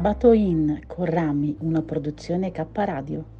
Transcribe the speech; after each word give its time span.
Sabato 0.00 0.32
in 0.32 0.80
con 0.86 1.04
Rami, 1.04 1.54
una 1.60 1.82
produzione 1.82 2.50
K 2.52 2.64
Radio. 2.72 3.39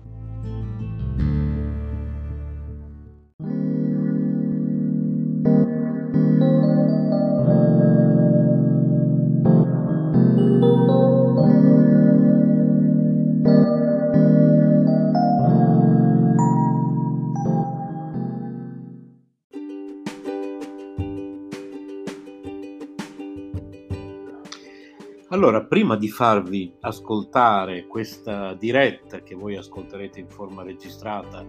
Allora, 25.41 25.64
prima 25.64 25.96
di 25.96 26.10
farvi 26.10 26.77
ascoltare 26.80 27.86
questa 27.86 28.52
diretta 28.52 29.22
che 29.22 29.34
voi 29.34 29.56
ascolterete 29.56 30.20
in 30.20 30.28
forma 30.28 30.62
registrata, 30.62 31.46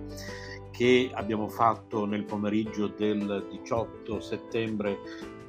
che 0.72 1.12
abbiamo 1.14 1.50
fatto 1.50 2.06
nel 2.06 2.24
pomeriggio 2.24 2.88
del 2.88 3.48
18 3.50 4.22
settembre 4.22 4.98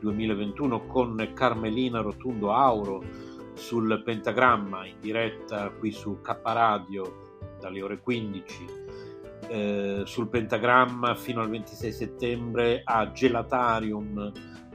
2021 0.00 0.86
con 0.88 1.30
Carmelina 1.32 2.00
Rotundo 2.00 2.50
Auro 2.50 3.04
sul 3.54 4.02
pentagramma 4.04 4.86
in 4.86 4.96
diretta 4.98 5.70
qui 5.70 5.92
su 5.92 6.20
K 6.20 6.40
Radio 6.42 7.36
dalle 7.60 7.80
ore 7.80 8.00
15 8.00 8.66
eh, 9.50 10.02
sul 10.04 10.28
pentagramma 10.28 11.14
fino 11.14 11.42
al 11.42 11.48
26 11.48 11.92
settembre 11.92 12.80
a 12.82 13.12
Gelatarium 13.12 14.32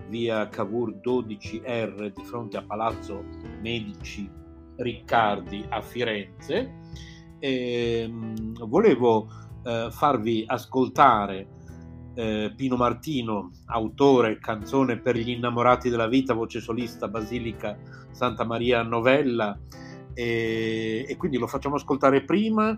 via 0.09 0.47
Cavour 0.50 1.00
12R 1.03 2.13
di 2.13 2.23
fronte 2.23 2.58
a 2.58 2.63
Palazzo 2.63 3.23
Medici 3.61 4.30
Riccardi 4.75 5.66
a 5.69 5.81
Firenze. 5.81 6.75
E, 7.39 8.02
ehm, 8.03 8.67
volevo 8.67 9.28
eh, 9.63 9.89
farvi 9.91 10.44
ascoltare 10.47 11.47
eh, 12.16 12.52
Pino 12.55 12.75
Martino, 12.75 13.52
autore, 13.66 14.39
canzone 14.39 14.97
per 14.97 15.16
gli 15.16 15.30
innamorati 15.30 15.89
della 15.89 16.08
vita, 16.08 16.33
voce 16.33 16.59
solista, 16.59 17.08
Basilica 17.08 17.78
Santa 18.11 18.44
Maria 18.44 18.81
Novella, 18.81 19.58
e, 20.13 21.05
e 21.08 21.16
quindi 21.16 21.38
lo 21.38 21.45
facciamo 21.45 21.75
ascoltare 21.75 22.23
prima 22.23 22.78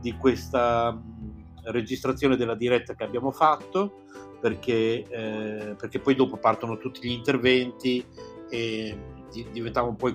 di 0.00 0.16
questa 0.16 0.90
mh, 0.90 1.70
registrazione 1.70 2.36
della 2.36 2.56
diretta 2.56 2.94
che 2.94 3.04
abbiamo 3.04 3.30
fatto 3.30 4.06
perché, 4.40 5.04
eh, 5.08 5.74
perché 5.76 5.98
poi 5.98 6.14
dopo 6.14 6.36
partono 6.36 6.78
tutti 6.78 7.06
gli 7.06 7.12
interventi 7.12 8.04
e 8.48 8.96
diventava 9.52 9.88
un 9.88 9.96
po' 9.96 10.12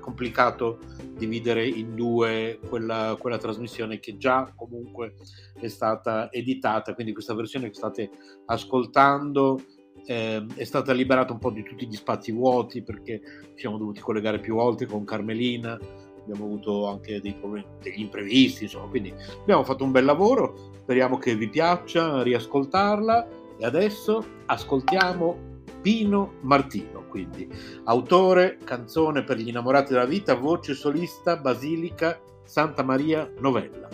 complicato 0.00 0.78
dividere 1.16 1.66
in 1.66 1.94
due 1.94 2.58
quella, 2.68 3.16
quella, 3.18 3.38
trasmissione 3.38 4.00
che 4.00 4.16
già 4.16 4.52
comunque 4.54 5.14
è 5.58 5.68
stata 5.68 6.30
editata, 6.30 6.94
quindi 6.94 7.12
questa 7.12 7.34
versione 7.34 7.68
che 7.68 7.74
state 7.74 8.10
ascoltando 8.46 9.62
eh, 10.06 10.44
è 10.56 10.64
stata 10.64 10.92
liberata 10.92 11.32
un 11.32 11.38
po' 11.38 11.50
di 11.50 11.62
tutti 11.62 11.86
gli 11.86 11.94
spazi 11.94 12.32
vuoti 12.32 12.82
perché 12.82 13.20
ci 13.54 13.60
siamo 13.60 13.78
dovuti 13.78 14.00
collegare 14.00 14.40
più 14.40 14.54
volte 14.54 14.86
con 14.86 15.04
Carmelina, 15.04 15.78
abbiamo 16.20 16.44
avuto 16.44 16.86
anche 16.86 17.20
dei 17.20 17.34
problemi, 17.34 17.66
degli 17.80 18.00
imprevisti, 18.00 18.64
insomma, 18.64 18.88
quindi 18.88 19.14
abbiamo 19.40 19.64
fatto 19.64 19.84
un 19.84 19.90
bel 19.90 20.04
lavoro, 20.04 20.72
speriamo 20.82 21.16
che 21.16 21.34
vi 21.36 21.48
piaccia 21.48 22.22
riascoltarla 22.22 23.42
e 23.58 23.64
adesso 23.64 24.24
ascoltiamo 24.46 25.52
Pino 25.80 26.34
Martino, 26.40 27.04
quindi 27.08 27.48
autore, 27.84 28.58
canzone 28.64 29.22
per 29.22 29.36
gli 29.36 29.48
innamorati 29.48 29.92
della 29.92 30.06
vita, 30.06 30.34
voce 30.34 30.74
solista, 30.74 31.36
Basilica, 31.36 32.18
Santa 32.44 32.82
Maria 32.82 33.30
Novella. 33.38 33.88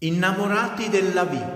Innamorati 0.00 0.88
della 0.90 1.24
vita. 1.24 1.47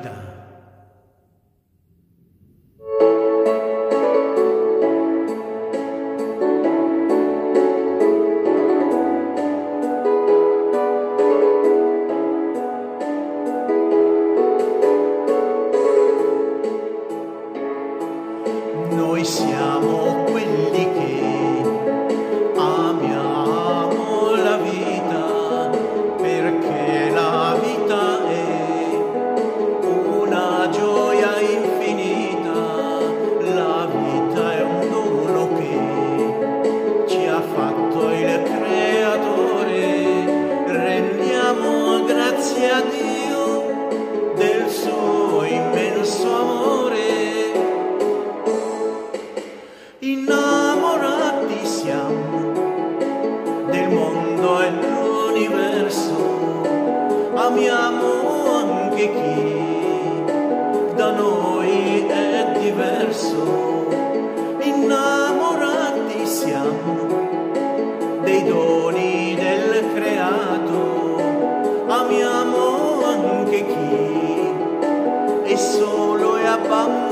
帮 76.69 77.12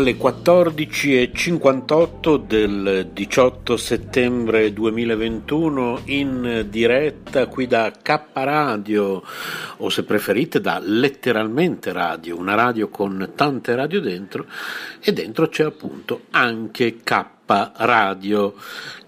alle 0.00 0.16
14.58 0.16 2.46
del 2.46 3.10
18 3.12 3.76
settembre 3.76 4.72
2021 4.72 6.00
in 6.06 6.64
diretta 6.70 7.46
qui 7.48 7.66
da 7.66 7.92
K 8.02 8.20
Radio 8.32 9.22
o 9.76 9.90
se 9.90 10.04
preferite 10.04 10.62
da 10.62 10.80
letteralmente 10.82 11.92
radio, 11.92 12.38
una 12.38 12.54
radio 12.54 12.88
con 12.88 13.32
tante 13.34 13.74
radio 13.74 14.00
dentro 14.00 14.46
e 15.00 15.12
dentro 15.12 15.48
c'è 15.48 15.64
appunto 15.64 16.22
anche 16.30 17.00
K 17.04 17.26
Radio. 17.76 18.54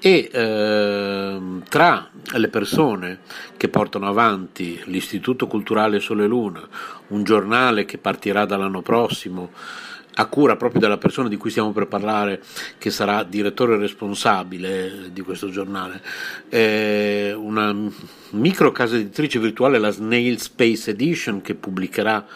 e 0.00 0.28
eh, 0.32 1.40
tra 1.68 2.10
le 2.34 2.48
persone 2.48 3.20
che 3.56 3.68
portano 3.68 4.08
avanti 4.08 4.82
l'Istituto 4.86 5.46
Culturale 5.46 6.00
Sole 6.00 6.24
e 6.24 6.26
Luna, 6.26 6.66
un 7.08 7.22
giornale 7.22 7.84
che 7.84 7.98
partirà 7.98 8.44
dall'anno 8.44 8.82
prossimo 8.82 9.50
a 10.14 10.26
cura 10.26 10.56
proprio 10.56 10.80
della 10.80 10.98
persona 10.98 11.28
di 11.28 11.36
cui 11.36 11.50
stiamo 11.50 11.72
per 11.72 11.86
parlare, 11.86 12.42
che 12.78 12.90
sarà 12.90 13.22
direttore 13.22 13.76
responsabile 13.76 15.10
di 15.12 15.20
questo 15.22 15.48
giornale, 15.50 16.02
eh, 16.48 17.32
una 17.36 17.74
micro 18.30 18.72
casa 18.72 18.96
editrice 18.96 19.38
virtuale, 19.38 19.78
la 19.78 19.90
Snail 19.90 20.40
Space 20.40 20.90
Edition, 20.90 21.40
che 21.40 21.54
pubblicherà 21.54 22.26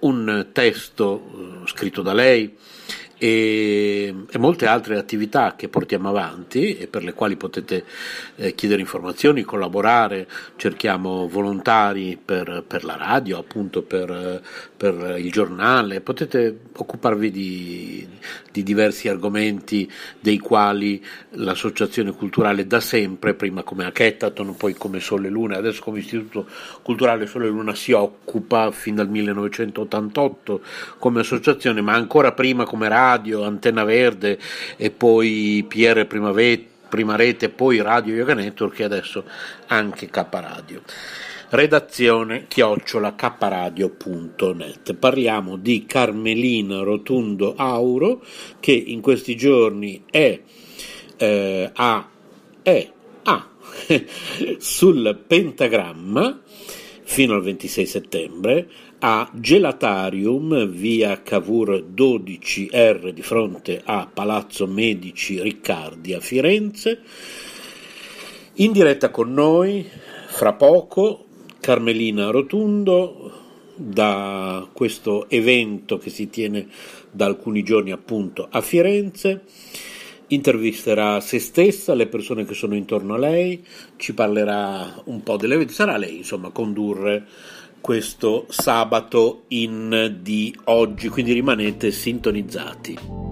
un 0.00 0.48
testo 0.52 1.62
eh, 1.64 1.68
scritto 1.68 2.02
da 2.02 2.12
lei 2.12 2.56
e, 3.22 4.12
e, 4.28 4.38
molte 4.38 4.66
altre 4.66 4.98
attività 4.98 5.54
che 5.54 5.68
portiamo 5.68 6.08
avanti 6.08 6.76
e 6.76 6.88
per 6.88 7.04
le 7.04 7.12
quali 7.12 7.36
potete 7.36 7.84
eh, 8.34 8.52
chiedere 8.56 8.80
informazioni, 8.80 9.42
collaborare, 9.42 10.26
cerchiamo 10.56 11.28
volontari 11.28 12.18
per, 12.22 12.64
per 12.66 12.82
la 12.82 12.96
radio, 12.96 13.38
appunto 13.38 13.82
per, 13.82 14.42
per 14.82 15.14
il 15.16 15.30
giornale, 15.30 16.00
potete 16.00 16.58
occuparvi 16.76 17.30
di, 17.30 18.04
di 18.50 18.64
diversi 18.64 19.06
argomenti 19.06 19.88
dei 20.18 20.38
quali 20.38 21.00
l'associazione 21.34 22.10
culturale 22.10 22.66
da 22.66 22.80
sempre, 22.80 23.34
prima 23.34 23.62
come 23.62 23.84
Hackathon, 23.84 24.56
poi 24.56 24.74
come 24.74 24.98
Sole 24.98 25.28
Luna, 25.28 25.56
adesso 25.56 25.82
come 25.84 26.00
Istituto 26.00 26.48
Culturale 26.82 27.26
Sole 27.26 27.46
Luna 27.46 27.76
si 27.76 27.92
occupa 27.92 28.72
fin 28.72 28.96
dal 28.96 29.08
1988 29.08 30.60
come 30.98 31.20
associazione, 31.20 31.80
ma 31.80 31.94
ancora 31.94 32.32
prima 32.32 32.64
come 32.64 32.88
radio, 32.88 33.44
Antenna 33.44 33.84
Verde 33.84 34.36
e 34.76 34.90
poi 34.90 35.64
PR 35.68 36.06
Primavera 36.06 36.70
prima 36.88 37.14
rete, 37.16 37.48
poi 37.48 37.80
Radio 37.80 38.14
Yoga 38.14 38.34
Network 38.34 38.80
e 38.80 38.84
adesso 38.84 39.24
anche 39.68 40.10
K 40.10 40.26
Radio. 40.30 40.82
Redazione 41.52 42.46
chiocciola 42.48 43.14
kradio.net. 43.14 44.94
Parliamo 44.94 45.58
di 45.58 45.84
Carmelina 45.84 46.78
Rotundo 46.78 47.52
Auro 47.56 48.24
che 48.58 48.72
in 48.72 49.02
questi 49.02 49.36
giorni 49.36 50.02
è 50.10 50.40
eh, 51.14 51.70
a, 51.70 52.08
è 52.62 52.90
a 53.24 53.48
sul 54.56 55.22
pentagramma 55.26 56.40
fino 57.02 57.34
al 57.34 57.42
26 57.42 57.86
settembre 57.86 58.70
a 59.00 59.30
Gelatarium 59.34 60.66
via 60.68 61.20
Cavour 61.20 61.84
12R 61.94 63.10
di 63.10 63.22
fronte 63.22 63.82
a 63.84 64.08
Palazzo 64.10 64.66
Medici 64.66 65.38
Riccardi 65.38 66.14
a 66.14 66.20
Firenze. 66.20 67.00
In 68.54 68.72
diretta 68.72 69.10
con 69.10 69.34
noi, 69.34 69.86
fra 70.28 70.54
poco, 70.54 71.26
Carmelina 71.62 72.30
Rotundo 72.30 73.30
da 73.76 74.68
questo 74.72 75.30
evento 75.30 75.96
che 75.96 76.10
si 76.10 76.28
tiene 76.28 76.66
da 77.08 77.26
alcuni 77.26 77.62
giorni 77.62 77.92
appunto 77.92 78.48
a 78.50 78.60
Firenze 78.60 79.44
intervisterà 80.26 81.20
se 81.20 81.38
stessa, 81.38 81.94
le 81.94 82.08
persone 82.08 82.44
che 82.44 82.54
sono 82.54 82.74
intorno 82.74 83.14
a 83.14 83.18
lei, 83.18 83.64
ci 83.96 84.12
parlerà 84.12 85.02
un 85.04 85.22
po' 85.22 85.36
dell'evento, 85.36 85.72
sarà 85.72 85.96
lei 85.96 86.16
insomma 86.16 86.48
a 86.48 86.52
condurre 86.52 87.26
questo 87.80 88.46
sabato 88.48 89.44
in 89.48 90.16
di 90.20 90.52
oggi, 90.64 91.08
quindi 91.08 91.32
rimanete 91.32 91.92
sintonizzati. 91.92 93.31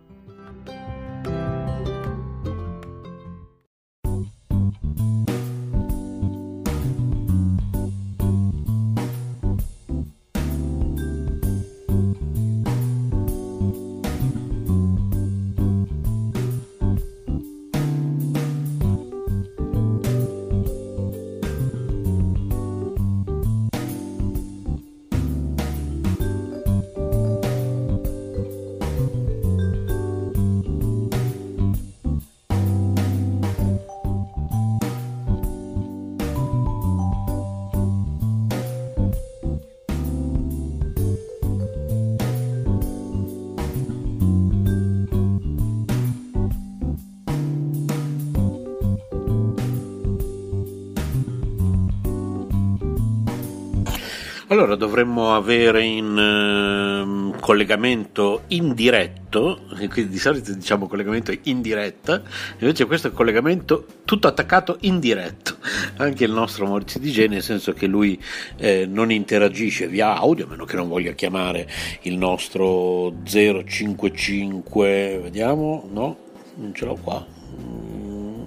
Allora 54.51 54.75
dovremmo 54.75 55.33
avere 55.33 55.81
in 55.81 57.31
uh, 57.33 57.39
collegamento 57.39 58.41
indiretto, 58.47 59.61
quindi 59.69 60.09
di 60.09 60.19
solito 60.19 60.53
diciamo 60.53 60.87
collegamento 60.87 61.33
in 61.43 61.61
diretta, 61.61 62.21
invece 62.59 62.85
questo 62.85 63.07
è 63.07 63.11
collegamento 63.13 63.85
tutto 64.03 64.27
attaccato 64.27 64.75
in 64.81 64.99
diretto, 64.99 65.55
anche 65.95 66.25
il 66.25 66.33
nostro 66.33 66.67
Maurizio 66.67 66.99
Di 66.99 67.11
Gene, 67.11 67.35
nel 67.35 67.43
senso 67.43 67.71
che 67.71 67.87
lui 67.87 68.21
eh, 68.57 68.85
non 68.85 69.09
interagisce 69.09 69.87
via 69.87 70.17
audio, 70.17 70.47
a 70.47 70.49
meno 70.49 70.65
che 70.65 70.75
non 70.75 70.89
voglia 70.89 71.13
chiamare 71.13 71.69
il 72.01 72.17
nostro 72.17 73.13
055, 73.23 75.19
vediamo, 75.23 75.87
no, 75.89 76.17
non 76.55 76.73
ce 76.73 76.83
l'ho 76.83 76.97
qua. 77.01 77.25
Mm, 77.57 78.43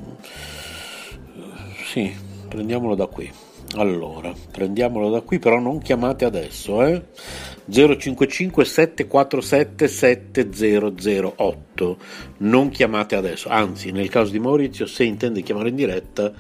sì, 1.87 2.15
prendiamolo 2.47 2.95
da 2.95 3.07
qui. 3.07 3.44
Allora, 3.77 4.33
prendiamolo 4.53 5.11
da 5.11 5.21
qui, 5.21 5.41
però 5.41 5.59
non 5.59 5.81
chiamate 5.81 6.25
adesso, 6.25 6.85
eh? 6.85 7.03
055 7.71 8.65
747 8.65 9.89
7008. 9.89 11.99
Non 12.39 12.71
chiamate 12.71 13.17
adesso, 13.17 13.49
anzi, 13.49 13.91
nel 13.91 14.09
caso 14.09 14.31
di 14.31 14.39
Maurizio, 14.39 14.87
se 14.87 15.05
intende 15.05 15.43
chiamare 15.43 15.71
in 15.71 15.77
diretta, 15.77 16.33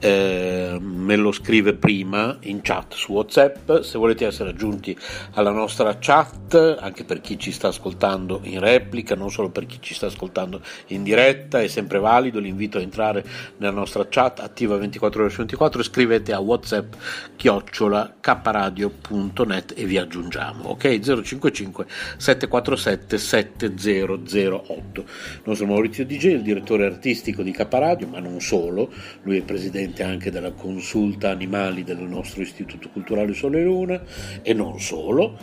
eh, 0.00 0.78
me 0.80 1.16
lo 1.16 1.30
scrive 1.30 1.74
prima 1.74 2.36
in 2.42 2.60
chat 2.62 2.94
su 2.94 3.12
WhatsApp. 3.12 3.80
Se 3.80 3.98
volete 3.98 4.26
essere 4.26 4.50
aggiunti 4.50 4.96
alla 5.32 5.50
nostra 5.50 5.96
chat, 5.98 6.78
anche 6.80 7.04
per 7.04 7.20
chi 7.20 7.38
ci 7.38 7.52
sta 7.52 7.68
ascoltando 7.68 8.40
in 8.44 8.60
replica, 8.60 9.14
non 9.14 9.30
solo 9.30 9.50
per 9.50 9.66
chi 9.66 9.78
ci 9.80 9.94
sta 9.94 10.06
ascoltando 10.06 10.60
in 10.88 11.02
diretta, 11.02 11.60
è 11.60 11.68
sempre 11.68 11.98
valido. 11.98 12.38
L'invito 12.38 12.78
a 12.78 12.80
entrare 12.80 13.24
nella 13.58 13.72
nostra 13.72 14.06
chat 14.08 14.40
attiva 14.40 14.76
24 14.76 15.20
ore 15.20 15.30
su 15.30 15.38
24. 15.38 15.82
Scrivete 15.82 16.32
a 16.32 16.40
WhatsApp 16.40 16.94
chiocciola 17.36 18.14
kradio.net 18.20 19.74
e 19.76 19.84
vi 19.84 19.98
aggiungiamo, 19.98 20.59
ok? 20.62 20.98
055 20.98 21.86
747 22.16 23.18
7008. 23.18 25.00
Il 25.00 25.40
nostro 25.44 25.66
Maurizio 25.66 26.04
DJ 26.04 26.26
il 26.26 26.42
direttore 26.42 26.86
artistico 26.86 27.42
di 27.42 27.50
K 27.50 27.66
Radio, 27.70 28.06
ma 28.06 28.20
non 28.20 28.40
solo, 28.40 28.92
lui 29.22 29.38
è 29.38 29.42
presidente 29.42 30.02
anche 30.02 30.30
della 30.30 30.52
consulta 30.52 31.30
animali 31.30 31.84
del 31.84 31.98
nostro 31.98 32.42
Istituto 32.42 32.88
Culturale 32.90 33.34
Sole 33.34 33.62
Luna 33.62 34.02
e 34.42 34.52
non 34.54 34.80
solo 34.80 35.36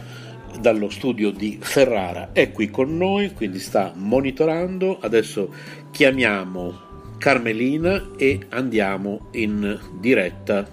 dallo 0.59 0.89
studio 0.89 1.31
di 1.31 1.57
Ferrara 1.61 2.29
è 2.31 2.51
qui 2.51 2.69
con 2.69 2.97
noi, 2.97 3.33
quindi 3.33 3.59
sta 3.59 3.91
monitorando. 3.95 4.99
Adesso 4.99 5.53
chiamiamo 5.91 6.85
Carmelina 7.17 8.11
e 8.17 8.39
andiamo 8.49 9.27
in 9.31 9.79
diretta 9.99 10.67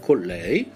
con 0.00 0.20
lei. 0.20 0.75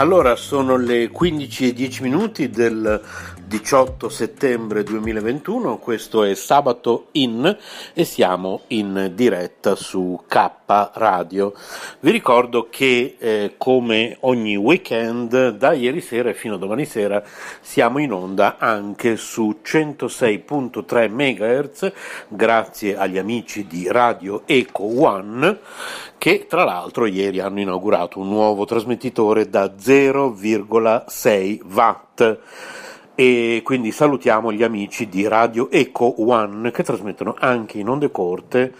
Allora, 0.00 0.34
sono 0.34 0.78
le 0.78 1.08
15 1.10 1.68
e 1.68 1.72
10 1.74 2.02
minuti 2.02 2.48
del 2.48 3.02
18 3.50 4.08
settembre 4.08 4.84
2021, 4.84 5.78
questo 5.78 6.22
è 6.22 6.36
Sabato 6.36 7.08
In 7.12 7.58
e 7.92 8.04
siamo 8.04 8.60
in 8.68 9.10
diretta 9.16 9.74
su 9.74 10.22
K 10.28 10.50
Radio. 10.92 11.52
Vi 11.98 12.12
ricordo 12.12 12.68
che 12.70 13.16
eh, 13.18 13.54
come 13.58 14.18
ogni 14.20 14.54
weekend, 14.54 15.56
da 15.56 15.72
ieri 15.72 16.00
sera 16.00 16.32
fino 16.32 16.54
a 16.54 16.58
domani 16.58 16.84
sera, 16.84 17.24
siamo 17.60 17.98
in 17.98 18.12
onda 18.12 18.56
anche 18.56 19.16
su 19.16 19.58
106.3 19.64 21.10
MHz, 21.10 21.92
grazie 22.28 22.96
agli 22.96 23.18
amici 23.18 23.66
di 23.66 23.90
Radio 23.90 24.42
Eco 24.46 24.84
One, 24.84 25.58
che 26.18 26.46
tra 26.48 26.62
l'altro 26.62 27.04
ieri 27.06 27.40
hanno 27.40 27.58
inaugurato 27.58 28.20
un 28.20 28.28
nuovo 28.28 28.64
trasmettitore 28.64 29.50
da 29.50 29.74
0,6 29.76 31.60
watt 31.68 32.38
e 33.20 33.60
quindi 33.62 33.92
salutiamo 33.92 34.50
gli 34.50 34.62
amici 34.62 35.06
di 35.06 35.28
Radio 35.28 35.70
Eco 35.70 36.22
One 36.26 36.70
che 36.70 36.82
trasmettono 36.82 37.36
anche 37.38 37.76
in 37.76 37.86
onde 37.90 38.10
corte 38.10 38.72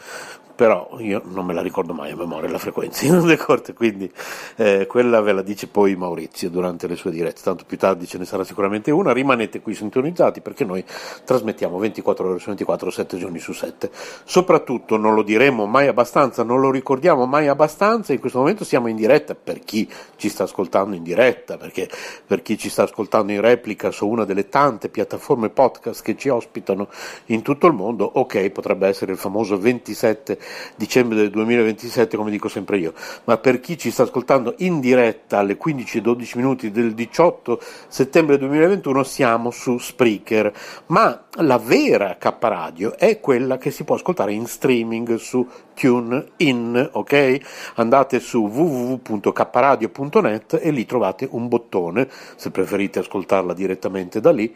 però 0.60 0.90
io 0.98 1.22
non 1.24 1.46
me 1.46 1.54
la 1.54 1.62
ricordo 1.62 1.94
mai 1.94 2.10
a 2.10 2.16
memoria 2.16 2.50
la 2.50 2.58
frequenza 2.58 3.06
in 3.06 3.14
onde 3.14 3.38
corte, 3.38 3.72
quindi 3.72 4.12
eh, 4.56 4.84
quella 4.86 5.22
ve 5.22 5.32
la 5.32 5.40
dice 5.40 5.68
poi 5.68 5.96
Maurizio 5.96 6.50
durante 6.50 6.86
le 6.86 6.96
sue 6.96 7.10
dirette, 7.10 7.40
tanto 7.40 7.64
più 7.66 7.78
tardi 7.78 8.06
ce 8.06 8.18
ne 8.18 8.26
sarà 8.26 8.44
sicuramente 8.44 8.90
una, 8.90 9.14
rimanete 9.14 9.62
qui 9.62 9.72
sintonizzati 9.72 10.42
perché 10.42 10.66
noi 10.66 10.84
trasmettiamo 11.24 11.78
24 11.78 12.28
ore 12.28 12.38
su 12.40 12.48
24, 12.48 12.90
7 12.90 13.16
giorni 13.16 13.38
su 13.38 13.54
7, 13.54 13.90
soprattutto 14.24 14.98
non 14.98 15.14
lo 15.14 15.22
diremo 15.22 15.64
mai 15.64 15.86
abbastanza, 15.86 16.42
non 16.42 16.60
lo 16.60 16.70
ricordiamo 16.70 17.24
mai 17.24 17.48
abbastanza, 17.48 18.12
in 18.12 18.20
questo 18.20 18.40
momento 18.40 18.62
siamo 18.62 18.88
in 18.88 18.96
diretta 18.96 19.34
per 19.34 19.60
chi 19.60 19.90
ci 20.16 20.28
sta 20.28 20.42
ascoltando 20.42 20.94
in 20.94 21.02
diretta, 21.02 21.56
perché 21.56 21.88
per 22.26 22.42
chi 22.42 22.58
ci 22.58 22.68
sta 22.68 22.82
ascoltando 22.82 23.32
in 23.32 23.40
replica 23.40 23.90
su 23.90 24.06
una 24.06 24.26
delle 24.26 24.50
tante 24.50 24.90
piattaforme 24.90 25.48
podcast 25.48 26.02
che 26.02 26.18
ci 26.18 26.28
ospitano 26.28 26.88
in 27.28 27.40
tutto 27.40 27.66
il 27.66 27.72
mondo, 27.72 28.04
ok, 28.04 28.50
potrebbe 28.50 28.88
essere 28.88 29.12
il 29.12 29.16
famoso 29.16 29.58
27 29.58 30.48
dicembre 30.76 31.16
del 31.16 31.30
2027, 31.30 32.16
come 32.16 32.30
dico 32.30 32.48
sempre 32.48 32.78
io, 32.78 32.92
ma 33.24 33.38
per 33.38 33.58
chi 33.60 33.78
ci 33.78 33.90
sta 33.90 34.04
ascoltando 34.04 34.54
in 34.58 34.78
diretta 34.80 35.38
alle 35.38 35.56
15 35.56 35.98
e 35.98 36.00
12 36.00 36.36
minuti 36.36 36.70
del 36.70 36.94
18 36.94 37.60
settembre 37.88 38.38
2021 38.38 39.02
siamo 39.02 39.50
su 39.50 39.78
Spreaker, 39.78 40.52
ma 40.86 41.24
la 41.36 41.58
vera 41.58 42.16
K 42.18 42.34
Radio 42.40 42.96
è 42.96 43.20
quella 43.20 43.58
che 43.58 43.70
si 43.70 43.84
può 43.84 43.94
ascoltare 43.94 44.32
in 44.32 44.46
streaming 44.46 45.14
su 45.16 45.46
TuneIn, 45.74 46.88
ok? 46.92 47.38
Andate 47.76 48.18
su 48.20 48.46
www.kradio.net 48.46 50.58
e 50.60 50.70
lì 50.70 50.84
trovate 50.84 51.26
un 51.30 51.48
bottone, 51.48 52.06
se 52.36 52.50
preferite 52.50 52.98
ascoltarla 52.98 53.54
direttamente 53.54 54.20
da 54.20 54.32
lì 54.32 54.54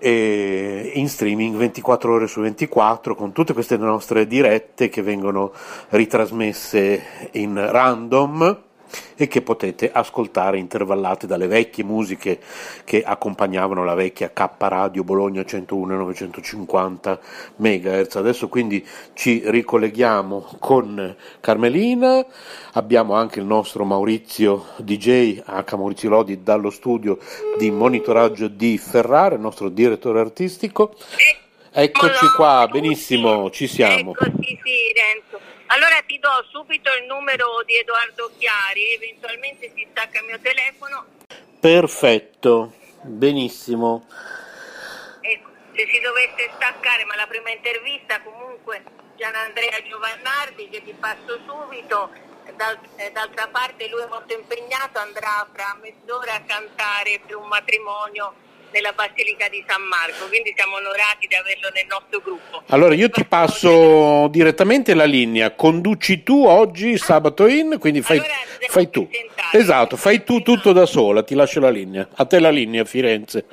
in 0.00 1.08
streaming 1.08 1.56
24 1.56 2.12
ore 2.12 2.26
su 2.26 2.40
24 2.40 3.14
con 3.14 3.32
tutte 3.32 3.52
queste 3.52 3.76
nostre 3.76 4.26
dirette 4.26 4.88
che 4.88 5.02
vengono 5.02 5.52
ritrasmesse 5.90 7.30
in 7.32 7.54
random 7.70 8.64
e 9.16 9.28
che 9.28 9.42
potete 9.42 9.90
ascoltare 9.90 10.58
intervallate 10.58 11.26
dalle 11.26 11.46
vecchie 11.46 11.84
musiche 11.84 12.38
che 12.84 13.02
accompagnavano 13.02 13.84
la 13.84 13.94
vecchia 13.94 14.30
K 14.32 14.48
Radio 14.58 15.04
Bologna 15.04 15.44
101 15.44 15.96
950 15.96 17.20
MHz. 17.56 18.16
Adesso 18.16 18.48
quindi 18.48 18.86
ci 19.14 19.42
ricolleghiamo 19.44 20.56
con 20.58 21.16
Carmelina, 21.40 22.24
abbiamo 22.72 23.14
anche 23.14 23.40
il 23.40 23.46
nostro 23.46 23.84
Maurizio 23.84 24.66
DJ 24.76 25.42
H 25.44 25.76
Maurizio 25.76 26.08
Lodi 26.08 26.42
dallo 26.42 26.70
studio 26.70 27.18
di 27.58 27.70
monitoraggio 27.70 28.48
di 28.48 28.78
Ferrara, 28.78 29.34
il 29.34 29.40
nostro 29.40 29.68
direttore 29.68 30.20
artistico. 30.20 30.94
Eccoci 31.72 32.26
qua, 32.34 32.66
benissimo, 32.70 33.50
ci 33.50 33.66
siamo. 33.66 34.12
Eccoci, 34.12 34.58
sì, 34.62 34.92
Renzo. 34.94 35.55
Allora 35.68 36.00
ti 36.06 36.18
do 36.18 36.30
subito 36.50 36.90
il 36.94 37.06
numero 37.06 37.62
di 37.64 37.76
Edoardo 37.76 38.30
Chiari, 38.38 38.94
eventualmente 38.94 39.72
si 39.74 39.86
stacca 39.90 40.20
il 40.20 40.26
mio 40.26 40.38
telefono. 40.40 41.06
Perfetto, 41.58 42.74
benissimo. 43.02 44.06
Ecco, 45.20 45.50
se 45.74 45.88
si 45.90 45.98
dovesse 46.00 46.50
staccare, 46.54 47.04
ma 47.04 47.16
la 47.16 47.26
prima 47.26 47.50
intervista 47.50 48.20
comunque 48.22 48.82
Gian 49.16 49.34
Andrea 49.34 49.82
Giovannardi 49.82 50.68
che 50.68 50.84
ti 50.84 50.92
passo 50.92 51.40
subito, 51.44 52.10
eh, 52.44 53.10
d'altra 53.10 53.48
parte 53.48 53.88
lui 53.88 54.02
è 54.02 54.06
molto 54.06 54.34
impegnato, 54.34 55.00
andrà 55.00 55.46
fra 55.52 55.76
mezz'ora 55.80 56.34
a 56.34 56.42
cantare 56.42 57.20
per 57.26 57.36
un 57.36 57.48
matrimonio 57.48 58.34
nella 58.70 58.92
Basilica 58.92 59.48
di 59.48 59.64
San 59.66 59.82
Marco, 59.82 60.26
quindi 60.28 60.52
siamo 60.56 60.76
onorati 60.76 61.26
di 61.26 61.34
averlo 61.34 61.68
nel 61.74 61.86
nostro 61.88 62.20
gruppo. 62.20 62.62
Allora 62.68 62.94
io 62.94 63.08
ti 63.10 63.24
passo 63.24 64.28
direttamente 64.28 64.94
la 64.94 65.04
linea, 65.04 65.52
conduci 65.52 66.22
tu 66.22 66.46
oggi 66.46 66.98
sabato 66.98 67.46
in, 67.46 67.78
quindi 67.78 68.02
fai, 68.02 68.18
allora, 68.18 68.34
fai 68.68 68.90
tu. 68.90 69.08
Esatto, 69.52 69.96
fai 69.96 70.24
tu 70.24 70.42
tutto 70.42 70.72
da 70.72 70.86
sola, 70.86 71.22
ti 71.22 71.34
lascio 71.34 71.60
la 71.60 71.70
linea. 71.70 72.08
A 72.16 72.24
te 72.26 72.40
la 72.40 72.50
linea, 72.50 72.84
Firenze. 72.84 73.44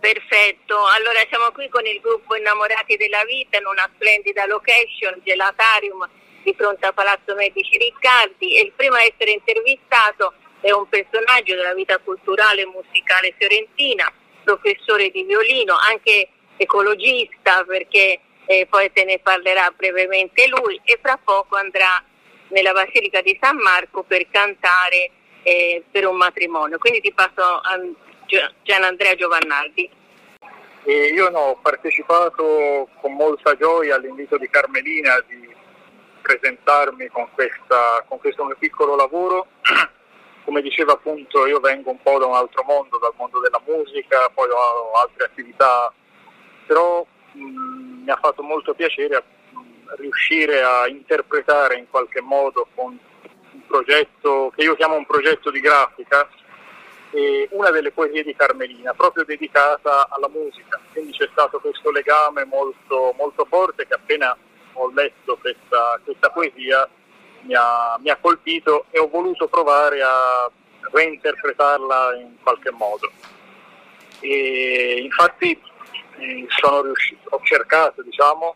Perfetto, 0.00 0.74
allora 0.94 1.20
siamo 1.28 1.50
qui 1.52 1.68
con 1.68 1.84
il 1.84 2.00
gruppo 2.00 2.36
Innamorati 2.36 2.96
della 2.96 3.24
Vita 3.24 3.58
in 3.58 3.66
una 3.66 3.88
splendida 3.94 4.46
location, 4.46 5.20
Gelatarium, 5.24 6.08
di 6.42 6.54
fronte 6.56 6.86
a 6.86 6.92
Palazzo 6.92 7.34
Medici 7.34 7.76
Riccardi 7.76 8.56
e 8.56 8.62
il 8.62 8.72
primo 8.74 8.94
a 8.94 9.02
essere 9.02 9.32
intervistato 9.32 10.34
è 10.60 10.70
un 10.70 10.88
personaggio 10.88 11.54
della 11.54 11.74
vita 11.74 11.98
culturale 11.98 12.62
e 12.62 12.66
musicale 12.66 13.34
fiorentina, 13.36 14.10
professore 14.48 15.10
di 15.10 15.24
violino, 15.24 15.76
anche 15.76 16.28
ecologista 16.56 17.64
perché 17.64 18.20
eh, 18.46 18.66
poi 18.68 18.90
te 18.92 19.04
ne 19.04 19.18
parlerà 19.18 19.70
brevemente 19.76 20.48
lui 20.48 20.80
e 20.84 20.98
fra 21.02 21.18
poco 21.22 21.56
andrà 21.56 22.02
nella 22.48 22.72
Basilica 22.72 23.20
di 23.20 23.36
San 23.40 23.58
Marco 23.58 24.04
per 24.04 24.26
cantare 24.30 25.10
eh, 25.42 25.84
per 25.90 26.06
un 26.06 26.16
matrimonio. 26.16 26.78
Quindi 26.78 27.00
ti 27.00 27.12
passo 27.12 27.42
a 27.42 27.78
Gian 28.62 28.84
Andrea 28.84 29.14
Giovannardi. 29.14 29.90
E 30.84 30.92
io 31.08 31.26
ho 31.26 31.56
partecipato 31.56 32.88
con 33.00 33.12
molta 33.12 33.54
gioia 33.54 33.96
all'invito 33.96 34.38
di 34.38 34.48
Carmelina 34.48 35.22
di 35.26 35.46
presentarmi 36.22 37.08
con, 37.08 37.28
questa, 37.34 38.02
con 38.08 38.18
questo 38.18 38.44
mio 38.44 38.56
piccolo 38.58 38.96
lavoro. 38.96 39.48
Come 40.48 40.62
diceva 40.62 40.92
appunto 40.92 41.46
io 41.46 41.60
vengo 41.60 41.90
un 41.90 42.00
po' 42.00 42.18
da 42.18 42.24
un 42.24 42.32
altro 42.32 42.64
mondo, 42.64 42.96
dal 42.96 43.12
mondo 43.16 43.38
della 43.38 43.60
musica, 43.66 44.30
poi 44.32 44.48
ho 44.48 44.92
altre 44.92 45.26
attività, 45.26 45.92
però 46.64 47.04
mh, 47.32 48.04
mi 48.04 48.10
ha 48.10 48.16
fatto 48.16 48.42
molto 48.42 48.72
piacere 48.72 49.22
mh, 49.50 49.96
riuscire 49.96 50.62
a 50.62 50.88
interpretare 50.88 51.76
in 51.76 51.86
qualche 51.90 52.22
modo 52.22 52.66
con 52.74 52.98
un 53.52 53.66
progetto 53.66 54.50
che 54.56 54.62
io 54.62 54.74
chiamo 54.74 54.94
un 54.94 55.04
progetto 55.04 55.50
di 55.50 55.60
grafica, 55.60 56.26
una 57.50 57.68
delle 57.68 57.92
poesie 57.92 58.22
di 58.22 58.34
Carmelina, 58.34 58.94
proprio 58.94 59.26
dedicata 59.26 60.08
alla 60.08 60.30
musica. 60.30 60.80
Quindi 60.92 61.12
c'è 61.12 61.28
stato 61.30 61.60
questo 61.60 61.90
legame 61.90 62.46
molto, 62.46 63.14
molto 63.18 63.44
forte 63.44 63.86
che 63.86 63.92
appena 63.92 64.34
ho 64.72 64.90
letto 64.94 65.36
questa, 65.42 66.00
questa 66.02 66.30
poesia 66.30 66.88
mi 67.42 67.54
ha, 67.54 67.96
mi 68.00 68.10
ha, 68.10 68.16
colpito 68.16 68.86
e 68.90 68.98
ho 68.98 69.08
voluto 69.08 69.48
provare 69.48 70.02
a 70.02 70.50
reinterpretarla 70.92 72.16
in 72.16 72.34
qualche 72.42 72.70
modo. 72.70 73.10
E 74.20 75.00
infatti 75.02 75.60
sono 76.48 76.82
riuscito, 76.82 77.28
ho 77.30 77.40
cercato 77.44 78.02
diciamo, 78.02 78.54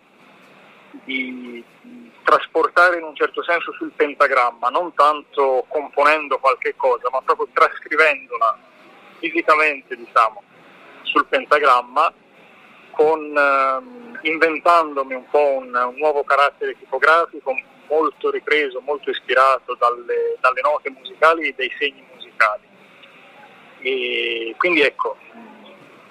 di 1.04 1.64
trasportare 2.24 2.98
in 2.98 3.04
un 3.04 3.14
certo 3.14 3.42
senso 3.42 3.72
sul 3.72 3.92
pentagramma, 3.94 4.68
non 4.68 4.94
tanto 4.94 5.64
componendo 5.68 6.38
qualche 6.38 6.74
cosa, 6.76 7.08
ma 7.10 7.20
proprio 7.22 7.48
trascrivendola 7.52 8.58
fisicamente 9.18 9.96
diciamo, 9.96 10.42
sul 11.02 11.26
pentagramma, 11.26 12.12
con, 12.92 13.36
eh, 13.36 14.28
inventandomi 14.28 15.14
un 15.14 15.28
po' 15.30 15.56
un, 15.58 15.74
un, 15.74 15.94
nuovo 15.96 16.24
carattere 16.24 16.76
tipografico 16.78 17.54
molto 17.92 18.30
ripreso, 18.30 18.80
molto 18.80 19.10
ispirato 19.10 19.74
dalle, 19.74 20.38
dalle 20.40 20.62
note 20.62 20.88
musicali 20.88 21.48
e 21.48 21.54
dai 21.54 21.70
segni 21.78 22.02
musicali. 22.10 22.62
E 23.80 24.54
quindi 24.56 24.80
ecco, 24.80 25.18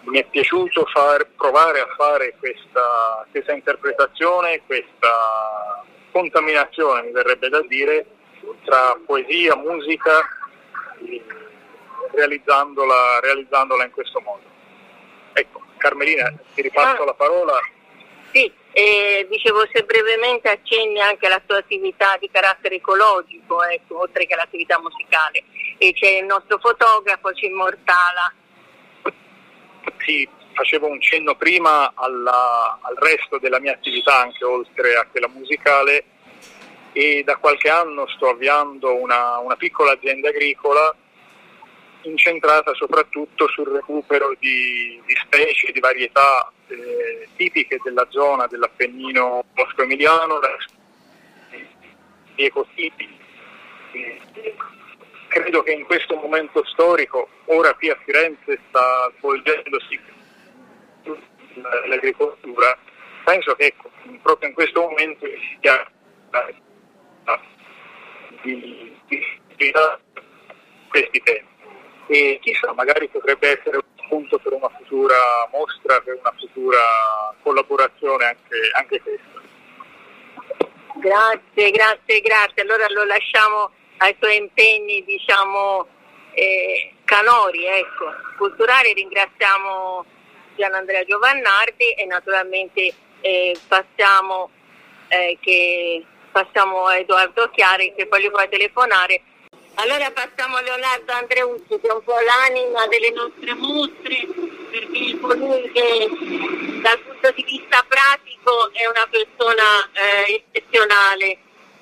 mi 0.01 0.19
è 0.19 0.25
piaciuto 0.25 0.85
far, 0.85 1.27
provare 1.35 1.79
a 1.79 1.87
fare 1.95 2.35
questa, 2.37 3.25
questa 3.31 3.53
interpretazione, 3.53 4.61
questa 4.67 5.83
contaminazione, 6.11 7.01
mi 7.03 7.11
verrebbe 7.11 7.49
da 7.49 7.61
dire, 7.61 8.05
tra 8.63 8.95
poesia, 9.03 9.55
musica, 9.55 10.21
realizzandola, 12.11 13.19
realizzandola 13.21 13.85
in 13.85 13.91
questo 13.91 14.19
modo. 14.21 14.43
Ecco, 15.33 15.61
Carmelina, 15.77 16.31
ti 16.53 16.61
ripasso 16.61 17.01
ah, 17.01 17.05
la 17.05 17.13
parola. 17.13 17.57
Sì, 18.31 18.51
eh, 18.73 19.27
dicevo 19.29 19.67
se 19.71 19.83
brevemente 19.83 20.49
accenni 20.49 20.99
anche 20.99 21.27
alla 21.27 21.41
sua 21.45 21.57
attività 21.57 22.17
di 22.19 22.29
carattere 22.31 22.75
ecologico, 22.75 23.63
ecco, 23.63 23.99
oltre 23.99 24.25
che 24.25 24.33
all'attività 24.33 24.79
musicale. 24.79 25.43
E 25.77 25.93
c'è 25.93 26.19
il 26.19 26.25
nostro 26.25 26.57
fotografo, 26.59 27.33
ci 27.33 27.47
immortala. 27.47 28.33
Sì, 29.97 30.27
facevo 30.53 30.87
un 30.87 31.01
cenno 31.01 31.35
prima 31.35 31.91
alla, 31.95 32.79
al 32.81 32.95
resto 32.95 33.37
della 33.39 33.59
mia 33.59 33.73
attività, 33.73 34.19
anche 34.19 34.45
oltre 34.45 34.95
a 34.95 35.05
quella 35.09 35.27
musicale, 35.27 36.05
e 36.93 37.23
da 37.25 37.35
qualche 37.37 37.69
anno 37.69 38.07
sto 38.07 38.29
avviando 38.29 38.95
una, 38.95 39.37
una 39.39 39.55
piccola 39.55 39.93
azienda 39.93 40.29
agricola 40.29 40.93
incentrata 42.03 42.73
soprattutto 42.73 43.47
sul 43.49 43.67
recupero 43.67 44.33
di, 44.39 44.99
di 45.05 45.15
specie, 45.23 45.71
di 45.71 45.79
varietà 45.79 46.51
eh, 46.71 47.27
tipiche 47.35 47.79
della 47.83 48.07
zona 48.09 48.47
dell'Appennino 48.47 49.43
bosco-emiliano, 49.53 50.39
di 52.35 52.45
ecotipi. 52.45 53.19
Credo 55.27 55.63
che 55.63 55.71
in 55.71 55.85
questo 55.85 56.15
momento 56.15 56.63
storico, 56.65 57.29
ora 57.45 57.73
qui 57.75 57.89
a 57.89 57.97
Firenze 58.03 58.59
sta 58.67 59.11
svolgendosi 59.17 59.99
l'agricoltura, 61.87 62.77
penso 63.23 63.55
che 63.55 63.65
ecco, 63.65 63.89
proprio 64.21 64.49
in 64.49 64.55
questo 64.55 64.81
momento 64.81 65.25
si 65.25 65.57
sia 65.61 65.91
di, 68.41 68.97
di, 69.07 69.39
di 69.55 69.73
questi 70.89 71.21
temi. 71.23 71.49
E 72.07 72.39
chissà, 72.41 72.73
magari 72.73 73.07
potrebbe 73.07 73.57
essere 73.57 73.77
un 74.11 74.19
punto 74.19 74.37
per 74.39 74.53
una 74.53 74.69
futura 74.77 75.15
mostra, 75.51 76.01
per 76.01 76.17
una 76.19 76.33
futura 76.37 76.79
collaborazione 77.41 78.25
anche, 78.25 78.57
anche 78.73 79.01
questa. 79.01 79.39
Grazie, 80.95 81.71
grazie, 81.71 82.21
grazie. 82.21 82.61
Allora 82.61 82.87
lo 82.89 83.05
lasciamo 83.05 83.71
ai 83.97 84.15
suoi 84.19 84.37
impegni, 84.37 85.03
diciamo, 85.03 85.87
eh, 86.33 86.93
canori, 87.05 87.65
ecco, 87.65 88.13
culturali. 88.37 88.93
Ringraziamo 88.93 90.05
Gian 90.55 90.73
Andrea 90.73 91.03
Giovannardi 91.05 91.91
e 91.93 92.05
naturalmente 92.05 92.93
eh, 93.21 93.57
passiamo, 93.67 94.49
eh, 95.07 95.37
che, 95.39 96.05
passiamo 96.31 96.85
a 96.85 96.97
Edoardo 96.97 97.49
Chiari 97.49 97.93
che 97.95 98.07
poi 98.07 98.23
gli 98.23 98.29
puoi 98.29 98.49
telefonare. 98.49 99.21
Allora 99.81 100.11
passiamo 100.11 100.57
a 100.57 100.61
Leonardo 100.61 101.11
Andreucci 101.11 101.79
che 101.81 101.87
è 101.87 101.91
un 101.91 102.03
po' 102.03 102.13
l'anima 102.19 102.85
delle 102.85 103.09
nostre 103.09 103.51
mostre 103.55 104.27
perché 104.69 105.09
è 105.09 105.19
colui 105.19 105.71
che 105.71 106.07
dal 106.83 106.99
punto 106.99 107.31
di 107.31 107.43
vista 107.43 107.83
pratico 107.87 108.71
è 108.73 108.85
una 108.85 109.07
persona 109.09 109.89
eh, 109.93 110.43
eccezionale, 110.51 111.37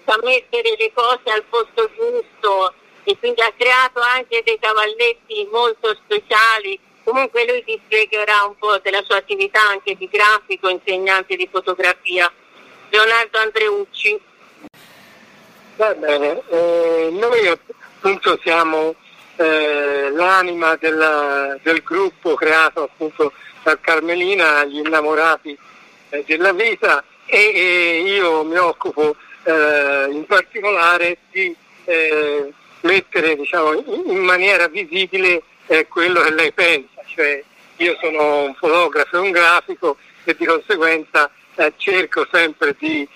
sa 0.06 0.18
mettere 0.24 0.76
le 0.78 0.94
cose 0.94 1.30
al 1.30 1.44
posto 1.50 1.92
giusto 1.94 2.74
e 3.04 3.18
quindi 3.18 3.42
ha 3.42 3.52
creato 3.58 4.00
anche 4.00 4.44
dei 4.46 4.58
cavalletti 4.58 5.50
molto 5.52 5.94
speciali 5.96 6.80
Comunque 7.04 7.46
lui 7.46 7.64
ti 7.66 7.82
spiegherà 7.86 8.44
un 8.46 8.56
po' 8.56 8.78
della 8.78 9.02
sua 9.04 9.18
attività 9.18 9.62
anche 9.68 9.96
di 9.96 10.08
grafico, 10.08 10.70
insegnante 10.70 11.36
di 11.36 11.50
fotografia. 11.52 12.32
Leonardo 12.90 13.40
Andreucci. 13.40 14.22
Va 15.78 15.96
bene, 15.96 16.44
eh, 16.50 17.10
noi 17.14 17.48
appunto 18.00 18.40
siamo 18.42 18.96
eh, 19.36 20.10
l'anima 20.12 20.78
della, 20.78 21.58
del 21.62 21.84
gruppo 21.84 22.34
creato 22.36 22.84
appunto 22.84 23.34
da 23.62 23.78
Carmelina, 23.80 24.64
gli 24.64 24.78
innamorati 24.78 25.58
eh, 26.10 26.24
della 26.26 26.54
vita 26.54 27.04
e, 27.26 27.52
e, 27.54 28.04
io 28.06 28.46
mi 28.46 28.56
occupo 28.56 29.18
eh, 29.44 30.08
in 30.12 30.26
particolare 30.26 31.18
di 31.30 31.54
eh, 31.84 32.54
mettere 32.82 33.36
diciamo, 33.36 33.74
in 33.74 34.20
maniera 34.20 34.70
visibile 34.70 35.44
eh, 35.68 35.88
quello 35.88 36.22
che 36.22 36.34
lei 36.34 36.54
pensa 36.54 37.02
cioè 37.06 37.44
io 37.78 37.98
sono 38.02 38.44
un 38.46 38.56
fotografo 38.56 39.18
e 39.18 39.20
un 39.20 39.32
grafico 39.32 39.98
e 40.24 40.36
di 40.38 40.46
conseguenza 40.46 41.30
cerco 41.76 42.26
sempre 42.32 42.74
di 42.80 43.08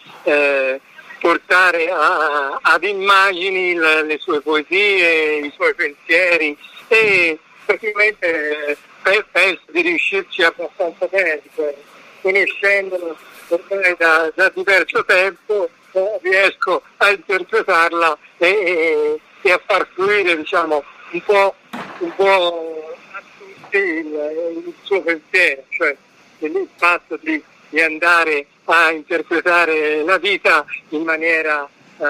portare 1.24 1.90
a, 1.90 2.60
ad 2.62 2.84
immagini 2.84 3.76
le, 3.76 4.04
le, 4.04 4.18
sue 4.20 4.42
poesie, 4.42 5.38
i 5.38 5.52
suoi 5.56 5.74
pensieri 5.74 6.58
e 6.90 7.40
praticamente 7.66 8.78
eh, 9.04 9.26
penso 9.32 9.62
di 9.72 9.82
riuscirci 9.84 10.44
abbastanza 10.44 11.08
bene, 11.08 11.42
cioè, 11.56 11.74
conoscendolo 12.22 13.16
da, 13.98 14.34
da, 14.36 14.52
diverso 14.54 15.06
tempo 15.06 15.70
eh, 15.94 16.20
riesco 16.22 16.82
a 16.98 17.12
interpretarla 17.12 18.18
e, 18.38 18.48
e, 18.48 19.20
e 19.44 19.52
a 19.54 19.62
far 19.66 19.88
fluire 19.94 20.36
diciamo, 20.36 20.84
un 21.12 21.24
po', 21.24 21.56
un 22.00 22.16
po' 22.16 22.98
il, 23.70 24.62
il 24.66 24.74
suo 24.82 25.02
pensiero, 25.02 25.64
cioè 25.70 25.96
il 26.40 26.68
fatto 26.76 27.18
di, 27.22 27.42
di, 27.70 27.80
andare 27.80 28.48
a 28.66 28.92
interpretare 28.92 30.04
la 30.04 30.18
vita 30.18 30.66
in 30.90 31.04
maniera 31.04 31.68
uh, 31.98 32.06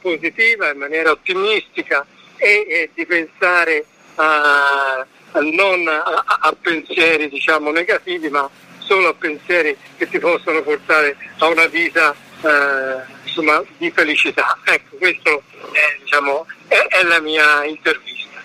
positiva, 0.00 0.70
in 0.70 0.78
maniera 0.78 1.10
ottimistica 1.10 2.04
e, 2.36 2.66
e 2.68 2.90
di 2.94 3.06
pensare 3.06 3.84
a, 4.16 5.06
a 5.32 5.40
non 5.40 5.88
a, 5.88 6.24
a, 6.26 6.56
pensieri 6.60 7.28
diciamo, 7.28 7.70
negativi, 7.70 8.28
ma 8.28 8.48
solo 8.78 9.08
a 9.08 9.14
pensieri 9.14 9.76
che 9.96 10.08
ti 10.08 10.18
possono 10.18 10.62
portare 10.62 11.16
a 11.38 11.46
una 11.46 11.66
vita 11.66 12.14
uh, 12.40 13.12
insomma, 13.24 13.62
di 13.78 13.90
felicità. 13.90 14.58
Ecco, 14.64 14.96
questa 14.96 15.30
è, 15.30 15.98
diciamo, 16.00 16.46
è, 16.68 16.86
è 16.88 17.02
la 17.04 17.20
mia 17.20 17.64
intervista. 17.64 18.40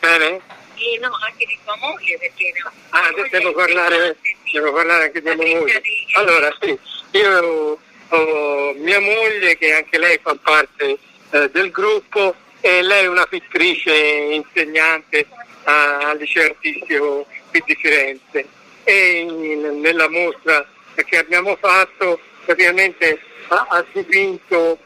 Bene? 0.00 0.40
E 0.82 0.98
no, 0.98 1.10
anche 1.20 1.46
di 1.46 1.58
tua 1.64 1.76
moglie 1.76 2.18
perché 2.18 2.52
no. 2.62 2.70
Ah, 2.90 3.10
devo 3.30 3.52
parlare, 3.52 4.16
devo 4.52 4.72
parlare 4.72 5.04
anche 5.04 5.20
di 5.20 5.34
mia 5.34 5.58
moglie. 5.58 5.82
Allora 6.14 6.56
sì, 6.60 6.78
io 7.12 7.78
ho 8.08 8.72
mia 8.74 9.00
moglie 9.00 9.56
che 9.56 9.74
anche 9.74 9.98
lei 9.98 10.18
fa 10.22 10.36
parte 10.42 10.98
eh, 11.30 11.50
del 11.50 11.70
gruppo 11.70 12.34
e 12.60 12.82
lei 12.82 13.04
è 13.04 13.08
una 13.08 13.26
pittrice 13.26 13.94
insegnante 13.94 15.26
al 15.64 16.18
liceo 16.18 16.44
artistico 16.44 17.26
qui 17.50 17.62
di 17.64 17.74
Firenze 17.76 18.46
e 18.84 19.18
in, 19.20 19.80
nella 19.80 20.08
mostra 20.08 20.66
che 20.94 21.18
abbiamo 21.18 21.56
fatto 21.56 22.20
praticamente 22.44 23.20
ha, 23.48 23.66
ha 23.70 23.84
dipinto 23.92 24.78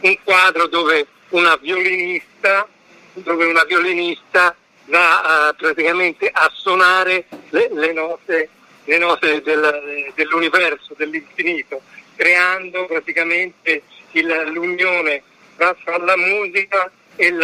un 0.00 0.18
quadro 0.24 0.66
dove 0.66 1.06
una 1.30 1.56
violinista, 1.56 2.68
dove 3.14 3.46
una 3.46 3.64
violinista 3.64 4.54
va 4.86 5.48
a, 5.48 5.52
praticamente 5.52 6.28
a 6.32 6.50
suonare 6.54 7.26
le, 7.50 7.68
le 7.72 7.92
note, 7.92 8.48
le 8.84 8.98
note 8.98 9.42
del, 9.42 10.12
dell'universo, 10.14 10.94
dell'infinito, 10.96 11.82
creando 12.16 12.86
praticamente 12.86 13.82
il, 14.12 14.50
l'unione 14.52 15.22
tra, 15.56 15.74
la 15.98 16.16
musica 16.16 16.90
e, 17.16 17.26
il, 17.26 17.42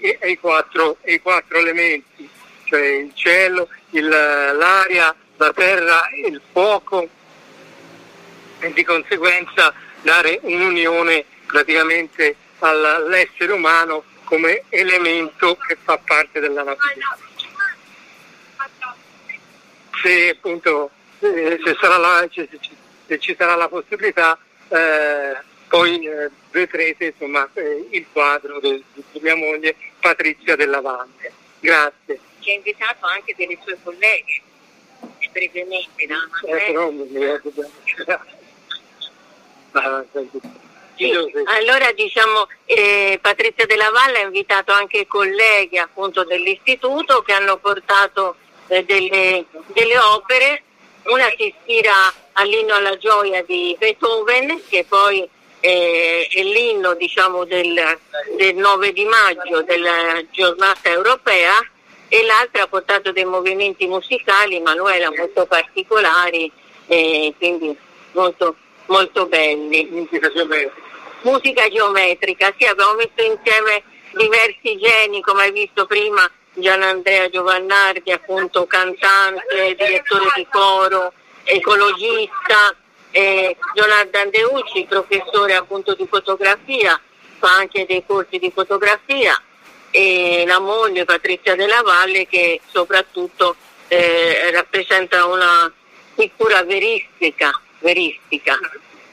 e, 0.00 0.18
e, 0.20 0.30
i 0.30 0.38
quattro, 0.38 0.96
e, 1.02 1.14
i 1.14 1.20
quattro, 1.20 1.58
elementi, 1.58 2.28
cioè 2.64 2.80
il 2.80 3.12
cielo, 3.14 3.68
il, 3.90 4.08
l'aria, 4.08 5.14
la 5.36 5.52
terra 5.52 6.08
e 6.08 6.28
il 6.28 6.40
fuoco 6.52 7.08
e 8.60 8.72
di 8.72 8.84
conseguenza 8.84 9.72
dare 10.02 10.38
un'unione 10.42 11.24
praticamente 11.46 12.36
all'essere 12.60 13.52
umano 13.52 14.04
come 14.32 14.62
elemento 14.70 15.56
che 15.56 15.76
fa 15.82 15.98
parte 15.98 16.40
della 16.40 16.62
natura. 16.62 17.18
Se 20.02 20.28
appunto 20.30 20.90
se, 21.18 21.60
la, 21.80 22.26
se, 22.32 22.48
se 23.06 23.18
ci 23.18 23.34
sarà 23.36 23.56
la 23.56 23.68
possibilità 23.68 24.38
eh, 24.68 25.36
poi 25.68 26.06
eh, 26.06 26.30
vedrete 26.50 27.12
insomma, 27.12 27.46
eh, 27.52 27.88
il 27.90 28.06
quadro 28.10 28.58
di 28.60 28.82
mia 29.20 29.36
moglie 29.36 29.76
Patrizia 30.00 30.56
della 30.56 30.80
Valle. 30.80 31.30
Grazie. 31.60 32.18
Ci 32.38 32.52
ha 32.52 32.54
invitato 32.54 33.04
anche 33.04 33.34
delle 33.36 33.58
sue 33.62 33.76
colleghe, 33.82 34.40
brevemente, 35.30 36.06
no? 36.06 36.20
Eh, 36.46 36.72
però 36.72 36.90
mi 36.90 37.06
sì, 41.10 41.32
allora 41.46 41.92
diciamo 41.92 42.46
eh, 42.64 43.18
Patrizia 43.20 43.66
della 43.66 43.90
Valle 43.90 44.20
ha 44.20 44.24
invitato 44.24 44.72
anche 44.72 45.06
colleghi 45.06 45.78
appunto 45.78 46.24
dell'istituto 46.24 47.22
che 47.22 47.32
hanno 47.32 47.56
portato 47.58 48.36
eh, 48.68 48.84
delle, 48.84 49.44
delle, 49.66 49.98
opere, 49.98 50.62
una 51.04 51.28
si 51.36 51.46
ispira 51.46 51.92
all'inno 52.32 52.74
alla 52.74 52.96
gioia 52.96 53.42
di 53.42 53.76
Beethoven 53.78 54.62
che 54.68 54.84
poi 54.88 55.28
eh, 55.60 56.28
è 56.30 56.42
l'inno 56.42 56.94
diciamo, 56.94 57.44
del, 57.44 57.98
del 58.36 58.56
9 58.56 58.92
di 58.92 59.04
maggio 59.04 59.62
della 59.62 60.22
giornata 60.30 60.88
europea 60.88 61.54
e 62.08 62.24
l'altra 62.24 62.64
ha 62.64 62.66
portato 62.66 63.10
dei 63.12 63.24
movimenti 63.24 63.86
musicali, 63.86 64.60
Manuela, 64.60 65.10
molto 65.16 65.46
particolari 65.46 66.50
e 66.86 67.32
quindi 67.38 67.74
molto, 68.12 68.56
molto 68.86 69.26
belli. 69.26 70.08
Musica 71.22 71.68
geometrica. 71.68 72.52
Sì, 72.58 72.64
abbiamo 72.64 72.94
messo 72.94 73.12
insieme 73.16 73.82
diversi 74.12 74.78
geni, 74.78 75.20
come 75.20 75.44
hai 75.44 75.52
visto 75.52 75.86
prima, 75.86 76.28
Gian 76.54 76.82
Andrea 76.82 77.28
Giovannardi, 77.28 78.10
appunto 78.12 78.66
cantante, 78.66 79.74
direttore 79.76 80.26
di 80.34 80.46
coro, 80.50 81.12
ecologista, 81.44 82.76
e 83.12 83.56
Jonathan 83.74 84.30
Deucci, 84.30 84.86
professore 84.88 85.54
appunto 85.54 85.94
di 85.94 86.06
fotografia, 86.08 86.98
fa 87.38 87.54
anche 87.56 87.84
dei 87.86 88.04
corsi 88.06 88.38
di 88.38 88.50
fotografia 88.50 89.40
e 89.90 90.44
la 90.46 90.58
moglie 90.58 91.04
Patrizia 91.04 91.54
della 91.54 91.82
Valle 91.82 92.26
che 92.26 92.60
soprattutto 92.70 93.54
eh, 93.88 94.50
rappresenta 94.52 95.26
una 95.26 95.70
pittura 96.14 96.62
veristica, 96.62 97.50
veristica 97.80 98.58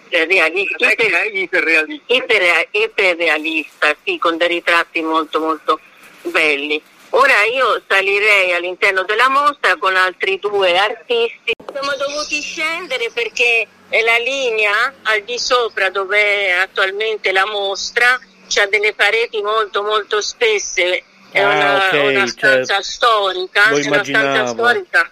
realista, 0.10 0.88
iperrealista. 0.88 2.14
Iper, 2.14 2.68
iperrealista, 2.72 3.96
sì, 4.04 4.18
con 4.18 4.38
dei 4.38 4.48
ritratti 4.48 5.02
molto 5.02 5.40
molto 5.40 5.80
belli. 6.24 6.82
Ora 7.12 7.44
io 7.46 7.82
salirei 7.88 8.54
all'interno 8.54 9.04
della 9.04 9.30
mostra 9.30 9.78
con 9.78 9.96
altri 9.96 10.38
due 10.40 10.78
artisti. 10.78 11.54
Siamo 11.72 11.96
dovuti 11.96 12.42
scendere 12.42 13.10
perché 13.12 13.68
la 13.90 14.18
linea 14.18 14.94
al 15.04 15.22
di 15.24 15.40
sopra 15.40 15.90
dove 15.90 16.48
è 16.48 16.52
attualmente 16.52 17.32
la 17.32 17.48
mostra 17.48 18.20
c'ha 18.48 18.66
delle 18.68 18.94
pareti 18.94 19.42
molto 19.42 19.84
molto 19.84 20.22
spesse, 20.22 21.04
è 21.32 21.42
ah, 21.42 21.50
una, 21.50 21.88
okay, 21.88 22.16
una, 22.16 22.28
stanza 22.28 22.74
cioè, 22.74 22.84
storica, 22.84 23.64
è 23.70 23.86
una 23.86 24.04
stanza 24.04 24.48
storica. 24.48 25.12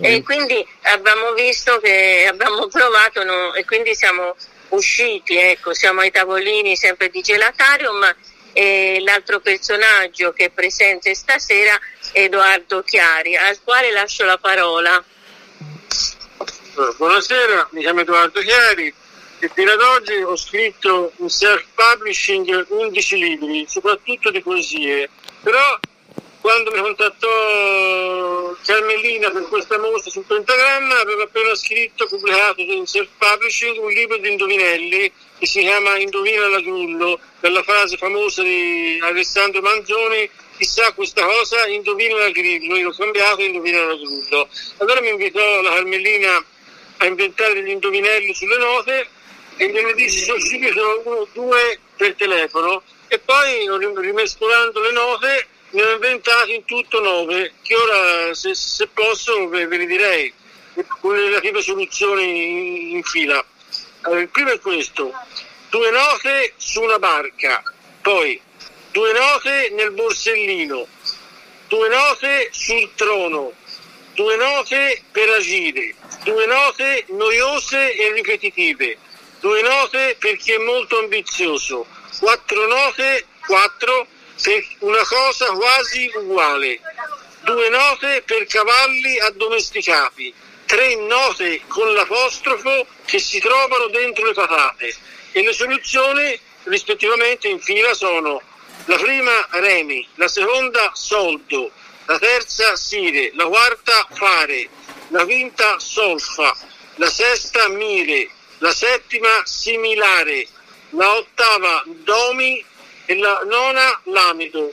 E 0.00 0.22
quindi 0.22 0.66
abbiamo 0.82 1.32
visto 1.34 1.78
che 1.78 2.26
abbiamo 2.28 2.66
provato 2.66 3.22
no, 3.22 3.54
e 3.54 3.64
quindi 3.64 3.94
siamo 3.94 4.34
usciti, 4.70 5.36
ecco, 5.36 5.72
siamo 5.72 6.00
ai 6.00 6.10
tavolini 6.10 6.76
sempre 6.76 7.10
di 7.10 7.20
Gelatarium 7.20 8.14
e 8.52 8.98
l'altro 9.00 9.40
personaggio 9.40 10.32
che 10.32 10.46
è 10.46 10.50
presente 10.50 11.14
stasera 11.14 11.78
è 12.12 12.22
Edoardo 12.22 12.82
Chiari, 12.82 13.36
al 13.36 13.58
quale 13.62 13.92
lascio 13.92 14.24
la 14.24 14.38
parola. 14.38 15.02
Buonasera, 16.96 17.68
mi 17.70 17.82
chiamo 17.82 18.00
Edoardo 18.00 18.40
Chiari, 18.40 18.92
e 19.38 19.50
fino 19.52 19.70
ad 19.70 19.80
oggi 19.80 20.14
ho 20.14 20.36
scritto 20.36 21.12
in 21.18 21.28
self-publishing 21.28 22.66
11 22.68 23.16
libri, 23.16 23.66
soprattutto 23.68 24.30
di 24.30 24.42
poesie, 24.42 25.08
però 25.40 25.78
quando 26.44 26.70
mi 26.72 26.78
contattò 26.78 28.54
Carmelina 28.66 29.30
per 29.30 29.48
questa 29.48 29.78
mostra 29.78 30.10
sul 30.10 30.26
pentagramma 30.26 31.00
aveva 31.00 31.22
appena 31.22 31.54
scritto, 31.54 32.06
pubblicato 32.06 32.60
in 32.60 32.84
self-publishing 32.84 33.82
un 33.82 33.90
libro 33.90 34.18
di 34.18 34.32
indovinelli 34.32 35.10
che 35.38 35.46
si 35.46 35.60
chiama 35.60 35.96
Indovina 35.96 36.46
l'adullo, 36.48 37.18
per 37.40 37.64
frase 37.64 37.96
famosa 37.96 38.42
di 38.42 38.98
Alessandro 39.00 39.62
Manzoni 39.62 40.28
chissà 40.58 40.92
questa 40.92 41.24
cosa, 41.24 41.66
indovina 41.66 42.18
la 42.18 42.28
grillo, 42.28 42.76
io 42.76 42.88
l'ho 42.88 42.94
cambiato, 42.94 43.40
indovina 43.40 43.82
l'adullo. 43.82 44.46
Allora 44.80 45.00
mi 45.00 45.08
invitò 45.08 45.62
la 45.62 45.70
Carmelina 45.70 46.44
a 46.98 47.06
inventare 47.06 47.54
degli 47.54 47.70
indovinelli 47.70 48.34
sulle 48.34 48.58
note 48.58 49.08
e 49.56 49.70
gliene 49.70 49.94
dissi 49.94 50.26
subito 50.26 51.02
uno, 51.06 51.26
due 51.32 51.78
per 51.96 52.14
telefono 52.16 52.82
e 53.08 53.18
poi 53.18 53.66
rimescolando 53.96 54.80
le 54.82 54.92
note 54.92 55.48
ne 55.74 55.82
ho 55.82 55.92
inventati 55.94 56.54
in 56.54 56.64
tutto 56.64 57.00
nove 57.00 57.54
che 57.62 57.74
ora 57.74 58.32
se, 58.32 58.54
se 58.54 58.86
posso 58.86 59.48
ve, 59.48 59.66
ve, 59.66 59.76
li 59.78 59.86
direi 59.86 60.32
con 61.00 61.16
le 61.16 61.24
relative 61.26 61.62
soluzioni 61.62 62.90
in, 62.90 62.96
in 62.96 63.02
fila. 63.02 63.44
Allora, 64.02 64.20
il 64.20 64.28
primo 64.28 64.52
è 64.52 64.60
questo, 64.60 65.12
due 65.70 65.90
note 65.90 66.54
su 66.56 66.80
una 66.80 66.98
barca, 67.00 67.62
poi 68.02 68.40
due 68.92 69.12
note 69.12 69.70
nel 69.72 69.90
borsellino, 69.90 70.86
due 71.66 71.88
note 71.88 72.50
sul 72.52 72.90
trono, 72.94 73.52
due 74.14 74.36
note 74.36 75.02
per 75.10 75.28
agire, 75.30 75.94
due 76.22 76.46
note 76.46 77.04
noiose 77.08 77.94
e 77.96 78.12
ripetitive, 78.12 78.96
due 79.40 79.60
note 79.62 80.16
per 80.20 80.36
chi 80.36 80.52
è 80.52 80.58
molto 80.58 81.00
ambizioso, 81.00 81.84
quattro 82.20 82.68
note, 82.68 83.26
quattro 83.44 84.06
per 84.06 84.13
una 84.80 85.02
cosa 85.04 85.46
quasi 85.52 86.10
uguale, 86.14 86.80
due 87.44 87.68
note 87.70 88.22
per 88.26 88.46
cavalli 88.46 89.18
addomesticati, 89.20 90.34
tre 90.66 90.96
note 90.96 91.62
con 91.66 91.92
l'apostrofo 91.94 92.86
che 93.04 93.18
si 93.18 93.38
trovano 93.38 93.86
dentro 93.88 94.26
le 94.26 94.34
patate. 94.34 94.94
E 95.32 95.42
le 95.42 95.52
soluzioni 95.52 96.38
rispettivamente 96.64 97.48
in 97.48 97.60
fila 97.60 97.94
sono 97.94 98.40
la 98.86 98.96
prima 98.96 99.48
remi, 99.52 100.06
la 100.16 100.28
seconda 100.28 100.90
soldo, 100.94 101.70
la 102.06 102.18
terza 102.18 102.76
sire, 102.76 103.30
la 103.34 103.46
quarta 103.46 104.06
fare, 104.12 104.68
la 105.08 105.24
quinta 105.24 105.78
solfa, 105.78 106.54
la 106.96 107.08
sesta 107.08 107.68
mire, 107.68 108.28
la 108.58 108.72
settima 108.72 109.42
similare, 109.44 110.46
la 110.90 111.16
ottava 111.16 111.82
domi 111.86 112.64
e 113.06 113.16
la 113.16 113.42
nona 113.46 114.00
lamido. 114.04 114.72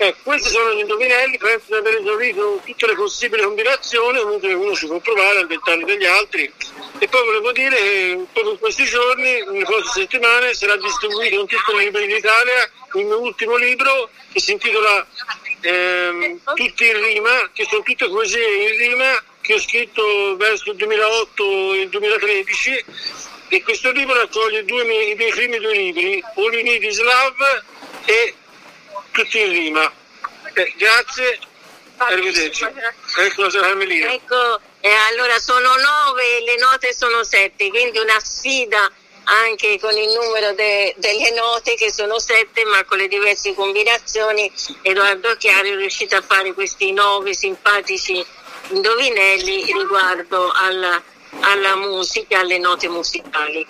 Eh, 0.00 0.14
questi 0.22 0.48
sono 0.48 0.74
gli 0.74 0.78
indovinelli, 0.78 1.38
penso 1.38 1.64
di 1.66 1.74
aver 1.74 1.96
esaurito 1.96 2.60
tutte 2.64 2.86
le 2.86 2.94
possibili 2.94 3.42
combinazioni, 3.42 4.20
comunque 4.20 4.52
uno 4.52 4.74
si 4.74 4.86
può 4.86 5.00
provare 5.00 5.38
al 5.38 5.48
dettaglio 5.48 5.86
degli 5.86 6.04
altri. 6.04 6.52
E 6.98 7.08
poi 7.08 7.24
volevo 7.24 7.50
dire 7.50 7.76
che 7.76 8.26
proprio 8.32 8.52
in 8.52 8.58
questi 8.60 8.84
giorni, 8.84 9.42
nelle 9.44 9.64
prossime 9.64 9.92
settimane, 9.92 10.54
sarà 10.54 10.76
distribuito 10.76 11.40
in 11.40 11.46
tutte 11.46 11.74
le 11.74 11.84
librerie 11.84 12.14
d'Italia 12.14 12.70
il 12.94 13.04
mio 13.06 13.20
ultimo 13.20 13.56
libro 13.56 14.08
che 14.32 14.40
si 14.40 14.52
intitola 14.52 15.04
ehm, 15.60 16.40
Tutti 16.54 16.86
in 16.86 17.04
rima, 17.04 17.50
che 17.52 17.66
sono 17.68 17.82
tutte 17.82 18.08
poesie 18.08 18.68
in 18.68 18.78
rima 18.78 19.22
che 19.40 19.54
ho 19.54 19.58
scritto 19.58 20.36
verso 20.36 20.70
il 20.70 20.76
2008 20.76 21.72
e 21.72 21.80
il 21.80 21.88
2013 21.88 22.84
e 23.48 23.62
questo 23.62 23.90
libro 23.92 24.14
raccoglie 24.14 24.64
due 24.64 24.82
i 24.82 25.14
miei 25.14 25.30
primi 25.30 25.58
due 25.58 25.72
libri, 25.72 26.22
Olinidi 26.34 26.90
Slav 26.90 27.34
e 28.04 28.34
Tutti 29.10 29.40
in 29.40 29.50
rima. 29.50 29.92
Eh, 30.54 30.74
grazie 30.76 31.38
Arrivederci. 31.98 32.64
Ecco 33.18 33.42
la 33.42 33.48
Carmelina. 33.50 34.12
Ecco, 34.12 34.60
eh, 34.80 34.92
allora 35.10 35.38
sono 35.38 35.68
nove, 35.68 36.40
le 36.44 36.56
note 36.56 36.94
sono 36.94 37.24
sette, 37.24 37.68
quindi 37.70 37.98
una 37.98 38.20
sfida 38.20 38.90
anche 39.24 39.78
con 39.78 39.94
il 39.96 40.08
numero 40.08 40.52
de, 40.52 40.94
delle 40.96 41.32
note 41.32 41.74
che 41.74 41.92
sono 41.92 42.18
sette, 42.18 42.64
ma 42.64 42.84
con 42.84 42.98
le 42.98 43.08
diverse 43.08 43.52
combinazioni 43.54 44.50
Edoardo 44.82 45.36
Chiari 45.36 45.72
è 45.72 45.76
riuscito 45.76 46.16
a 46.16 46.22
fare 46.22 46.54
questi 46.54 46.92
nove 46.92 47.34
simpatici 47.34 48.24
indovinelli 48.68 49.64
riguardo 49.72 50.50
alla, 50.52 51.02
alla 51.40 51.76
musica, 51.76 52.40
alle 52.40 52.58
note 52.58 52.88
musicali. 52.88 53.66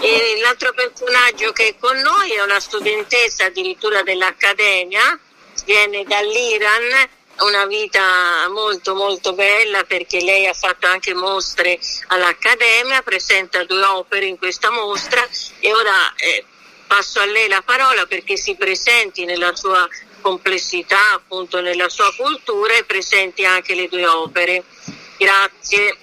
E 0.00 0.40
l'altro 0.42 0.72
personaggio 0.72 1.52
che 1.52 1.68
è 1.68 1.74
con 1.78 1.96
noi 1.98 2.32
è 2.32 2.42
una 2.42 2.60
studentessa 2.60 3.44
addirittura 3.44 4.02
dell'Accademia, 4.02 5.18
viene 5.64 6.04
dall'Iran 6.04 7.08
una 7.40 7.66
vita 7.66 8.48
molto 8.48 8.94
molto 8.94 9.32
bella 9.32 9.84
perché 9.84 10.20
lei 10.20 10.46
ha 10.46 10.52
fatto 10.52 10.86
anche 10.86 11.14
mostre 11.14 11.78
all'Accademia, 12.08 13.02
presenta 13.02 13.64
due 13.64 13.82
opere 13.84 14.26
in 14.26 14.38
questa 14.38 14.70
mostra 14.70 15.26
e 15.60 15.72
ora 15.72 16.14
eh, 16.16 16.44
passo 16.86 17.20
a 17.20 17.24
lei 17.24 17.48
la 17.48 17.62
parola 17.62 18.06
perché 18.06 18.36
si 18.36 18.54
presenti 18.54 19.24
nella 19.24 19.54
sua 19.54 19.88
complessità, 20.20 21.14
appunto 21.14 21.60
nella 21.60 21.88
sua 21.88 22.12
cultura 22.16 22.74
e 22.74 22.84
presenti 22.84 23.44
anche 23.44 23.74
le 23.74 23.88
due 23.88 24.06
opere. 24.06 24.64
Grazie. 25.16 25.96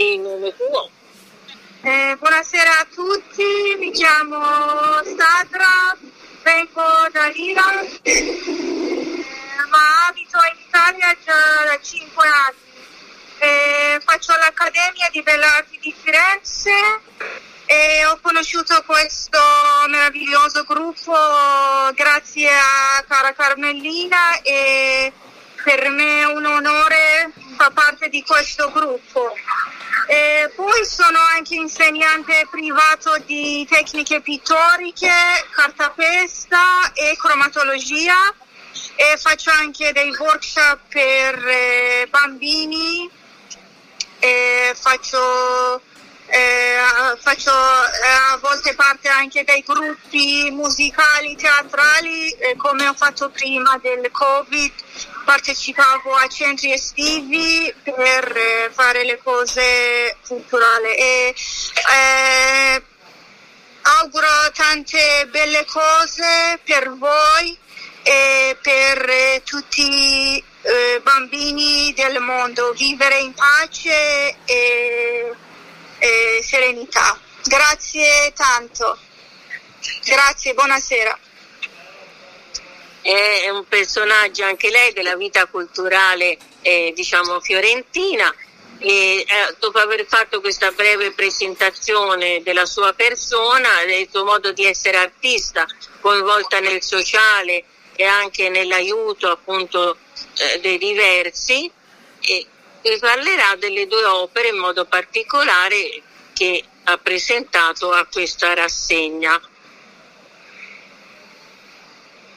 In 0.00 0.22
nome 0.22 0.54
tuo. 0.54 0.88
Eh, 1.82 2.16
buonasera 2.20 2.78
a 2.78 2.86
tutti, 2.94 3.74
mi 3.80 3.90
chiamo 3.90 4.38
Sadra, 5.02 5.96
vengo 6.44 6.82
dall'Iran 7.10 7.88
ma 9.68 10.06
abito 10.06 10.38
in 10.52 10.60
Italia 10.68 11.16
già 11.24 11.64
da 11.64 11.80
5 11.80 12.26
anni. 12.28 12.56
Eh, 13.38 14.00
faccio 14.04 14.36
l'Accademia 14.36 15.08
di 15.10 15.20
Belle 15.22 15.44
Arti 15.44 15.78
di 15.80 15.92
Firenze 15.92 16.70
e 17.66 18.04
ho 18.06 18.20
conosciuto 18.22 18.80
questo 18.86 19.40
meraviglioso 19.88 20.62
gruppo 20.62 21.12
grazie 21.94 22.48
a 22.48 23.04
cara 23.04 23.32
Carmellina 23.32 24.40
e 24.42 25.12
per 25.68 25.90
me 25.90 26.20
è 26.20 26.24
un 26.24 26.46
onore 26.46 27.30
far 27.58 27.70
parte 27.74 28.08
di 28.08 28.22
questo 28.22 28.70
gruppo. 28.72 29.34
E 30.06 30.50
poi 30.56 30.86
sono 30.86 31.18
anche 31.36 31.56
insegnante 31.56 32.46
privato 32.50 33.18
di 33.26 33.66
tecniche 33.68 34.22
pittoriche, 34.22 35.12
cartapesta 35.50 36.90
e 36.94 37.14
cromatologia 37.18 38.32
e 38.96 39.18
faccio 39.18 39.50
anche 39.50 39.92
dei 39.92 40.10
workshop 40.18 40.78
per 40.88 41.46
eh, 41.46 42.06
bambini, 42.08 43.10
faccio, 44.72 45.82
eh, 46.28 46.78
faccio 47.20 47.50
eh, 47.50 48.32
a 48.32 48.38
volte 48.40 48.74
parte 48.74 49.08
anche 49.08 49.44
dei 49.44 49.62
gruppi 49.66 50.48
musicali, 50.50 51.36
teatrali, 51.36 52.34
come 52.56 52.88
ho 52.88 52.94
fatto 52.94 53.28
prima 53.28 53.76
del 53.82 54.10
Covid, 54.10 54.72
partecipavo 55.28 56.14
a 56.14 56.26
centri 56.26 56.72
estivi 56.72 57.70
per 57.82 58.34
eh, 58.34 58.70
fare 58.72 59.04
le 59.04 59.20
cose 59.22 60.16
culturali. 60.26 60.94
E, 60.94 61.34
eh, 61.92 62.82
auguro 63.82 64.26
tante 64.54 65.26
belle 65.30 65.66
cose 65.66 66.58
per 66.64 66.96
voi 66.96 67.54
e 68.04 68.56
per 68.62 69.06
eh, 69.06 69.42
tutti 69.44 69.82
i 69.82 70.44
eh, 70.62 71.00
bambini 71.02 71.92
del 71.92 72.20
mondo, 72.20 72.72
vivere 72.72 73.18
in 73.18 73.34
pace 73.34 74.34
e, 74.46 75.34
e 75.98 76.40
serenità. 76.42 77.20
Grazie 77.44 78.32
tanto. 78.34 78.98
Grazie, 80.04 80.54
buonasera. 80.54 81.18
È 83.10 83.48
un 83.48 83.66
personaggio 83.66 84.44
anche 84.44 84.68
lei 84.68 84.92
della 84.92 85.16
vita 85.16 85.46
culturale 85.46 86.36
eh, 86.60 86.92
diciamo 86.94 87.40
fiorentina 87.40 88.30
e 88.78 89.24
eh, 89.26 89.26
dopo 89.58 89.78
aver 89.78 90.04
fatto 90.06 90.42
questa 90.42 90.72
breve 90.72 91.12
presentazione 91.12 92.42
della 92.42 92.66
sua 92.66 92.92
persona, 92.92 93.82
del 93.86 94.08
suo 94.10 94.24
modo 94.24 94.52
di 94.52 94.66
essere 94.66 94.98
artista, 94.98 95.66
coinvolta 96.00 96.60
nel 96.60 96.82
sociale, 96.82 97.64
e 97.96 98.04
anche 98.04 98.50
nell'aiuto 98.50 99.30
appunto 99.30 99.96
eh, 100.36 100.60
dei 100.60 100.76
diversi 100.76 101.70
e, 102.20 102.46
parlerà 103.00 103.56
delle 103.56 103.86
due 103.86 104.04
opere 104.04 104.48
in 104.48 104.58
modo 104.58 104.84
particolare 104.84 106.02
che 106.34 106.62
ha 106.84 106.98
presentato 106.98 107.90
a 107.90 108.04
questa 108.04 108.52
rassegna. 108.52 109.40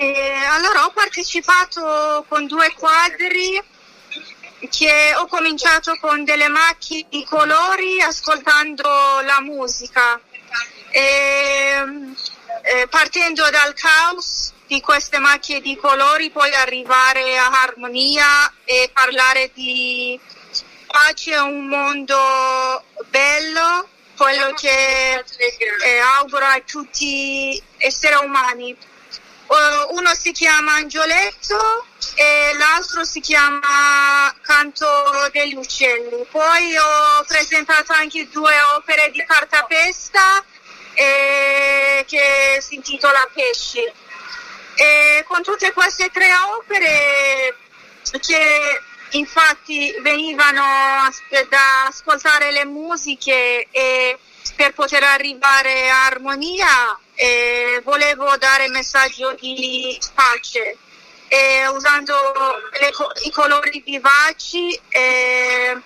Eh, 0.01 0.33
allora 0.49 0.85
ho 0.85 0.89
partecipato 0.89 2.25
con 2.27 2.47
due 2.47 2.73
quadri 2.73 3.63
che 4.67 5.13
ho 5.15 5.27
cominciato 5.27 5.95
con 6.01 6.23
delle 6.23 6.47
macchie 6.47 7.05
di 7.07 7.23
colori 7.23 8.01
ascoltando 8.01 8.89
la 9.23 9.41
musica. 9.41 10.19
Eh, 10.89 11.85
eh, 12.63 12.87
partendo 12.89 13.47
dal 13.51 13.75
caos 13.75 14.53
di 14.65 14.81
queste 14.81 15.19
macchie 15.19 15.61
di 15.61 15.75
colori, 15.75 16.31
poi 16.31 16.51
arrivare 16.51 17.37
a 17.37 17.51
armonia 17.61 18.51
e 18.63 18.89
parlare 18.91 19.51
di 19.53 20.19
pace, 20.87 21.37
un 21.37 21.67
mondo 21.67 22.83
bello, 23.09 23.87
quello 24.17 24.51
che 24.53 25.23
eh, 25.83 25.99
auguro 25.99 26.45
a 26.45 26.59
tutti 26.65 27.61
esseri 27.77 28.15
umani. 28.25 28.89
Uh, 29.51 29.97
uno 29.97 30.13
si 30.15 30.31
chiama 30.31 30.75
Angioletto 30.75 31.85
e 32.15 32.53
l'altro 32.57 33.03
si 33.03 33.19
chiama 33.19 34.33
Canto 34.41 34.87
degli 35.33 35.55
Uccelli. 35.55 36.25
Poi 36.31 36.77
ho 36.77 37.21
presentato 37.27 37.91
anche 37.91 38.29
due 38.29 38.53
opere 38.77 39.11
di 39.11 39.21
cartapesta 39.25 40.41
eh, 40.93 42.05
che 42.07 42.59
si 42.61 42.75
intitola 42.75 43.29
Pesci. 43.33 43.83
E 44.75 45.25
con 45.27 45.43
tutte 45.43 45.73
queste 45.73 46.09
tre 46.13 46.29
opere 46.57 47.57
che 48.21 48.81
infatti 49.09 49.93
venivano 49.99 50.63
da 51.49 51.87
ascoltare 51.87 52.51
le 52.51 52.63
musiche 52.63 53.67
e 53.69 54.17
per 54.55 54.73
poter 54.73 55.03
arrivare 55.03 55.89
a 55.89 56.05
armonia 56.05 56.97
eh, 57.21 57.79
volevo 57.83 58.35
dare 58.37 58.67
messaggio 58.69 59.35
di 59.39 59.95
pace 60.15 60.75
eh, 61.27 61.67
usando 61.67 62.15
le, 62.79 62.91
i 63.25 63.31
colori 63.31 63.83
vivaci 63.85 64.73
eh, 64.89 65.79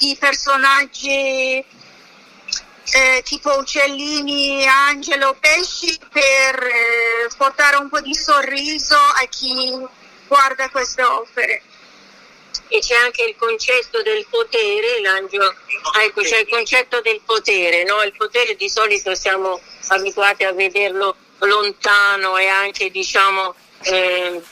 i 0.00 0.16
personaggi 0.18 1.64
tipo 3.22 3.58
uccellini, 3.58 4.66
angelo, 4.66 5.36
pesci 5.38 5.98
per 6.10 6.62
eh, 6.62 7.28
portare 7.36 7.76
un 7.76 7.90
po' 7.90 8.00
di 8.00 8.14
sorriso 8.14 8.96
a 8.96 9.26
chi 9.28 9.86
guarda 10.26 10.70
queste 10.70 11.02
opere. 11.02 11.62
E 12.68 12.80
c'è 12.80 12.94
anche 12.94 13.24
il 13.24 13.34
concetto 13.36 14.02
del 14.02 14.26
potere, 14.28 15.00
l'angelo, 15.00 15.54
ah, 15.92 16.02
ecco 16.02 16.22
c'è 16.22 16.40
il 16.40 16.48
concetto 16.48 17.00
del 17.00 17.20
potere, 17.24 17.84
no? 17.84 18.02
il 18.02 18.14
potere 18.16 18.56
di 18.56 18.68
solito 18.68 19.14
siamo 19.14 19.60
abituati 19.88 20.44
a 20.44 20.52
vederlo 20.52 21.16
lontano 21.38 22.36
e 22.36 22.46
anche 22.46 22.90
diciamo 22.90 23.54
eh, 23.82 24.42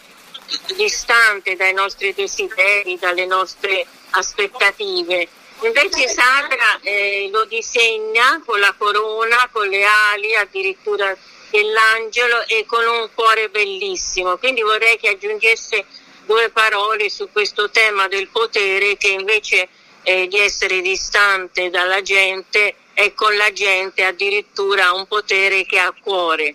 distante 0.77 1.57
dai 1.57 1.75
nostri 1.75 2.15
desideri, 2.15 2.97
dalle 2.99 3.27
nostre 3.27 3.87
aspettative 4.11 5.29
Invece 5.63 6.07
Sandra 6.09 6.79
eh, 6.83 7.31
lo 7.33 7.47
disegna 7.47 8.43
con 8.45 8.61
la 8.61 8.75
corona, 8.77 9.49
con 9.51 9.67
le 9.67 9.85
ali 10.13 10.35
addirittura 10.37 11.17
dell'angelo 11.51 12.47
e 12.47 12.67
con 12.67 12.87
un 12.87 13.09
cuore 13.15 13.49
bellissimo. 13.49 14.37
Quindi 14.37 14.61
vorrei 14.61 14.99
che 14.99 15.09
aggiungesse 15.09 15.87
due 16.27 16.51
parole 16.51 17.09
su 17.09 17.29
questo 17.33 17.71
tema 17.71 18.09
del 18.09 18.29
potere 18.29 18.97
che 18.97 19.09
invece 19.09 19.69
eh, 20.03 20.27
di 20.27 20.39
essere 20.39 20.83
distante 20.83 21.71
dalla 21.71 22.03
gente 22.03 22.75
è 22.93 23.15
con 23.15 23.35
la 23.37 23.53
gente 23.53 24.05
addirittura 24.05 24.93
un 24.93 25.07
potere 25.07 25.65
che 25.65 25.79
ha 25.79 25.95
cuore 25.99 26.55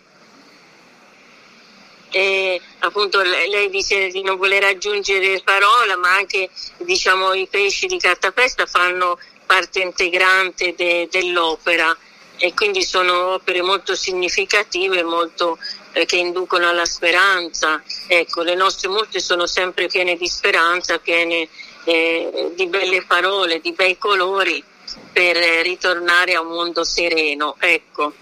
e 2.11 2.61
appunto 2.79 3.21
lei 3.21 3.69
dice 3.69 4.09
di 4.09 4.21
non 4.21 4.35
voler 4.35 4.65
aggiungere 4.65 5.41
parola, 5.43 5.95
ma 5.97 6.13
anche 6.13 6.49
diciamo, 6.79 7.33
i 7.33 7.47
pesci 7.47 7.87
di 7.87 7.97
cartapesta 7.97 8.65
fanno 8.65 9.17
parte 9.45 9.79
integrante 9.79 10.75
de, 10.75 11.07
dell'opera. 11.09 11.95
e 12.43 12.53
quindi 12.55 12.81
sono 12.83 13.33
opere 13.33 13.61
molto 13.61 13.95
significative, 13.95 15.03
molto, 15.03 15.59
eh, 15.93 16.05
che 16.05 16.17
inducono 16.17 16.69
alla 16.69 16.85
speranza. 16.85 17.81
Ecco, 18.07 18.41
le 18.41 18.55
nostre 18.55 18.87
mostre 18.89 19.19
sono 19.19 19.45
sempre 19.45 19.87
piene 19.87 20.15
di 20.15 20.27
speranza, 20.27 20.99
piene 20.99 21.47
eh, 21.85 22.51
di 22.55 22.67
belle 22.67 23.03
parole, 23.03 23.59
di 23.59 23.73
bei 23.73 23.97
colori 23.97 24.63
per 25.11 25.35
ritornare 25.37 26.35
a 26.35 26.41
un 26.41 26.53
mondo 26.53 26.83
sereno. 26.83 27.55
Ecco. 27.59 28.13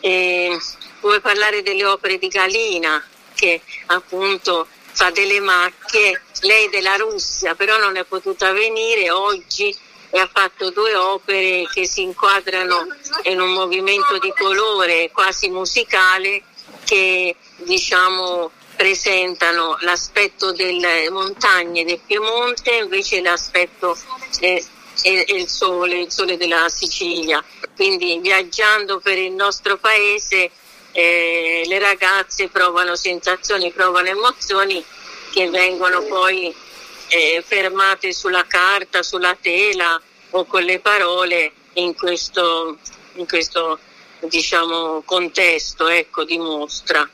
E 0.00 0.58
vuoi 1.00 1.20
parlare 1.20 1.62
delle 1.62 1.84
opere 1.84 2.18
di 2.18 2.28
Galina 2.28 3.02
che 3.34 3.60
appunto 3.86 4.66
fa 4.92 5.10
delle 5.10 5.40
macchie, 5.40 6.22
lei 6.42 6.68
della 6.68 6.96
Russia, 6.96 7.54
però 7.54 7.78
non 7.78 7.96
è 7.96 8.04
potuta 8.04 8.52
venire 8.52 9.10
oggi 9.10 9.74
e 10.10 10.18
ha 10.18 10.28
fatto 10.30 10.70
due 10.70 10.94
opere 10.94 11.66
che 11.72 11.86
si 11.86 12.02
inquadrano 12.02 12.86
in 13.24 13.40
un 13.40 13.52
movimento 13.52 14.18
di 14.18 14.32
colore 14.36 15.10
quasi 15.12 15.48
musicale 15.48 16.42
che 16.90 17.36
diciamo 17.58 18.50
presentano 18.74 19.76
l'aspetto 19.82 20.50
delle 20.50 21.08
montagne 21.10 21.84
del 21.84 22.00
Piemonte 22.04 22.78
invece 22.78 23.20
l'aspetto 23.20 23.96
è 24.40 24.60
il 25.04 25.46
sole, 25.46 26.00
il 26.00 26.10
sole 26.10 26.36
della 26.36 26.68
Sicilia. 26.68 27.44
Quindi 27.76 28.18
viaggiando 28.18 28.98
per 28.98 29.18
il 29.18 29.30
nostro 29.30 29.76
paese 29.78 30.50
eh, 30.90 31.62
le 31.64 31.78
ragazze 31.78 32.48
provano 32.48 32.96
sensazioni, 32.96 33.70
provano 33.70 34.08
emozioni 34.08 34.84
che 35.30 35.48
vengono 35.48 36.02
poi 36.02 36.52
eh, 37.06 37.44
fermate 37.46 38.12
sulla 38.12 38.44
carta, 38.48 39.04
sulla 39.04 39.36
tela 39.40 40.00
o 40.30 40.44
con 40.44 40.64
le 40.64 40.80
parole 40.80 41.52
in 41.74 41.94
questo, 41.94 42.78
in 43.14 43.28
questo 43.28 43.78
diciamo, 44.20 45.02
contesto 45.04 45.88
ecco, 45.88 46.24
di 46.24 46.38
mostra. 46.38 47.08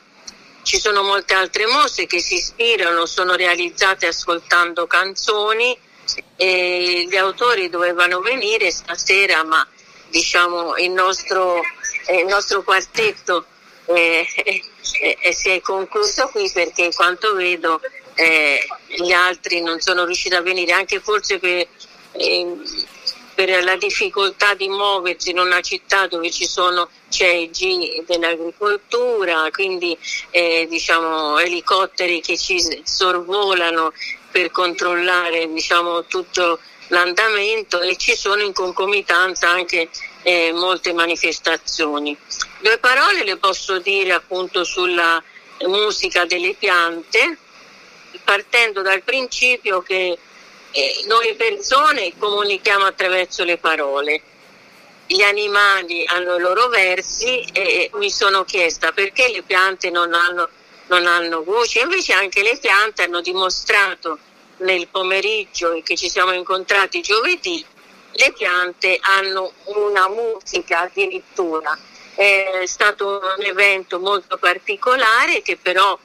Ci 0.61 0.79
sono 0.79 1.01
molte 1.03 1.33
altre 1.33 1.65
mostre 1.65 2.05
che 2.05 2.19
si 2.19 2.35
ispirano, 2.35 3.05
sono 3.05 3.35
realizzate 3.35 4.07
ascoltando 4.07 4.85
canzoni 4.85 5.77
e 6.35 7.05
gli 7.07 7.15
autori 7.15 7.69
dovevano 7.69 8.19
venire 8.19 8.71
stasera, 8.71 9.43
ma 9.43 9.65
diciamo, 10.09 10.75
il, 10.77 10.91
nostro, 10.91 11.61
eh, 12.07 12.19
il 12.19 12.27
nostro 12.27 12.63
quartetto 12.63 13.45
eh, 13.85 14.27
eh, 15.23 15.33
si 15.33 15.49
è 15.49 15.61
concluso 15.61 16.27
qui 16.27 16.49
perché 16.51 16.91
quanto 16.93 17.33
vedo 17.33 17.79
eh, 18.15 18.65
gli 18.87 19.11
altri 19.11 19.61
non 19.61 19.79
sono 19.79 20.05
riusciti 20.05 20.35
a 20.35 20.41
venire, 20.41 20.73
anche 20.73 20.99
forse 20.99 21.39
per, 21.39 21.67
per, 23.37 23.63
la 23.63 23.75
difficoltà 23.75 24.55
di 24.55 24.67
muoversi 24.67 25.29
in 25.29 25.37
una 25.37 25.61
città 25.61 26.07
dove 26.07 26.31
ci 26.31 26.47
sono 26.47 26.89
cegi 27.07 28.03
dell'agricoltura, 28.07 29.47
quindi 29.51 29.95
eh, 30.31 30.65
diciamo, 30.67 31.37
elicotteri 31.37 32.19
che 32.19 32.35
ci 32.35 32.57
sorvolano 32.83 33.93
per 34.31 34.49
controllare 34.49 35.47
diciamo, 35.53 36.05
tutto 36.05 36.59
l'andamento 36.87 37.79
e 37.79 37.95
ci 37.95 38.15
sono 38.15 38.41
in 38.41 38.53
concomitanza 38.53 39.49
anche 39.49 39.87
eh, 40.23 40.51
molte 40.51 40.91
manifestazioni. 40.93 42.17
Due 42.59 42.79
parole 42.79 43.23
le 43.23 43.37
posso 43.37 43.77
dire 43.77 44.13
appunto 44.13 44.63
sulla 44.63 45.21
musica 45.67 46.25
delle 46.25 46.55
piante, 46.55 47.37
partendo 48.23 48.81
dal 48.81 49.03
principio 49.03 49.83
che 49.83 50.17
eh, 50.71 51.03
noi 51.07 51.35
persone 51.35 52.13
comunichiamo 52.17 52.85
attraverso 52.85 53.43
le 53.43 53.57
parole. 53.57 54.21
Gli 55.05 55.21
animali 55.21 56.03
hanno 56.05 56.35
i 56.35 56.39
loro 56.39 56.67
versi 56.67 57.41
e 57.53 57.89
mi 57.93 58.11
sono 58.11 58.43
chiesta 58.43 58.91
perché 58.91 59.29
le 59.29 59.41
piante 59.41 59.89
non 59.89 60.13
hanno, 60.13 60.49
non 60.87 61.07
hanno 61.07 61.43
voce, 61.43 61.79
invece 61.79 62.13
anche 62.13 62.43
le 62.43 62.57
piante 62.57 63.03
hanno 63.03 63.21
dimostrato 63.21 64.19
nel 64.57 64.87
pomeriggio 64.89 65.79
che 65.83 65.95
ci 65.95 66.09
siamo 66.09 66.33
incontrati 66.33 67.01
giovedì, 67.01 67.63
le 68.11 68.33
piante 68.33 68.97
hanno 69.01 69.53
una 69.65 70.09
musica 70.09 70.81
addirittura. 70.81 71.77
È 72.13 72.63
stato 72.65 73.21
un 73.37 73.45
evento 73.45 73.99
molto 73.99 74.37
particolare 74.37 75.43
che 75.43 75.55
però 75.55 75.97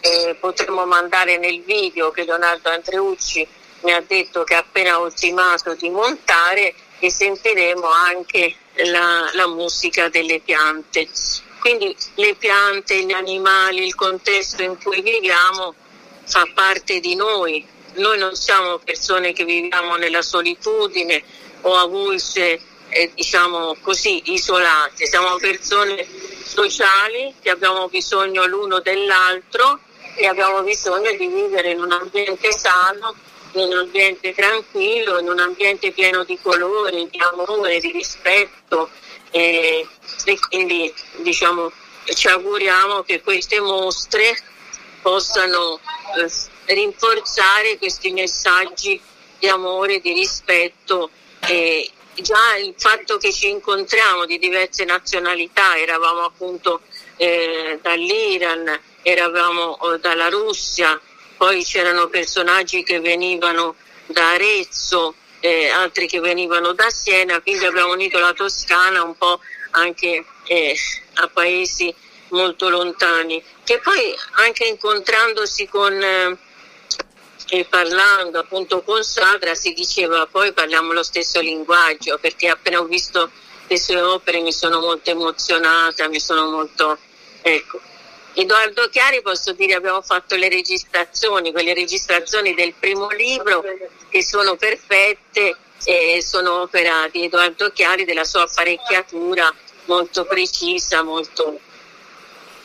eh, 0.00 0.36
potremo 0.38 0.84
mandare 0.86 1.38
nel 1.38 1.62
video 1.62 2.10
che 2.10 2.24
Leonardo 2.24 2.68
Andreucci 2.68 3.46
mi 3.82 3.92
ha 3.92 4.02
detto 4.06 4.44
che 4.44 4.54
ha 4.54 4.58
appena 4.58 4.98
ultimato 4.98 5.74
di 5.74 5.90
montare 5.90 6.74
e 6.98 7.10
sentiremo 7.10 7.86
anche 7.86 8.54
la, 8.84 9.28
la 9.32 9.48
musica 9.48 10.08
delle 10.08 10.40
piante. 10.40 11.08
Quindi 11.58 11.96
le 12.14 12.34
piante, 12.34 13.04
gli 13.04 13.12
animali, 13.12 13.84
il 13.84 13.94
contesto 13.94 14.62
in 14.62 14.76
cui 14.82 15.00
viviamo 15.00 15.74
fa 16.24 16.48
parte 16.54 17.00
di 17.00 17.14
noi, 17.14 17.66
noi 17.94 18.18
non 18.18 18.34
siamo 18.34 18.78
persone 18.78 19.32
che 19.32 19.44
viviamo 19.44 19.96
nella 19.96 20.22
solitudine 20.22 21.22
o 21.62 21.76
avulse, 21.76 22.60
eh, 22.88 23.10
diciamo 23.14 23.76
così, 23.82 24.32
isolate, 24.32 25.06
siamo 25.06 25.36
persone 25.36 26.06
sociali 26.44 27.34
che 27.40 27.50
abbiamo 27.50 27.88
bisogno 27.88 28.46
l'uno 28.46 28.80
dell'altro 28.80 29.80
e 30.16 30.26
abbiamo 30.26 30.62
bisogno 30.62 31.10
di 31.12 31.26
vivere 31.26 31.70
in 31.70 31.80
un 31.80 31.92
ambiente 31.92 32.52
sano, 32.52 33.14
in 33.52 33.60
un 33.60 33.72
ambiente 33.72 34.34
tranquillo, 34.34 35.18
in 35.18 35.28
un 35.28 35.38
ambiente 35.38 35.92
pieno 35.92 36.24
di 36.24 36.38
colore, 36.40 37.08
di 37.08 37.18
amore, 37.18 37.78
di 37.80 37.90
rispetto 37.92 38.90
e, 39.30 39.86
e 40.24 40.38
quindi 40.48 40.92
diciamo 41.22 41.70
ci 42.04 42.28
auguriamo 42.28 43.02
che 43.02 43.20
queste 43.22 43.60
mostre 43.60 44.36
possano 45.00 45.78
eh, 46.16 46.74
rinforzare 46.74 47.78
questi 47.78 48.12
messaggi 48.12 49.00
di 49.38 49.48
amore, 49.48 50.00
di 50.00 50.12
rispetto. 50.12 51.10
E 51.40 51.90
già 52.14 52.56
il 52.56 52.74
fatto 52.76 53.16
che 53.18 53.32
ci 53.32 53.48
incontriamo 53.50 54.26
di 54.26 54.38
diverse 54.38 54.84
nazionalità, 54.84 55.76
eravamo 55.76 56.20
appunto 56.20 56.82
eh, 57.16 57.78
dall'Iran, 57.82 58.80
eravamo 59.02 59.78
eh, 59.80 59.98
dalla 59.98 60.28
Russia, 60.28 61.00
poi 61.42 61.64
c'erano 61.64 62.06
personaggi 62.06 62.84
che 62.84 63.00
venivano 63.00 63.74
da 64.06 64.30
Arezzo, 64.30 65.16
eh, 65.40 65.70
altri 65.70 66.06
che 66.06 66.20
venivano 66.20 66.70
da 66.70 66.88
Siena, 66.88 67.40
quindi 67.40 67.64
abbiamo 67.64 67.94
unito 67.94 68.20
la 68.20 68.32
Toscana 68.32 69.02
un 69.02 69.16
po' 69.16 69.40
anche 69.70 70.24
eh, 70.44 70.76
a 71.14 71.26
paesi 71.26 71.92
molto 72.28 72.68
lontani, 72.68 73.42
che 73.64 73.80
poi 73.80 74.16
anche 74.34 74.66
incontrandosi 74.66 75.66
con 75.66 76.00
eh, 76.00 76.38
e 77.48 77.64
parlando 77.64 78.38
appunto 78.38 78.82
con 78.82 79.02
Sadra 79.02 79.56
si 79.56 79.72
diceva 79.72 80.26
poi 80.26 80.52
parliamo 80.52 80.92
lo 80.92 81.02
stesso 81.02 81.40
linguaggio 81.40 82.18
perché 82.18 82.46
appena 82.46 82.78
ho 82.78 82.84
visto 82.84 83.28
le 83.66 83.78
sue 83.80 84.00
opere 84.00 84.40
mi 84.42 84.52
sono 84.52 84.78
molto 84.78 85.10
emozionata, 85.10 86.06
mi 86.06 86.20
sono 86.20 86.48
molto... 86.48 86.96
Ecco. 87.42 87.80
Edoardo 88.34 88.88
Chiari 88.88 89.20
posso 89.20 89.52
dire 89.52 89.74
abbiamo 89.74 90.00
fatto 90.00 90.36
le 90.36 90.48
registrazioni, 90.48 91.52
quelle 91.52 91.74
registrazioni 91.74 92.54
del 92.54 92.72
primo 92.78 93.08
libro 93.10 93.62
che 94.08 94.24
sono 94.24 94.56
perfette 94.56 95.56
e 95.84 96.22
sono 96.22 96.62
opera 96.62 97.08
di 97.10 97.24
Edoardo 97.24 97.70
Chiari 97.72 98.04
della 98.04 98.24
sua 98.24 98.42
apparecchiatura 98.42 99.52
molto 99.84 100.24
precisa, 100.24 101.02
molto 101.02 101.60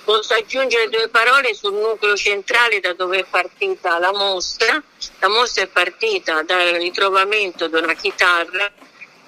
Posso 0.07 0.35
aggiungere 0.35 0.87
due 0.87 1.09
parole 1.09 1.53
sul 1.53 1.73
nucleo 1.73 2.15
centrale 2.15 2.79
da 2.79 2.93
dove 2.93 3.19
è 3.19 3.25
partita 3.29 3.99
la 3.99 4.13
mostra. 4.13 4.81
La 5.19 5.27
mostra 5.27 5.63
è 5.63 5.67
partita 5.67 6.43
dal 6.43 6.75
ritrovamento 6.75 7.67
di 7.67 7.75
una 7.75 7.93
chitarra 7.93 8.71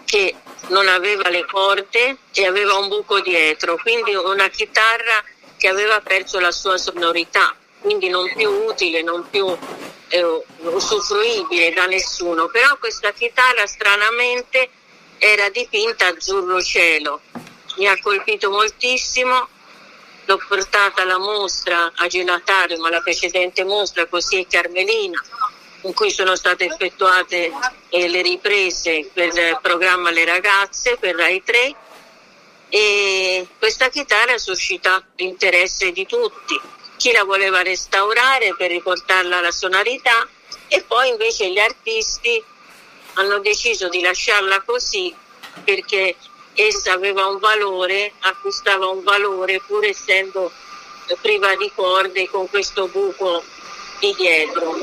che 0.06 0.34
non 0.70 0.88
aveva 0.88 1.28
le 1.28 1.44
corde 1.46 2.20
e 2.32 2.46
aveva 2.46 2.76
un 2.76 2.88
buco 2.88 3.20
dietro, 3.20 3.76
quindi 3.76 4.16
una 4.16 4.48
chitarra 4.48 5.22
che 5.60 5.68
aveva 5.68 5.99
perso 5.99 6.39
la 6.39 6.51
sua 6.51 6.78
sonorità, 6.78 7.53
quindi 7.82 8.07
non 8.07 8.32
più 8.34 8.49
utile, 8.49 9.01
non 9.01 9.30
più 9.30 9.45
eh, 10.07 10.43
usufruibile 10.62 11.74
da 11.74 11.86
nessuno. 11.86 12.47
Però 12.47 12.78
questa 12.80 13.12
chitarra 13.12 13.68
stranamente 13.68 14.70
era 15.18 15.49
dipinta 15.49 16.07
azzurro 16.07 16.62
cielo. 16.64 17.20
Mi 17.76 17.88
ha 17.88 17.99
colpito 18.01 18.49
moltissimo 18.49 19.47
l'ho 20.26 20.39
portata 20.47 21.01
alla 21.01 21.18
mostra 21.18 21.91
a 21.95 22.07
Gelatarium, 22.07 22.84
alla 22.86 23.01
precedente 23.01 23.64
mostra, 23.64 24.05
così 24.05 24.41
è 24.41 24.47
Carmelina, 24.47 25.20
in 25.82 25.93
cui 25.93 26.12
sono 26.12 26.36
state 26.36 26.66
effettuate 26.66 27.51
eh, 27.89 28.07
le 28.07 28.22
riprese 28.22 29.10
per 29.12 29.30
il 29.30 29.57
programma 29.60 30.12
Le 30.12 30.26
ragazze, 30.26 30.97
per 30.97 31.16
Rai 31.16 31.41
3 31.43 31.76
e 32.70 33.47
questa 33.57 33.89
chitarra 33.89 34.34
ha 34.34 34.38
suscitato 34.38 35.05
l'interesse 35.15 35.91
di 35.91 36.05
tutti, 36.05 36.59
chi 36.97 37.11
la 37.11 37.24
voleva 37.24 37.61
restaurare 37.61 38.55
per 38.55 38.70
riportarla 38.70 39.38
alla 39.38 39.51
sonorità 39.51 40.28
e 40.67 40.84
poi 40.84 41.09
invece 41.09 41.49
gli 41.49 41.59
artisti 41.59 42.43
hanno 43.13 43.39
deciso 43.39 43.89
di 43.89 44.01
lasciarla 44.01 44.61
così 44.61 45.13
perché 45.63 46.15
essa 46.53 46.93
aveva 46.93 47.26
un 47.28 47.39
valore, 47.39 48.13
acquistava 48.20 48.88
un 48.89 49.03
valore 49.03 49.61
pur 49.65 49.86
essendo 49.86 50.51
priva 51.22 51.55
di 51.55 51.72
corde 51.74 52.30
con 52.30 52.49
questo 52.49 52.88
buco 52.88 53.43
di 53.99 54.13
dietro. 54.15 54.76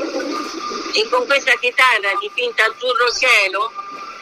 E 0.92 1.08
con 1.08 1.26
questa 1.26 1.54
chitarra 1.58 2.16
dipinta 2.20 2.64
azzurro 2.64 3.12
cielo, 3.12 3.72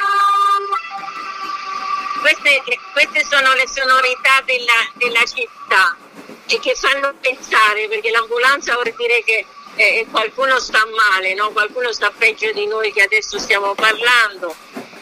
queste, 2.20 2.62
queste, 2.92 3.24
sono 3.24 3.54
le 3.54 3.66
sonorità 3.68 4.42
della, 4.44 4.90
della, 4.94 5.24
città 5.24 5.96
e 6.46 6.60
che 6.60 6.74
fanno 6.74 7.14
pensare, 7.20 7.88
perché 7.88 8.10
l'ambulanza 8.10 8.74
vuol 8.74 8.92
dire 8.96 9.22
che 9.24 9.44
eh, 9.76 10.06
qualcuno 10.10 10.58
sta 10.58 10.84
male, 10.86 11.34
no? 11.34 11.50
qualcuno 11.50 11.92
sta 11.92 12.12
peggio 12.16 12.50
di 12.52 12.66
noi 12.66 12.92
che 12.92 13.02
adesso 13.02 13.38
stiamo 13.38 13.74
parlando. 13.74 14.54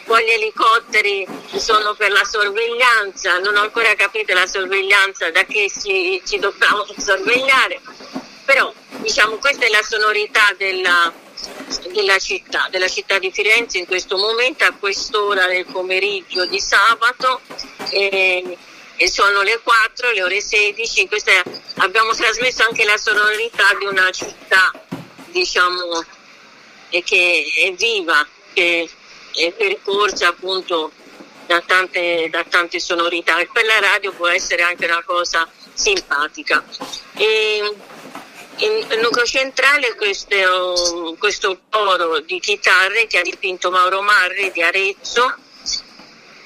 Poi 0.05 0.23
gli 0.23 0.29
elicotteri 0.29 1.27
sono 1.55 1.95
per 1.95 2.11
la 2.11 2.23
sorveglianza, 2.23 3.39
non 3.39 3.55
ho 3.55 3.61
ancora 3.61 3.95
capito 3.95 4.33
la 4.35 4.45
sorveglianza 4.45 5.31
da 5.31 5.43
che 5.45 5.67
ci, 5.67 6.21
ci 6.23 6.37
dobbiamo 6.37 6.85
sorvegliare, 6.95 7.81
però 8.45 8.71
diciamo 8.97 9.37
questa 9.37 9.65
è 9.65 9.69
la 9.69 9.81
sonorità 9.81 10.53
della, 10.57 11.11
della 11.91 12.17
città, 12.19 12.67
della 12.69 12.87
città 12.87 13.19
di 13.19 13.31
Firenze 13.31 13.77
in 13.77 13.85
questo 13.85 14.17
momento 14.17 14.63
a 14.63 14.71
quest'ora 14.71 15.47
del 15.47 15.65
pomeriggio 15.65 16.45
di 16.45 16.59
sabato. 16.59 17.41
E, 17.89 18.57
e 18.97 19.09
sono 19.09 19.41
le 19.41 19.59
4, 19.61 20.11
le 20.11 20.23
ore 20.23 20.39
16, 20.39 21.07
questa, 21.07 21.31
abbiamo 21.77 22.13
trasmesso 22.13 22.63
anche 22.63 22.85
la 22.85 22.95
sonorità 22.95 23.75
di 23.77 23.85
una 23.85 24.09
città 24.11 24.71
diciamo 25.35 26.01
che 27.03 27.45
è 27.53 27.73
viva, 27.73 28.25
che 28.53 28.89
è 29.33 29.51
percorsa 29.51 30.29
appunto 30.29 30.91
da 31.45 31.61
tante, 31.61 32.29
da 32.31 32.45
tante 32.47 32.79
sonorità 32.79 33.37
e 33.39 33.49
per 33.51 33.65
la 33.65 33.79
radio 33.79 34.13
può 34.13 34.27
essere 34.27 34.63
anche 34.63 34.85
una 34.85 35.03
cosa 35.03 35.47
simpatica. 35.73 36.63
E, 37.17 37.75
in, 38.57 38.99
nucleo 39.01 39.25
centrale 39.25 39.95
questo, 39.95 41.15
questo 41.19 41.59
coro 41.69 42.19
di 42.19 42.39
chitarre 42.39 43.07
che 43.07 43.19
ha 43.19 43.21
dipinto 43.21 43.71
Mauro 43.71 44.01
Marri 44.01 44.51
di 44.51 44.61
Arezzo. 44.61 45.35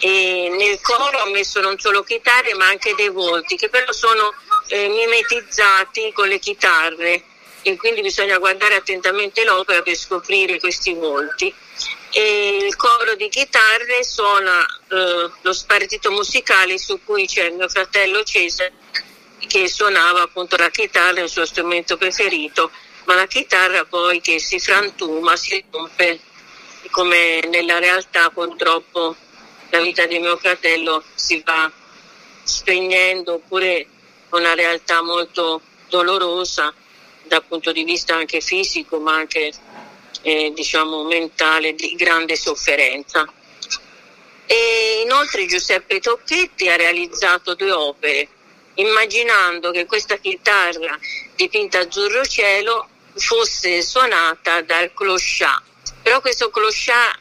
E 0.02 0.50
nel 0.58 0.80
coro 0.82 1.20
ha 1.20 1.30
messo 1.30 1.60
non 1.60 1.78
solo 1.78 2.04
chitarre 2.04 2.54
ma 2.54 2.68
anche 2.68 2.96
dei 2.96 3.10
volti 3.10 3.58
che 3.58 3.68
però 3.68 3.92
sono 3.92 4.34
eh, 4.68 4.88
mimetizzati 4.88 6.12
con 6.14 6.28
le 6.28 6.40
chitarre. 6.40 7.24
E 7.62 7.76
quindi 7.76 8.02
bisogna 8.02 8.38
guardare 8.38 8.76
attentamente 8.76 9.44
l'opera 9.44 9.82
per 9.82 9.96
scoprire 9.96 10.60
questi 10.60 10.94
volti. 10.94 11.54
E 12.12 12.58
il 12.62 12.76
coro 12.78 13.16
di 13.16 13.28
chitarre 13.28 14.04
suona 14.04 14.66
eh, 14.90 15.30
lo 15.42 15.54
spartito 15.54 16.10
musicale 16.12 16.78
su 16.78 17.04
cui 17.04 17.28
c'è 17.28 17.46
il 17.46 17.56
mio 17.56 17.68
fratello 17.68 18.24
Cesare 18.24 18.74
che 19.48 19.68
suonava 19.68 20.24
appunto 20.24 20.56
la 20.58 20.70
chitarra, 20.70 21.22
il 21.22 21.30
suo 21.30 21.46
strumento 21.46 21.98
preferito, 21.98 22.72
ma 23.06 23.16
la 23.16 23.28
chitarra 23.28 23.86
poi 23.86 24.22
che 24.22 24.40
si 24.40 24.60
frantuma, 24.60 25.36
si 25.36 25.64
rompe, 25.72 26.20
come 26.92 27.42
nella 27.50 27.80
realtà 27.80 28.30
purtroppo 28.30 29.16
la 29.70 29.82
vita 29.82 30.06
di 30.06 30.20
mio 30.20 30.38
fratello 30.38 31.04
si 31.16 31.42
va 31.46 31.72
spegnendo, 32.44 33.36
oppure 33.36 33.88
una 34.30 34.54
realtà 34.54 35.02
molto 35.02 35.62
dolorosa 35.88 36.74
dal 37.24 37.44
punto 37.46 37.72
di 37.72 37.84
vista 37.84 38.16
anche 38.16 38.42
fisico, 38.42 39.00
ma 39.00 39.16
anche 39.16 39.52
eh, 40.22 40.52
diciamo, 40.56 41.04
mentale 41.04 41.74
di 41.74 41.96
grande 41.96 42.36
sofferenza. 42.36 43.32
E 44.46 45.02
inoltre 45.04 45.46
Giuseppe 45.46 46.00
Tocchetti 46.00 46.70
ha 46.70 46.76
realizzato 46.76 47.54
due 47.54 47.72
opere, 47.72 48.28
immaginando 48.80 49.72
che 49.72 49.86
questa 49.86 50.18
chitarra 50.18 50.98
dipinta 51.36 51.80
azzurro 51.80 52.26
cielo 52.26 52.88
fosse 53.14 53.82
suonata 53.82 54.62
dal 54.62 54.94
clochard. 54.94 55.68
Però 56.02 56.22
questo 56.22 56.50
clochard 56.50 57.20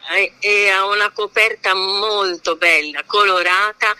ha 0.72 0.86
una 0.86 1.10
coperta 1.10 1.74
molto 1.74 2.56
bella, 2.56 3.02
colorata 3.04 3.94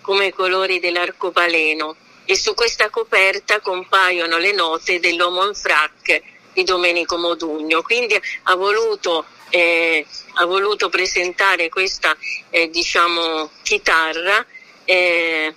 come 0.00 0.26
i 0.26 0.32
colori 0.32 0.80
dell'arcobaleno 0.80 1.96
e 2.24 2.36
su 2.36 2.54
questa 2.54 2.90
coperta 2.90 3.60
compaiono 3.60 4.38
le 4.38 4.52
note 4.52 5.00
dell'Homo 5.00 5.46
in 5.46 5.54
frac 5.54 6.22
di 6.52 6.64
Domenico 6.64 7.16
Modugno. 7.16 7.82
Quindi 7.82 8.20
ha 8.44 8.54
voluto, 8.56 9.26
eh, 9.50 10.04
ha 10.34 10.44
voluto 10.44 10.88
presentare 10.88 11.68
questa 11.68 12.16
eh, 12.50 12.68
diciamo, 12.68 13.50
chitarra 13.62 14.44
eh, 14.84 15.54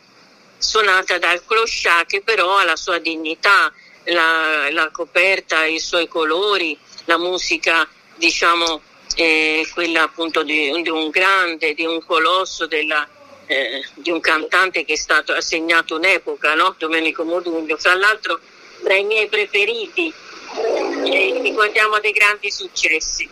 suonata 0.64 1.18
dal 1.18 1.45
clochard 1.45 2.07
che 2.07 2.22
però 2.22 2.57
ha 2.57 2.64
la 2.64 2.76
sua 2.76 2.97
dignità, 2.97 3.72
la, 4.05 4.72
la 4.72 4.89
coperta, 4.91 5.66
i 5.66 5.80
suoi 5.80 6.07
colori, 6.07 6.78
la 7.05 7.18
musica 7.18 7.88
diciamo 8.16 8.82
eh, 9.16 9.68
quella 9.74 10.03
appunto 10.03 10.41
di, 10.43 10.82
di, 10.82 10.89
un 10.89 11.09
grande, 11.09 11.74
di 11.74 11.86
un 11.86 12.03
colosso 12.03 12.66
della, 12.66 13.07
eh, 13.45 13.86
di 13.95 14.09
un 14.09 14.20
cantante 14.20 14.86
che 14.86 14.93
è 14.93 14.97
stato 14.97 15.34
assegnato 15.34 15.95
un'epoca, 15.97 16.55
no? 16.55 16.76
Domenico 16.78 17.24
Modugno, 17.24 17.78
fra 17.78 17.95
l'altro 17.95 18.39
tra 18.82 18.95
i 18.95 19.03
miei 19.03 19.28
preferiti 19.28 20.14
e 21.05 21.39
ricordiamo 21.41 21.99
dei 21.99 22.11
grandi 22.11 22.51
successi. 22.51 23.30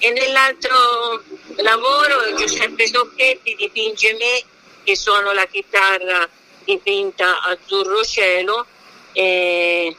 E 0.00 0.10
nell'altro 0.10 1.22
lavoro 1.56 2.34
Giuseppe 2.36 2.88
Tocchetti 2.88 3.56
dipinge 3.56 4.12
me 4.14 4.42
che 4.84 4.96
suono 4.96 5.32
la 5.32 5.46
chitarra 5.46 6.28
dipinta 6.68 7.40
azzurro 7.40 8.04
cielo 8.04 8.66
e 9.12 9.96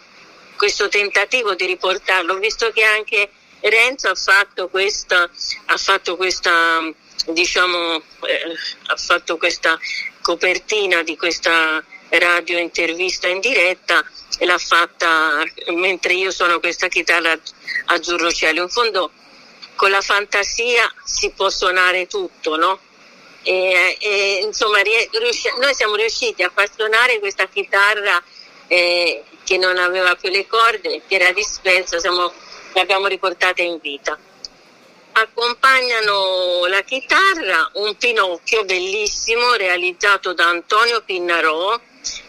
questo 0.55 0.87
tentativo 0.87 1.55
di 1.55 1.65
riportarlo, 1.65 2.37
visto 2.37 2.69
che 2.71 2.83
anche 2.83 3.31
Renzo 3.61 4.09
ha 4.09 4.15
fatto 4.15 4.69
questa, 4.69 5.27
ha 5.65 5.77
fatto 5.77 6.15
questa 6.15 6.81
diciamo, 7.27 7.95
eh, 7.95 8.55
ha 8.87 8.95
fatto 8.95 9.37
questa 9.37 9.79
copertina 10.21 11.01
di 11.01 11.17
questa 11.17 11.83
radio 12.09 12.59
intervista 12.59 13.27
in 13.27 13.39
diretta 13.39 14.03
e 14.37 14.45
l'ha 14.45 14.57
fatta 14.57 15.43
mentre 15.73 16.13
io 16.13 16.31
suono 16.31 16.59
questa 16.59 16.87
chitarra 16.87 17.37
azzurro 17.85 18.31
cielo. 18.31 18.61
In 18.61 18.69
fondo 18.69 19.11
con 19.75 19.89
la 19.89 20.01
fantasia 20.01 20.93
si 21.03 21.31
può 21.31 21.49
suonare 21.49 22.05
tutto, 22.05 22.55
no? 22.57 22.79
E, 23.43 23.97
e, 23.99 24.41
insomma 24.43 24.81
riusci- 24.81 25.53
noi 25.59 25.73
siamo 25.73 25.95
riusciti 25.95 26.43
a 26.43 26.51
far 26.53 26.69
suonare 26.75 27.19
questa 27.19 27.47
chitarra 27.47 28.21
eh, 28.67 29.23
che 29.43 29.57
non 29.57 29.77
aveva 29.77 30.15
più 30.15 30.29
le 30.29 30.45
corde, 30.45 31.01
che 31.07 31.15
era 31.15 31.31
dispersa, 31.31 31.99
siamo, 31.99 32.31
l'abbiamo 32.73 33.07
riportata 33.07 33.61
in 33.61 33.79
vita. 33.81 34.17
Accompagnano 35.11 36.65
la 36.67 36.81
chitarra 36.81 37.69
un 37.73 37.95
Pinocchio 37.97 38.63
bellissimo 38.65 39.53
realizzato 39.53 40.33
da 40.33 40.47
Antonio 40.47 41.01
Pinnarò 41.01 41.79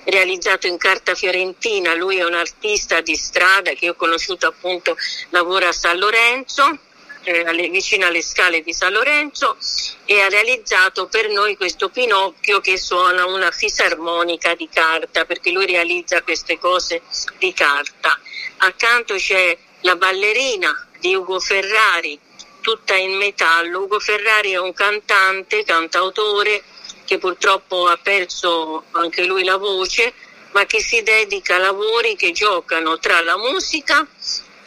realizzato 0.04 0.66
in 0.66 0.76
carta 0.76 1.14
fiorentina, 1.14 1.94
lui 1.94 2.16
è 2.16 2.24
un 2.24 2.34
artista 2.34 3.00
di 3.00 3.14
strada 3.14 3.72
che 3.72 3.90
ho 3.90 3.94
conosciuto 3.94 4.46
appunto, 4.46 4.96
lavora 5.30 5.68
a 5.68 5.72
San 5.72 5.98
Lorenzo, 5.98 6.78
eh, 7.22 7.44
alle, 7.44 7.68
vicino 7.68 8.06
alle 8.06 8.22
scale 8.22 8.62
di 8.62 8.72
San 8.72 8.92
Lorenzo 8.92 9.56
e 10.04 10.20
ha 10.20 10.28
realizzato 10.28 11.06
per 11.06 11.28
noi 11.28 11.56
questo 11.56 11.88
Pinocchio 11.88 12.60
che 12.60 12.78
suona 12.78 13.26
una 13.26 13.50
fisarmonica 13.50 14.54
di 14.54 14.68
carta 14.72 15.24
perché 15.24 15.50
lui 15.50 15.66
realizza 15.66 16.22
queste 16.22 16.58
cose 16.58 17.02
di 17.38 17.52
carta. 17.52 18.18
Accanto 18.58 19.14
c'è 19.14 19.56
la 19.82 19.96
ballerina 19.96 20.88
di 20.98 21.14
Ugo 21.14 21.40
Ferrari, 21.40 22.18
tutta 22.60 22.94
in 22.94 23.16
metallo. 23.16 23.80
Ugo 23.80 23.98
Ferrari 23.98 24.52
è 24.52 24.58
un 24.58 24.72
cantante, 24.72 25.64
cantautore 25.64 26.62
che 27.04 27.18
purtroppo 27.18 27.86
ha 27.86 27.98
perso 28.00 28.84
anche 28.92 29.24
lui 29.24 29.44
la 29.44 29.56
voce, 29.56 30.12
ma 30.52 30.64
che 30.66 30.80
si 30.80 31.02
dedica 31.02 31.56
a 31.56 31.58
lavori 31.58 32.16
che 32.16 32.32
giocano 32.32 32.98
tra 32.98 33.20
la 33.20 33.36
musica 33.36 34.06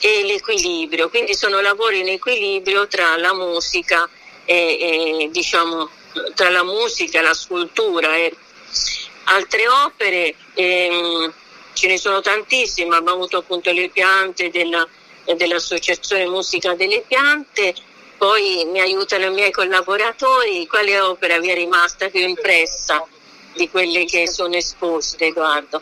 e 0.05 0.23
l'equilibrio, 0.25 1.07
quindi 1.07 1.33
sono 1.33 1.61
lavori 1.61 2.01
in 2.01 2.09
equilibrio 2.09 2.87
tra 2.87 3.15
la 3.15 3.33
musica 3.33 4.09
e, 4.43 4.77
e 4.77 5.29
diciamo 5.31 5.89
tra 6.35 6.49
la 6.49 6.65
musica 6.65 7.19
e 7.19 7.21
la 7.21 7.33
scultura. 7.33 8.13
E 8.17 8.35
altre 9.23 9.65
opere, 9.69 10.35
ehm, 10.55 11.33
ce 11.71 11.87
ne 11.87 11.97
sono 11.97 12.19
tantissime, 12.19 12.97
abbiamo 12.97 13.19
avuto 13.19 13.37
appunto 13.37 13.71
le 13.71 13.87
piante 13.87 14.49
della, 14.49 14.85
dell'Associazione 15.37 16.27
Musica 16.27 16.75
delle 16.75 17.05
Piante, 17.07 17.73
poi 18.17 18.65
mi 18.65 18.81
aiutano 18.81 19.27
i 19.27 19.31
miei 19.31 19.51
collaboratori, 19.51 20.67
quale 20.67 20.99
opera 20.99 21.39
vi 21.39 21.47
è 21.47 21.53
rimasta 21.53 22.09
più 22.09 22.27
impressa 22.27 23.07
di 23.53 23.69
quelle 23.69 24.03
che 24.03 24.27
sono 24.27 24.55
esposte, 24.55 25.27
Edoardo? 25.27 25.81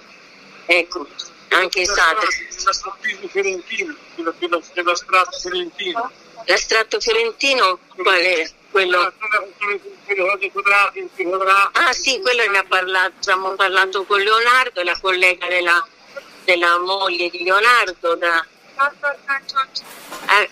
Ecco, 0.68 1.08
anche 1.52 1.86
Sade. 1.86 2.28
La 2.64 2.74
strappino 2.74 3.28
fiorentino, 3.28 3.96
quella, 4.16 4.60
quella 4.74 4.96
strada 4.96 5.32
fiorentina. 5.32 6.12
L'astratto 6.46 7.00
fiorentino 7.00 7.80
qual 7.96 8.20
è? 8.20 8.50
Quello... 8.72 9.14
Ah 11.74 11.94
sì, 11.94 12.20
quello 12.22 12.50
ne 12.50 12.58
ha 12.58 12.66
parlato, 12.68 13.14
abbiamo 13.20 13.52
parlato 13.56 14.06
con 14.06 14.22
Leonardo, 14.22 14.82
la 14.84 14.98
collega 15.00 15.48
della, 15.48 15.86
della 16.46 16.80
moglie 16.80 17.30
di 17.30 17.44
Leonardo. 17.44 18.16
Da... 18.16 18.46
Eh, 20.30 20.50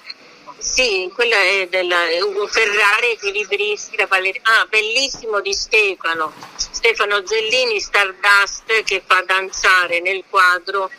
sì, 0.60 1.10
quella 1.14 1.38
è 1.38 1.68
della 1.68 2.03
Ugo 2.22 2.47
Ferrari, 2.47 3.12
equilibristi, 3.12 3.97
la 3.97 4.05
ballerina. 4.05 4.62
Ah, 4.62 4.68
bellissimo 4.70 5.39
di 5.41 5.53
Stefano. 5.53 6.34
Stefano 6.55 7.26
Zellini, 7.26 7.80
Stardust, 7.80 8.84
che 8.84 9.01
fa 9.05 9.24
danzare 9.26 10.01
nel 10.01 10.24
quadro 10.30 10.89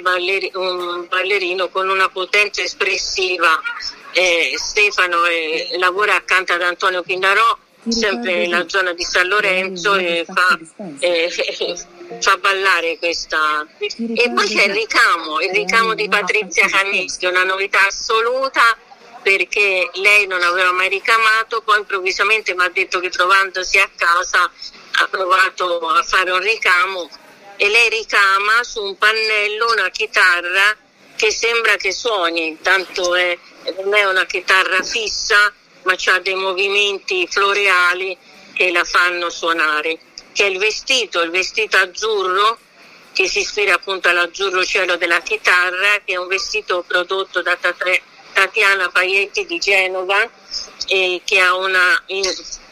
balleri- 0.00 0.50
un 0.54 1.06
ballerino 1.08 1.68
con 1.68 1.88
una 1.88 2.08
potenza 2.08 2.62
espressiva. 2.62 3.60
Eh, 4.12 4.54
Stefano 4.56 5.24
eh, 5.26 5.76
lavora 5.78 6.16
accanto 6.16 6.52
ad 6.52 6.62
Antonio 6.62 7.02
Pindarò, 7.02 7.56
sempre 7.86 8.34
nella 8.34 8.68
zona 8.68 8.92
di 8.92 9.04
San 9.04 9.28
Lorenzo, 9.28 9.94
e 9.94 10.26
fa, 10.26 10.58
eh, 10.98 11.30
fa 12.20 12.36
ballare 12.38 12.98
questa. 12.98 13.66
E 13.78 14.32
poi 14.34 14.46
c'è 14.46 14.64
il 14.64 14.74
ricamo, 14.74 15.40
il 15.40 15.50
ricamo 15.52 15.94
di 15.94 16.08
Patrizia 16.08 16.66
Caneschi, 16.66 17.26
una 17.26 17.44
novità 17.44 17.86
assoluta 17.86 18.76
perché 19.22 19.90
lei 19.94 20.26
non 20.26 20.42
aveva 20.42 20.72
mai 20.72 20.88
ricamato, 20.88 21.62
poi 21.62 21.78
improvvisamente 21.78 22.54
mi 22.54 22.64
ha 22.64 22.68
detto 22.68 23.00
che 23.00 23.10
trovandosi 23.10 23.78
a 23.78 23.90
casa 23.96 24.50
ha 25.00 25.06
provato 25.08 25.86
a 25.88 26.02
fare 26.02 26.30
un 26.30 26.40
ricamo 26.40 27.08
e 27.56 27.68
lei 27.68 27.88
ricama 27.88 28.62
su 28.62 28.82
un 28.82 28.96
pannello 28.96 29.72
una 29.72 29.90
chitarra 29.90 30.76
che 31.16 31.32
sembra 31.32 31.74
che 31.74 31.92
suoni, 31.92 32.58
tanto 32.62 33.16
è, 33.16 33.36
non 33.82 33.94
è 33.94 34.04
una 34.04 34.24
chitarra 34.24 34.82
fissa, 34.84 35.52
ma 35.82 35.94
ha 36.04 36.18
dei 36.20 36.36
movimenti 36.36 37.26
floreali 37.28 38.16
che 38.54 38.70
la 38.70 38.84
fanno 38.84 39.28
suonare. 39.28 39.98
Che 40.32 40.44
è 40.44 40.46
il 40.46 40.58
vestito, 40.58 41.20
il 41.22 41.30
vestito 41.30 41.76
azzurro 41.76 42.58
che 43.12 43.28
si 43.28 43.40
ispira 43.40 43.74
appunto 43.74 44.08
all'azzurro 44.08 44.64
cielo 44.64 44.96
della 44.96 45.20
chitarra, 45.22 46.00
che 46.04 46.12
è 46.12 46.16
un 46.16 46.28
vestito 46.28 46.84
prodotto 46.86 47.42
da 47.42 47.56
Tatiana 48.38 48.88
Paietti 48.88 49.46
di 49.46 49.58
Genova, 49.58 50.30
eh, 50.86 51.20
che 51.24 51.40
ha 51.40 51.56
una, 51.56 52.00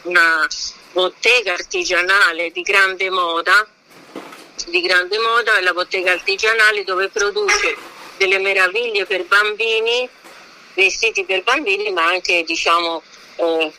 una 0.03 0.47
bottega 0.93 1.51
artigianale 1.51 2.51
di 2.51 2.61
grande 2.61 3.09
moda 3.09 3.67
di 4.67 4.79
grande 4.79 5.19
moda, 5.19 5.57
è 5.57 5.61
la 5.61 5.73
bottega 5.73 6.13
artigianale 6.13 6.85
dove 6.85 7.09
produce 7.09 7.75
delle 8.15 8.39
meraviglie 8.39 9.05
per 9.05 9.25
bambini, 9.25 10.07
vestiti 10.73 11.25
per 11.25 11.43
bambini, 11.43 11.91
ma 11.91 12.05
anche 12.05 12.43
diciamo 12.43 13.03
eh, 13.35 13.73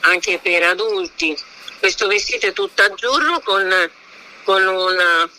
anche 0.00 0.38
per 0.38 0.62
adulti. 0.62 1.38
Questo 1.78 2.06
vestito 2.06 2.46
è 2.46 2.52
tutto 2.54 2.82
azzurro 2.82 3.40
con, 3.40 3.90
con, 4.44 4.66
una, 4.66 5.30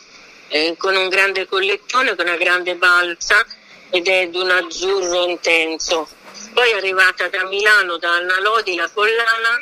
eh, 0.50 0.76
con 0.78 0.96
un 0.96 1.10
grande 1.10 1.48
collettone, 1.48 2.16
con 2.16 2.28
una 2.28 2.38
grande 2.38 2.76
balza 2.76 3.44
ed 3.90 4.08
è 4.08 4.28
di 4.28 4.38
un 4.38 4.52
azzurro 4.52 5.28
intenso. 5.28 6.08
Poi 6.54 6.72
è 6.72 6.76
arrivata 6.76 7.28
da 7.28 7.46
Milano, 7.46 7.98
da 7.98 8.16
Anna 8.16 8.40
Lodi, 8.40 8.76
la 8.76 8.90
collana, 8.94 9.58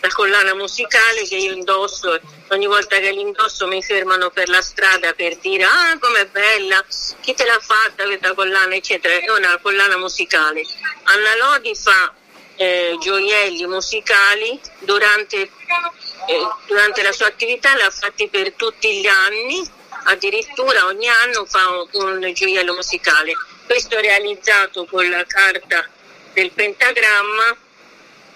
la 0.00 0.08
collana 0.08 0.54
musicale 0.54 1.26
che 1.26 1.36
io 1.36 1.52
indosso 1.52 2.18
ogni 2.50 2.66
volta 2.66 2.96
che 2.98 3.10
l'indosso 3.10 3.66
mi 3.66 3.82
fermano 3.82 4.30
per 4.30 4.48
la 4.48 4.62
strada 4.62 5.12
per 5.12 5.36
dire 5.36 5.64
ah 5.64 5.98
com'è 5.98 6.26
bella, 6.26 6.84
chi 7.20 7.34
te 7.34 7.44
l'ha 7.44 7.58
fatta 7.60 8.04
questa 8.04 8.34
collana 8.34 8.74
eccetera, 8.74 9.14
è 9.14 9.30
una 9.30 9.58
collana 9.60 9.96
musicale. 9.96 10.62
Anna 11.04 11.36
Lodi 11.36 11.74
fa 11.74 12.14
eh, 12.56 12.96
gioielli 13.00 13.66
musicali 13.66 14.60
durante, 14.80 15.36
eh, 15.36 16.48
durante 16.66 17.02
la 17.02 17.12
sua 17.12 17.26
attività, 17.26 17.76
l'ha 17.76 17.90
fatti 17.90 18.28
per 18.28 18.52
tutti 18.52 19.00
gli 19.00 19.06
anni, 19.06 19.68
addirittura 20.04 20.86
ogni 20.86 21.08
anno 21.08 21.44
fa 21.46 21.68
un, 21.68 21.88
un 21.92 22.32
gioiello 22.32 22.74
musicale. 22.74 23.32
Questo 23.68 24.00
realizzato 24.00 24.86
con 24.86 25.06
la 25.10 25.26
carta 25.26 25.86
del 26.32 26.50
pentagramma. 26.52 27.54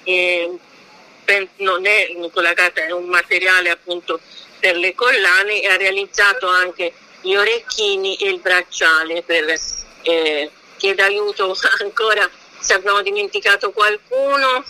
Eh, 0.05 0.59
non 1.57 1.87
è 1.87 2.09
con 2.30 2.43
la 2.43 2.53
carta, 2.53 2.85
è 2.85 2.91
un 2.91 3.07
materiale 3.07 3.70
appunto 3.70 4.20
per 4.61 4.76
le 4.76 4.95
collane 4.95 5.62
e 5.62 5.68
ha 5.68 5.76
realizzato 5.76 6.49
anche 6.49 6.93
gli 7.22 7.35
orecchini 7.35 8.16
e 8.16 8.28
il 8.28 8.41
bracciale 8.41 9.22
per 9.22 9.59
eh, 10.03 10.51
chiedere 10.76 11.09
aiuto 11.09 11.57
ancora 11.80 12.28
se 12.59 12.74
abbiamo 12.74 13.01
dimenticato 13.01 13.72
qualcuno 13.72 14.62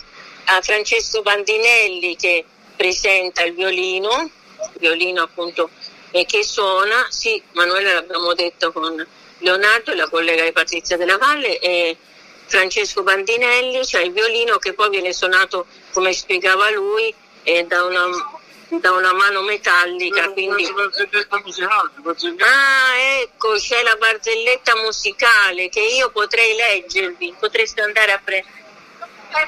a 0.45 0.61
Francesco 0.61 1.21
Bandinelli 1.23 2.15
che 2.15 2.45
presenta 2.77 3.43
il 3.43 3.53
violino, 3.53 4.31
il 4.59 4.79
violino 4.79 5.23
appunto 5.23 5.69
eh, 6.11 6.25
che 6.25 6.41
suona, 6.45 7.07
sì, 7.09 7.41
Manuela 7.51 7.95
l'abbiamo 7.95 8.33
detto 8.33 8.71
con 8.71 9.05
Leonardo 9.43 9.91
e 9.91 9.95
la 9.95 10.09
collega 10.09 10.43
di 10.43 10.51
Patrizia 10.51 10.97
della 10.97 11.17
Valle 11.17 11.59
e 11.59 11.97
Francesco 12.45 13.03
Bandinelli, 13.03 13.85
cioè 13.85 14.01
il 14.01 14.11
violino 14.11 14.57
che 14.57 14.73
poi 14.73 14.89
viene 14.89 15.13
suonato, 15.13 15.67
come 15.91 16.13
spiegava 16.13 16.69
lui, 16.71 17.13
eh, 17.43 17.65
da, 17.65 17.83
una, 17.83 18.05
da, 18.69 18.91
una, 18.91 19.13
mano 19.13 19.41
metallica. 19.41 20.29
Quindi... 20.31 20.65
Ah, 22.39 22.97
ecco, 23.21 23.53
c'è 23.55 23.83
la 23.83 23.95
barzelletta 23.95 24.75
musicale 24.77 25.69
che 25.69 25.81
io 25.81 26.09
potrei 26.09 26.55
leggervi, 26.55 27.35
potreste 27.39 27.81
andare 27.81 28.11
a 28.13 28.21
prendere. 28.23 28.61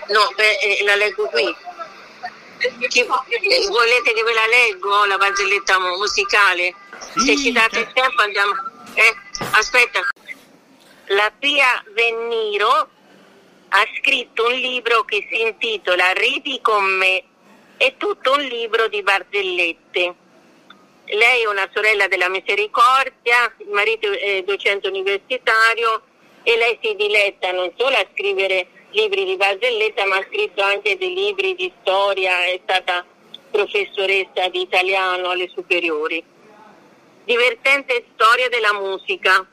No, 0.08 0.32
beh, 0.36 0.58
eh, 0.58 0.84
la 0.84 0.96
leggo 0.96 1.28
qui. 1.28 1.56
Chi, 2.88 3.02
eh, 3.02 3.68
volete 3.68 4.14
che 4.14 4.24
ve 4.24 4.34
la 4.34 4.48
leggo 4.48 5.06
la 5.06 5.18
barzelletta 5.18 5.80
musicale? 5.80 6.74
Se 7.18 7.38
ci 7.38 7.52
date 7.52 7.80
il 7.80 7.92
tempo 7.94 8.22
andiamo. 8.22 8.54
Eh, 8.96 9.16
aspetta. 9.52 10.00
La 11.08 11.32
Pia 11.38 11.84
Venniro 11.94 12.90
ha 13.70 13.88
scritto 14.00 14.46
un 14.46 14.54
libro 14.54 15.04
che 15.04 15.28
si 15.30 15.42
intitola 15.42 16.12
Ridi 16.14 16.60
con 16.62 16.84
me, 16.84 17.24
è 17.78 17.96
tutto 17.98 18.34
un 18.34 18.42
libro 18.42 18.88
di 18.88 19.04
barzellette. 19.04 20.16
Lei 21.06 21.44
è 21.44 21.48
una 21.48 21.70
sorella 21.74 22.08
della 22.08 22.30
Misericordia, 22.30 23.54
il 23.58 23.70
marito 23.70 24.12
è 24.12 24.42
docente 24.44 24.88
universitario 24.88 26.02
e 26.42 26.58
lei 26.58 26.80
si 26.82 26.96
diletta 26.96 27.52
non 27.52 27.72
solo 27.78 27.96
a 27.96 28.08
scrivere 28.14 28.68
libri 28.92 29.26
di 29.26 29.36
barzelletta, 29.36 30.06
ma 30.06 30.18
ha 30.18 30.26
scritto 30.28 30.62
anche 30.64 30.98
dei 30.98 31.14
libri 31.14 31.54
di 31.56 31.72
storia, 31.82 32.46
è 32.46 32.60
stata 32.64 33.06
professoressa 33.52 34.48
di 34.50 34.62
italiano 34.62 35.30
alle 35.30 35.50
superiori. 35.54 36.24
Divertente 37.26 38.06
storia 38.14 38.50
della 38.50 38.74
musica 38.74 39.44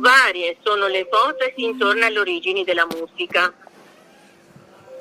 Varie 0.00 0.56
sono 0.62 0.86
le 0.86 1.00
ipotesi 1.00 1.62
intorno 1.62 2.06
alle 2.06 2.20
origini 2.20 2.64
della 2.64 2.86
musica. 2.86 3.52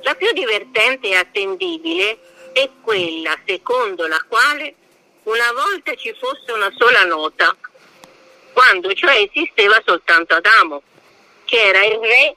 La 0.01 0.13
più 0.15 0.33
divertente 0.33 1.07
e 1.07 1.15
attendibile 1.15 2.19
è 2.51 2.69
quella 2.81 3.33
secondo 3.45 4.07
la 4.07 4.21
quale 4.27 4.75
una 5.23 5.53
volta 5.53 5.95
ci 5.95 6.13
fosse 6.19 6.51
una 6.51 6.69
sola 6.75 7.05
nota, 7.05 7.55
quando 8.51 8.93
cioè 8.93 9.29
esisteva 9.31 9.81
soltanto 9.85 10.33
Adamo, 10.33 10.81
che 11.45 11.61
era 11.61 11.85
il 11.85 11.97
re 11.97 12.35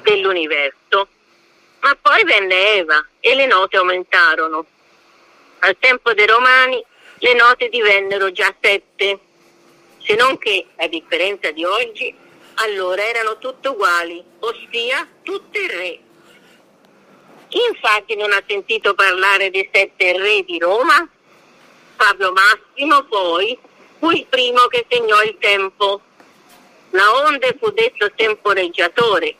dell'universo. 0.00 1.08
Ma 1.80 1.94
poi 2.00 2.24
venne 2.24 2.76
Eva 2.76 3.06
e 3.20 3.34
le 3.34 3.44
note 3.44 3.76
aumentarono. 3.76 4.64
Al 5.58 5.76
tempo 5.78 6.14
dei 6.14 6.26
Romani 6.26 6.82
le 7.18 7.34
note 7.34 7.68
divennero 7.68 8.30
già 8.32 8.54
sette 8.60 9.18
se 10.04 10.14
non 10.16 10.36
che, 10.36 10.66
a 10.76 10.86
differenza 10.86 11.50
di 11.50 11.64
oggi, 11.64 12.14
allora 12.56 13.02
erano 13.02 13.38
tutte 13.38 13.68
uguali, 13.68 14.22
ossia 14.40 15.08
tutte 15.22 15.66
re. 15.66 15.98
Chi 17.48 17.58
infatti 17.68 18.14
non 18.14 18.32
ha 18.32 18.42
sentito 18.46 18.94
parlare 18.94 19.50
dei 19.50 19.68
sette 19.72 20.12
re 20.18 20.44
di 20.44 20.58
Roma? 20.58 21.08
Pablo 21.96 22.32
Massimo 22.32 23.04
poi 23.04 23.58
fu 23.98 24.10
il 24.10 24.26
primo 24.26 24.66
che 24.66 24.84
segnò 24.88 25.22
il 25.22 25.36
tempo. 25.38 26.00
Laonde 26.90 27.56
fu 27.58 27.70
detto 27.70 28.12
temporeggiatore. 28.14 29.34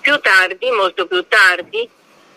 Più 0.00 0.18
tardi, 0.20 0.70
molto 0.70 1.06
più 1.06 1.26
tardi, 1.26 1.88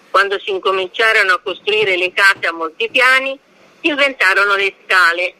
quando 0.10 0.40
si 0.40 0.50
incominciarono 0.50 1.34
a 1.34 1.40
costruire 1.40 1.96
le 1.96 2.12
case 2.12 2.48
a 2.48 2.52
molti 2.52 2.90
piani, 2.90 3.38
inventarono 3.82 4.56
le 4.56 4.74
scale 4.84 5.34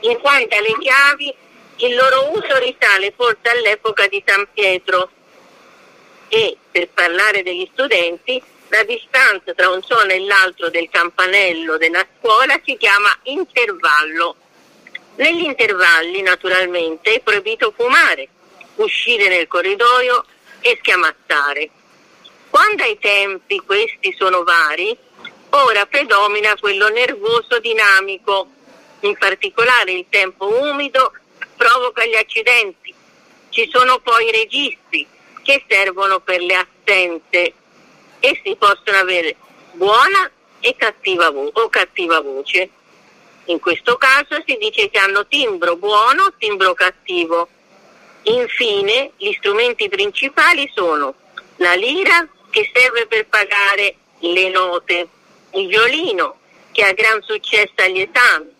in 0.00 0.18
quanto 0.18 0.56
alle 0.56 0.76
chiavi 0.78 1.34
il 1.76 1.94
loro 1.94 2.30
uso 2.32 2.58
risale 2.58 3.12
forse 3.16 3.48
all'epoca 3.48 4.06
di 4.06 4.22
San 4.24 4.46
Pietro 4.52 5.10
e, 6.28 6.56
per 6.70 6.88
parlare 6.90 7.42
degli 7.42 7.68
studenti, 7.72 8.42
la 8.68 8.84
distanza 8.84 9.54
tra 9.54 9.68
un 9.70 9.82
suono 9.82 10.10
e 10.10 10.20
l'altro 10.20 10.68
del 10.68 10.88
campanello 10.90 11.76
della 11.76 12.06
scuola 12.18 12.60
si 12.64 12.76
chiama 12.76 13.16
intervallo. 13.24 14.36
Negli 15.16 15.44
intervalli, 15.44 16.22
naturalmente, 16.22 17.14
è 17.14 17.20
proibito 17.20 17.72
fumare, 17.76 18.28
uscire 18.76 19.28
nel 19.28 19.46
corridoio 19.46 20.24
e 20.60 20.76
schiamazzare. 20.80 21.70
Quando 22.50 22.82
ai 22.82 22.98
tempi 22.98 23.60
questi 23.60 24.14
sono 24.16 24.42
vari, 24.42 24.96
ora 25.54 25.86
predomina 25.86 26.56
quello 26.58 26.88
nervoso 26.88 27.58
dinamico, 27.60 28.48
in 29.00 29.16
particolare 29.16 29.92
il 29.92 30.06
tempo 30.08 30.46
umido 30.60 31.12
provoca 31.56 32.04
gli 32.04 32.14
accidenti. 32.14 32.92
Ci 33.50 33.68
sono 33.72 33.98
poi 34.00 34.26
i 34.26 34.32
registri 34.32 35.06
che 35.42 35.64
servono 35.68 36.20
per 36.20 36.40
le 36.40 36.54
assenze 36.54 37.52
e 38.18 38.40
si 38.42 38.56
possono 38.56 38.96
avere 38.96 39.36
buona 39.72 40.30
e 40.60 40.74
cattiva 40.76 41.30
vo- 41.30 41.50
o 41.52 41.68
cattiva 41.68 42.20
voce. 42.20 42.70
In 43.46 43.60
questo 43.60 43.96
caso 43.96 44.42
si 44.46 44.56
dice 44.56 44.88
che 44.88 44.98
hanno 44.98 45.26
timbro 45.26 45.76
buono, 45.76 46.32
timbro 46.38 46.72
cattivo. 46.72 47.48
Infine, 48.22 49.12
gli 49.18 49.32
strumenti 49.34 49.88
principali 49.90 50.68
sono 50.74 51.14
la 51.56 51.74
lira 51.74 52.26
che 52.50 52.70
serve 52.72 53.06
per 53.06 53.26
pagare 53.26 53.96
le 54.20 54.48
note, 54.48 55.08
il 55.54 55.68
violino 55.68 56.38
che 56.72 56.84
ha 56.84 56.92
gran 56.92 57.22
successo 57.22 57.74
agli 57.76 58.00
esami. 58.00 58.52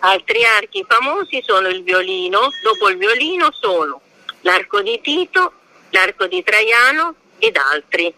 Altri 0.00 0.44
archi 0.44 0.84
famosi 0.88 1.42
sono 1.44 1.68
il 1.68 1.82
violino, 1.82 2.48
dopo 2.62 2.88
il 2.88 2.96
violino 2.96 3.50
sono 3.52 4.00
l'arco 4.42 4.80
di 4.82 5.00
Tito, 5.00 5.52
l'arco 5.90 6.26
di 6.26 6.42
Traiano 6.42 7.14
ed 7.38 7.56
altri. 7.56 8.12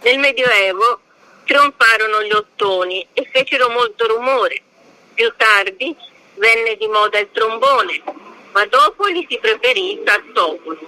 Nel 0.00 0.18
Medioevo 0.18 1.00
trionfarono 1.44 2.22
gli 2.22 2.32
ottoni 2.32 3.06
e 3.12 3.28
fecero 3.32 3.68
molto 3.70 4.06
rumore. 4.06 4.62
Più 5.14 5.32
tardi 5.36 5.94
venne 6.34 6.76
di 6.76 6.86
moda 6.86 7.18
il 7.18 7.30
trombone, 7.32 8.02
ma 8.52 8.64
dopo 8.66 9.08
gli 9.08 9.26
si 9.28 9.38
preferì 9.38 9.92
il 9.92 10.02
sassofono. 10.04 10.78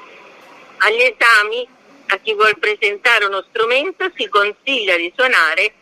Agli 0.78 1.02
esami, 1.02 1.68
a 2.06 2.16
chi 2.18 2.34
vuol 2.34 2.58
presentare 2.58 3.24
uno 3.24 3.44
strumento, 3.48 4.10
si 4.16 4.28
consiglia 4.28 4.96
di 4.96 5.12
suonare 5.14 5.74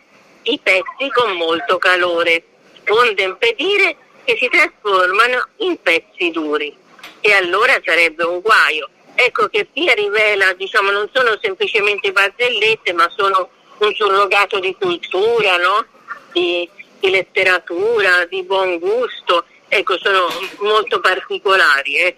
i 0.42 0.58
pezzi 0.62 1.10
con 1.12 1.32
molto 1.36 1.78
calore, 1.78 2.44
onde 2.88 3.22
impedire 3.22 3.96
che 4.24 4.36
si 4.36 4.48
trasformano 4.48 5.48
in 5.58 5.80
pezzi 5.80 6.30
duri. 6.30 6.76
E 7.20 7.32
allora 7.32 7.80
sarebbe 7.84 8.24
un 8.24 8.40
guaio. 8.40 8.88
Ecco 9.14 9.48
che 9.48 9.64
Pia 9.64 9.94
rivela, 9.94 10.52
diciamo, 10.52 10.90
non 10.90 11.08
sono 11.12 11.36
semplicemente 11.40 12.12
barzellette, 12.12 12.92
ma 12.92 13.10
sono 13.16 13.50
un 13.78 13.92
surrogato 13.94 14.58
di 14.60 14.76
cultura, 14.78 15.56
no? 15.56 15.86
di, 16.32 16.68
di, 17.00 17.10
letteratura, 17.10 18.24
di 18.26 18.42
buon 18.42 18.78
gusto, 18.78 19.44
ecco, 19.68 19.98
sono 19.98 20.28
molto 20.60 21.00
particolari. 21.00 21.96
Eh. 21.96 22.16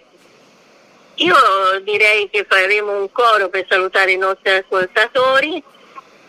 Io 1.15 1.35
direi 1.83 2.29
che 2.29 2.45
faremo 2.47 2.99
un 2.99 3.11
coro 3.11 3.49
per 3.49 3.65
salutare 3.67 4.11
i 4.11 4.17
nostri 4.17 4.51
ascoltatori, 4.51 5.61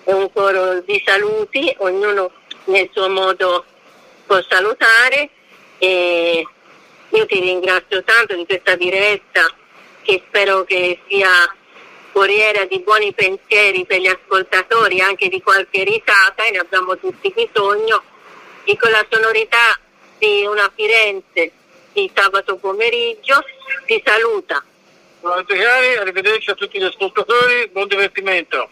un 0.05 0.33
coro 0.33 0.81
di 0.81 1.03
saluti, 1.05 1.75
ognuno 1.79 2.31
nel 2.65 2.89
suo 2.93 3.09
modo 3.09 3.65
può 4.27 4.41
salutare 4.49 5.31
e 5.79 6.47
io 7.09 7.27
ti 7.27 7.41
ringrazio 7.41 8.03
tanto 8.03 8.35
di 8.35 8.47
questa 8.47 8.75
diretta 8.77 9.55
che 10.03 10.23
spero 10.27 10.65
che 10.65 11.01
sia 11.09 11.55
foriera 12.11 12.65
di 12.65 12.81
buoni 12.81 13.13
pensieri 13.13 13.87
per 13.87 14.01
gli 14.01 14.07
ascoltatori, 14.07 15.01
anche 15.01 15.29
di 15.29 15.41
qualche 15.41 15.83
risata, 15.85 16.45
e 16.45 16.51
ne 16.51 16.59
abbiamo 16.59 16.99
tutti 16.99 17.33
bisogno, 17.35 18.03
e 18.65 18.77
con 18.77 18.91
la 18.91 19.05
sonorità 19.09 19.79
di 20.19 20.45
una 20.45 20.71
Firenze 20.75 21.53
di 21.93 22.11
sabato 22.15 22.57
pomeriggio 22.57 23.43
ti 23.87 24.03
saluta. 24.05 24.63
Buonanotte 25.21 25.57
cari, 25.57 25.97
arrivederci 25.97 26.51
a 26.51 26.55
tutti 26.55 26.79
gli 26.79 26.85
ascoltatori, 26.85 27.69
buon 27.69 27.89
divertimento. 27.89 28.69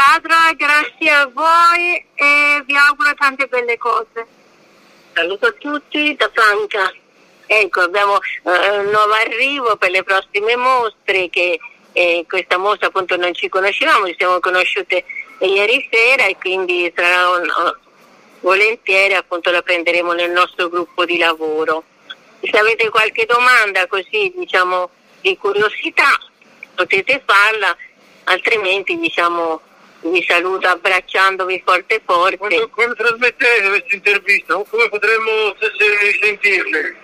Sadra, 0.00 0.54
grazie 0.56 1.10
a 1.10 1.26
voi 1.26 2.02
e 2.14 2.62
vi 2.64 2.74
auguro 2.74 3.12
tante 3.12 3.46
belle 3.48 3.76
cose. 3.76 4.26
Saluto 5.12 5.48
a 5.48 5.52
tutti 5.52 6.16
da 6.16 6.30
Franca. 6.32 6.90
Ecco, 7.44 7.80
abbiamo 7.80 8.18
eh, 8.18 8.78
un 8.78 8.86
nuovo 8.86 9.12
arrivo 9.12 9.76
per 9.76 9.90
le 9.90 10.02
prossime 10.02 10.56
mostre 10.56 11.28
che 11.28 11.60
eh, 11.92 12.24
questa 12.26 12.56
mostra 12.56 12.86
appunto 12.86 13.16
non 13.18 13.34
ci 13.34 13.50
conoscevamo, 13.50 14.06
ci 14.06 14.14
siamo 14.16 14.40
conosciute 14.40 15.04
ieri 15.40 15.86
sera 15.92 16.24
e 16.24 16.36
quindi 16.38 16.90
sarà 16.96 17.28
un, 17.36 17.52
volentieri 18.40 19.12
appunto 19.12 19.50
la 19.50 19.60
prenderemo 19.60 20.12
nel 20.14 20.30
nostro 20.30 20.70
gruppo 20.70 21.04
di 21.04 21.18
lavoro. 21.18 21.84
Se 22.40 22.56
avete 22.56 22.88
qualche 22.88 23.26
domanda 23.26 23.86
così 23.86 24.32
diciamo 24.34 24.88
di 25.20 25.36
curiosità 25.36 26.18
potete 26.74 27.22
farla, 27.26 27.76
altrimenti 28.24 28.98
diciamo 28.98 29.60
vi 30.02 30.24
saluto 30.26 30.66
abbracciandovi 30.68 31.62
forte 31.64 32.00
forte. 32.04 32.36
Quando, 32.36 32.68
quando 32.68 32.94
trasmettete 32.94 33.68
questa 33.68 33.94
intervista? 33.94 34.54
Come 34.54 34.88
potremmo 34.88 35.54
sentirle? 36.20 36.96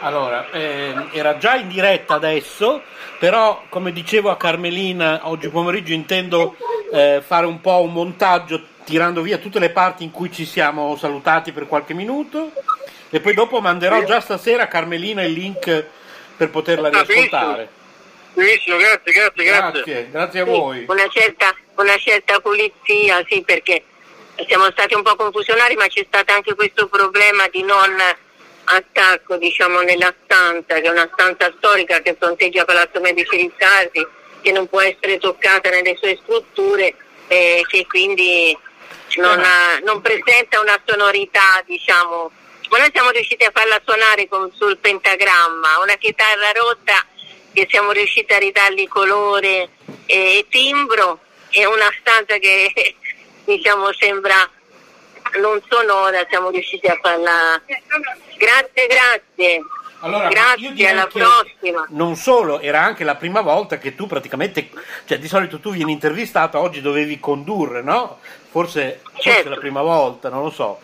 Allora, 0.00 0.48
eh, 0.52 0.94
era 1.12 1.38
già 1.38 1.56
in 1.56 1.68
diretta 1.68 2.14
adesso, 2.14 2.82
però 3.18 3.64
come 3.68 3.92
dicevo 3.92 4.30
a 4.30 4.36
Carmelina 4.36 5.28
oggi 5.28 5.48
pomeriggio 5.48 5.92
intendo 5.92 6.56
eh, 6.92 7.22
fare 7.24 7.46
un 7.46 7.60
po' 7.60 7.82
un 7.82 7.92
montaggio 7.92 8.76
tirando 8.84 9.20
via 9.22 9.38
tutte 9.38 9.58
le 9.58 9.70
parti 9.70 10.04
in 10.04 10.10
cui 10.10 10.32
ci 10.32 10.46
siamo 10.46 10.96
salutati 10.96 11.52
per 11.52 11.66
qualche 11.66 11.94
minuto 11.94 12.52
e 13.10 13.20
poi 13.20 13.34
dopo 13.34 13.60
manderò 13.60 14.02
già 14.04 14.20
stasera 14.20 14.62
a 14.62 14.68
Carmelina 14.68 15.22
il 15.22 15.32
link 15.32 15.84
per 16.36 16.48
poterla 16.48 16.88
ah, 16.88 16.90
riascoltare. 16.90 17.68
Benissimo, 18.32 18.76
grazie, 18.76 19.12
grazie, 19.12 19.44
grazie. 19.44 19.70
Grazie, 19.72 20.08
grazie 20.10 20.40
a 20.40 20.44
voi. 20.44 20.84
Una 20.86 21.08
certa, 21.08 21.54
una 21.82 21.96
certa 21.98 22.40
pulizia, 22.40 23.24
sì, 23.28 23.42
perché 23.42 23.84
siamo 24.46 24.70
stati 24.70 24.94
un 24.94 25.02
po' 25.02 25.16
confusionari, 25.16 25.74
ma 25.76 25.86
c'è 25.86 26.04
stato 26.06 26.32
anche 26.32 26.54
questo 26.54 26.86
problema 26.88 27.48
di 27.48 27.62
non 27.62 27.96
attacco 28.64 29.36
diciamo, 29.36 29.80
nella 29.80 30.14
stanza, 30.24 30.74
che 30.74 30.82
è 30.82 30.90
una 30.90 31.08
stanza 31.12 31.52
storica 31.56 32.00
che 32.00 32.16
fronteggia 32.18 32.64
Palazzo 32.64 33.00
Medici 33.00 33.36
Riccardi, 33.36 34.06
che 34.40 34.52
non 34.52 34.68
può 34.68 34.80
essere 34.80 35.18
toccata 35.18 35.70
nelle 35.70 35.96
sue 35.96 36.18
strutture 36.22 36.94
e 37.28 37.64
che 37.66 37.86
quindi 37.86 38.56
non, 39.16 39.40
ha, 39.40 39.78
non 39.82 40.00
presenta 40.00 40.60
una 40.60 40.80
sonorità, 40.84 41.62
diciamo, 41.64 42.30
ma 42.70 42.78
noi 42.78 42.90
siamo 42.92 43.10
riusciti 43.10 43.44
a 43.44 43.52
farla 43.52 43.80
suonare 43.84 44.28
con, 44.28 44.52
sul 44.54 44.76
pentagramma, 44.78 45.80
una 45.82 45.94
chitarra 45.94 46.52
rotta 46.52 47.04
che 47.52 47.66
siamo 47.70 47.92
riusciti 47.92 48.32
a 48.32 48.38
ridargli 48.38 48.86
colore 48.88 49.70
e 50.06 50.46
timbro 50.50 51.20
e 51.50 51.66
una 51.66 51.88
stanza 52.00 52.36
che 52.38 52.72
diciamo 53.44 53.92
sembra 53.92 54.48
non 55.40 55.60
sonora, 55.68 56.24
siamo 56.28 56.50
riusciti 56.50 56.86
a 56.86 56.98
farla. 57.00 57.60
Grazie, 58.36 58.86
grazie. 58.86 59.62
Allora, 60.00 60.28
Grazie, 60.28 60.88
alla 60.88 61.08
prossima. 61.08 61.84
Non 61.88 62.14
solo, 62.14 62.60
era 62.60 62.80
anche 62.80 63.02
la 63.02 63.16
prima 63.16 63.40
volta 63.40 63.78
che 63.78 63.96
tu 63.96 64.06
praticamente, 64.06 64.70
cioè 65.04 65.18
di 65.18 65.26
solito 65.26 65.58
tu 65.58 65.72
vieni 65.72 65.90
intervistata, 65.90 66.60
oggi 66.60 66.80
dovevi 66.80 67.18
condurre, 67.18 67.82
no? 67.82 68.20
Forse, 68.50 69.00
certo. 69.14 69.30
forse 69.30 69.48
la 69.48 69.56
prima 69.56 69.82
volta, 69.82 70.28
non 70.28 70.44
lo 70.44 70.50
so. 70.50 70.80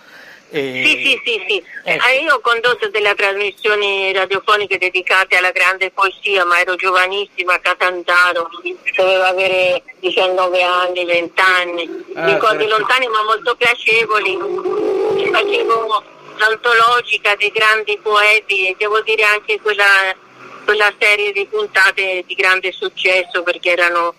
E... 0.51 0.83
Sì, 0.85 1.03
sì, 1.03 1.21
sì, 1.25 1.45
sì. 1.49 1.65
Ecco. 1.85 2.07
io 2.23 2.35
ho 2.35 2.41
condotto 2.41 2.89
delle 2.89 3.15
trasmissioni 3.15 4.13
radiofoniche 4.13 4.79
dedicate 4.79 5.37
alla 5.37 5.51
grande 5.51 5.91
poesia, 5.91 6.45
ma 6.45 6.61
ero 6.61 6.77
giovanissima 6.77 7.55
a 7.55 7.59
Catanzaro, 7.59 8.49
dovevo 8.95 9.23
avere 9.23 9.83
19 10.01 10.63
anni, 10.63 11.05
20 11.05 11.41
anni, 11.41 12.05
ah, 12.15 12.27
ricordi 12.27 12.65
certo. 12.65 12.79
lontani 12.79 13.09
ma 13.09 13.23
molto 13.25 13.55
piacevoli. 13.57 14.39
Facevo 15.31 16.05
l'antologica 16.37 17.35
dei 17.37 17.51
grandi 17.51 17.99
poeti 18.03 18.69
e 18.69 18.77
devo 18.79 19.01
dire 19.01 19.25
anche 19.25 19.61
quella, 19.61 20.15
quella 20.65 20.93
serie 20.99 21.33
di 21.33 21.47
puntate 21.47 22.25
di 22.27 22.35
grande 22.35 22.73
successo 22.73 23.43
perché 23.43 23.71
erano 23.71 24.15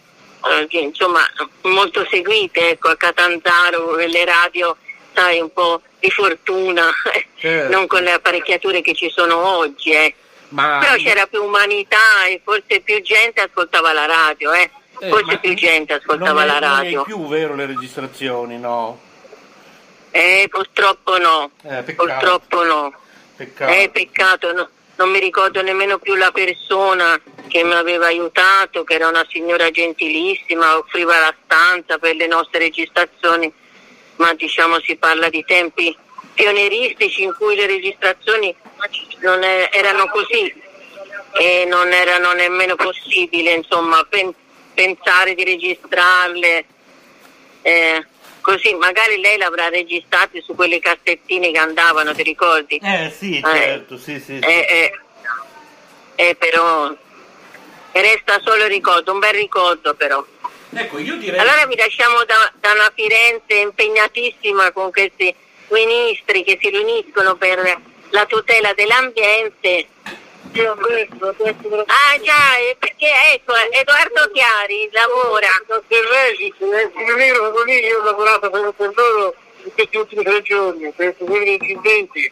eh, 0.45 0.67
insomma 0.79 1.21
molto 1.63 2.05
seguite 2.09 2.71
ecco, 2.71 2.89
a 2.89 2.95
Catanzaro 2.95 3.97
e 3.97 4.07
le 4.07 4.25
radio 4.25 4.77
sai 5.15 5.39
un 5.39 5.51
po' 5.51 5.81
di 5.99 6.09
fortuna, 6.11 6.89
certo. 7.37 7.75
non 7.75 7.87
con 7.87 8.03
le 8.03 8.11
apparecchiature 8.11 8.81
che 8.81 8.93
ci 8.93 9.09
sono 9.09 9.37
oggi. 9.37 9.91
Eh. 9.91 10.13
Ma... 10.49 10.79
Però 10.79 10.95
c'era 10.95 11.25
più 11.25 11.43
umanità 11.43 12.25
e 12.29 12.41
forse 12.43 12.81
più 12.81 13.01
gente 13.01 13.41
ascoltava 13.41 13.93
la 13.93 14.05
radio, 14.05 14.51
eh. 14.53 14.69
Eh, 14.99 15.09
forse 15.09 15.37
più 15.39 15.53
gente 15.55 15.93
ascoltava 15.93 16.45
la 16.45 16.59
radio. 16.59 16.97
Non 16.97 17.01
è 17.01 17.05
più 17.05 17.27
vero 17.27 17.55
le 17.55 17.65
registrazioni, 17.65 18.57
no? 18.59 18.99
Eh, 20.11 20.47
purtroppo 20.49 21.17
no. 21.17 21.51
Eh, 21.63 21.83
purtroppo 21.93 22.63
no. 22.63 22.93
Peccato. 23.35 23.71
Eh, 23.73 23.89
peccato, 23.89 24.53
no. 24.53 24.69
Non 24.97 25.09
mi 25.09 25.19
ricordo 25.19 25.61
nemmeno 25.61 25.97
più 25.97 26.15
la 26.15 26.31
persona 26.31 27.19
che 27.49 27.65
mi 27.65 27.73
aveva 27.73 28.05
aiutato, 28.05 28.85
che 28.85 28.93
era 28.93 29.09
una 29.09 29.25
signora 29.29 29.69
gentilissima, 29.69 30.77
offriva 30.77 31.19
la 31.19 31.35
stanza 31.43 31.97
per 31.97 32.15
le 32.15 32.27
nostre 32.27 32.59
registrazioni 32.59 33.51
ma 34.17 34.33
diciamo 34.33 34.79
si 34.81 34.95
parla 34.95 35.29
di 35.29 35.43
tempi 35.45 35.95
pionieristici 36.33 37.23
in 37.23 37.33
cui 37.37 37.55
le 37.55 37.65
registrazioni 37.65 38.53
è, 39.19 39.69
erano 39.71 40.07
così. 40.07 40.53
e 41.37 41.65
non 41.67 41.91
erano 41.91 42.33
nemmeno 42.33 42.75
possibile 42.75 43.51
insomma 43.51 44.03
pen- 44.09 44.33
pensare 44.73 45.33
di 45.35 45.43
registrarle 45.43 46.65
eh, 47.61 48.05
così 48.45 48.75
magari 48.75 49.19
lei 49.19 49.37
l'avrà 49.37 49.69
registrate 49.69 50.39
su 50.41 50.53
quelle 50.53 50.79
cassettine 50.79 51.51
che 51.51 51.57
andavano 51.57 52.13
ti 52.13 52.21
ricordi? 52.21 52.79
Eh 52.81 53.09
sì, 53.09 53.41
certo, 53.43 53.97
sì, 53.97 54.19
sì. 54.19 54.37
sì. 54.37 54.39
Eh, 54.39 54.67
eh, 54.69 54.99
eh, 56.15 56.35
però 56.35 56.95
resta 57.91 58.39
solo 58.43 58.65
il 58.65 58.69
ricordo, 58.69 59.13
un 59.13 59.19
bel 59.19 59.33
ricordo 59.33 59.95
però. 59.95 60.23
Ecco, 60.77 60.99
io 60.99 61.15
direi... 61.15 61.39
Allora 61.39 61.65
vi 61.65 61.75
lasciamo 61.77 62.23
da, 62.25 62.51
da 62.59 62.73
una 62.73 62.91
Firenze 62.93 63.53
impegnatissima 63.55 64.71
con 64.71 64.91
questi 64.91 65.33
ministri 65.69 66.43
che 66.43 66.57
si 66.61 66.69
riuniscono 66.69 67.35
per 67.35 67.79
la 68.09 68.25
tutela 68.25 68.73
dell'ambiente. 68.73 69.87
Ah 71.87 72.19
già, 72.21 72.55
perché 72.79 73.07
ecco, 73.33 73.53
Edoardo 73.55 74.31
Chiari 74.31 74.89
lavora. 74.91 75.47
Io 77.65 77.99
ho 77.99 78.03
lavorato 78.03 78.49
per, 78.49 78.73
per 78.75 78.91
loro 78.95 79.35
in 79.63 79.73
questi 79.73 79.97
ultimi 79.97 80.23
tre 80.23 80.41
giorni, 80.41 80.91
per 80.91 81.15
quelli 81.17 81.53
incidenti. 81.53 82.31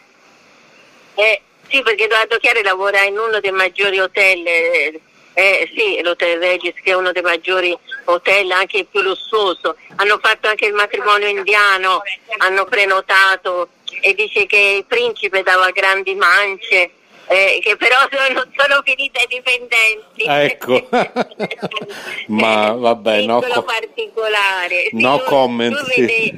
Eh, 1.16 1.40
sì, 1.68 1.82
perché 1.82 2.04
Edoardo 2.04 2.38
Chiari 2.38 2.62
lavora 2.62 3.02
in 3.02 3.18
uno 3.18 3.40
dei 3.40 3.52
maggiori 3.52 3.98
hotel, 3.98 4.46
eh, 4.46 5.00
eh, 5.34 5.70
sì, 5.76 6.00
l'Hotel 6.02 6.38
Regis 6.38 6.74
che 6.82 6.90
è 6.92 6.94
uno 6.94 7.12
dei 7.12 7.22
maggiori 7.22 7.76
hotel, 8.04 8.50
anche 8.52 8.78
il 8.78 8.86
più 8.86 9.00
lussuoso. 9.02 9.76
Hanno 9.96 10.18
fatto 10.22 10.48
anche 10.48 10.66
il 10.66 10.74
matrimonio 10.74 11.26
indiano, 11.28 12.02
hanno 12.38 12.64
prenotato 12.64 13.68
e 14.00 14.14
dice 14.14 14.46
che 14.46 14.76
il 14.78 14.84
principe 14.86 15.42
dava 15.42 15.70
grandi 15.70 16.14
mance. 16.14 16.90
eh, 17.26 17.58
che 17.62 17.76
però 17.76 17.96
non 18.34 18.52
sono 18.54 18.82
finite 18.84 19.20
ai 19.20 19.26
dipendenti. 19.28 20.24
Ecco. 20.26 20.88
Ma 22.28 22.72
vabbè, 22.72 23.22
no, 23.22 23.40
Piccolo 23.40 23.60
co- 23.60 23.72
particolare. 23.72 24.88
Sì, 24.90 25.00
no 25.00 25.16
lui- 25.16 25.24
comment, 25.26 25.80
Lui 25.80 25.90
sì. 25.92 26.00
vede, 26.00 26.36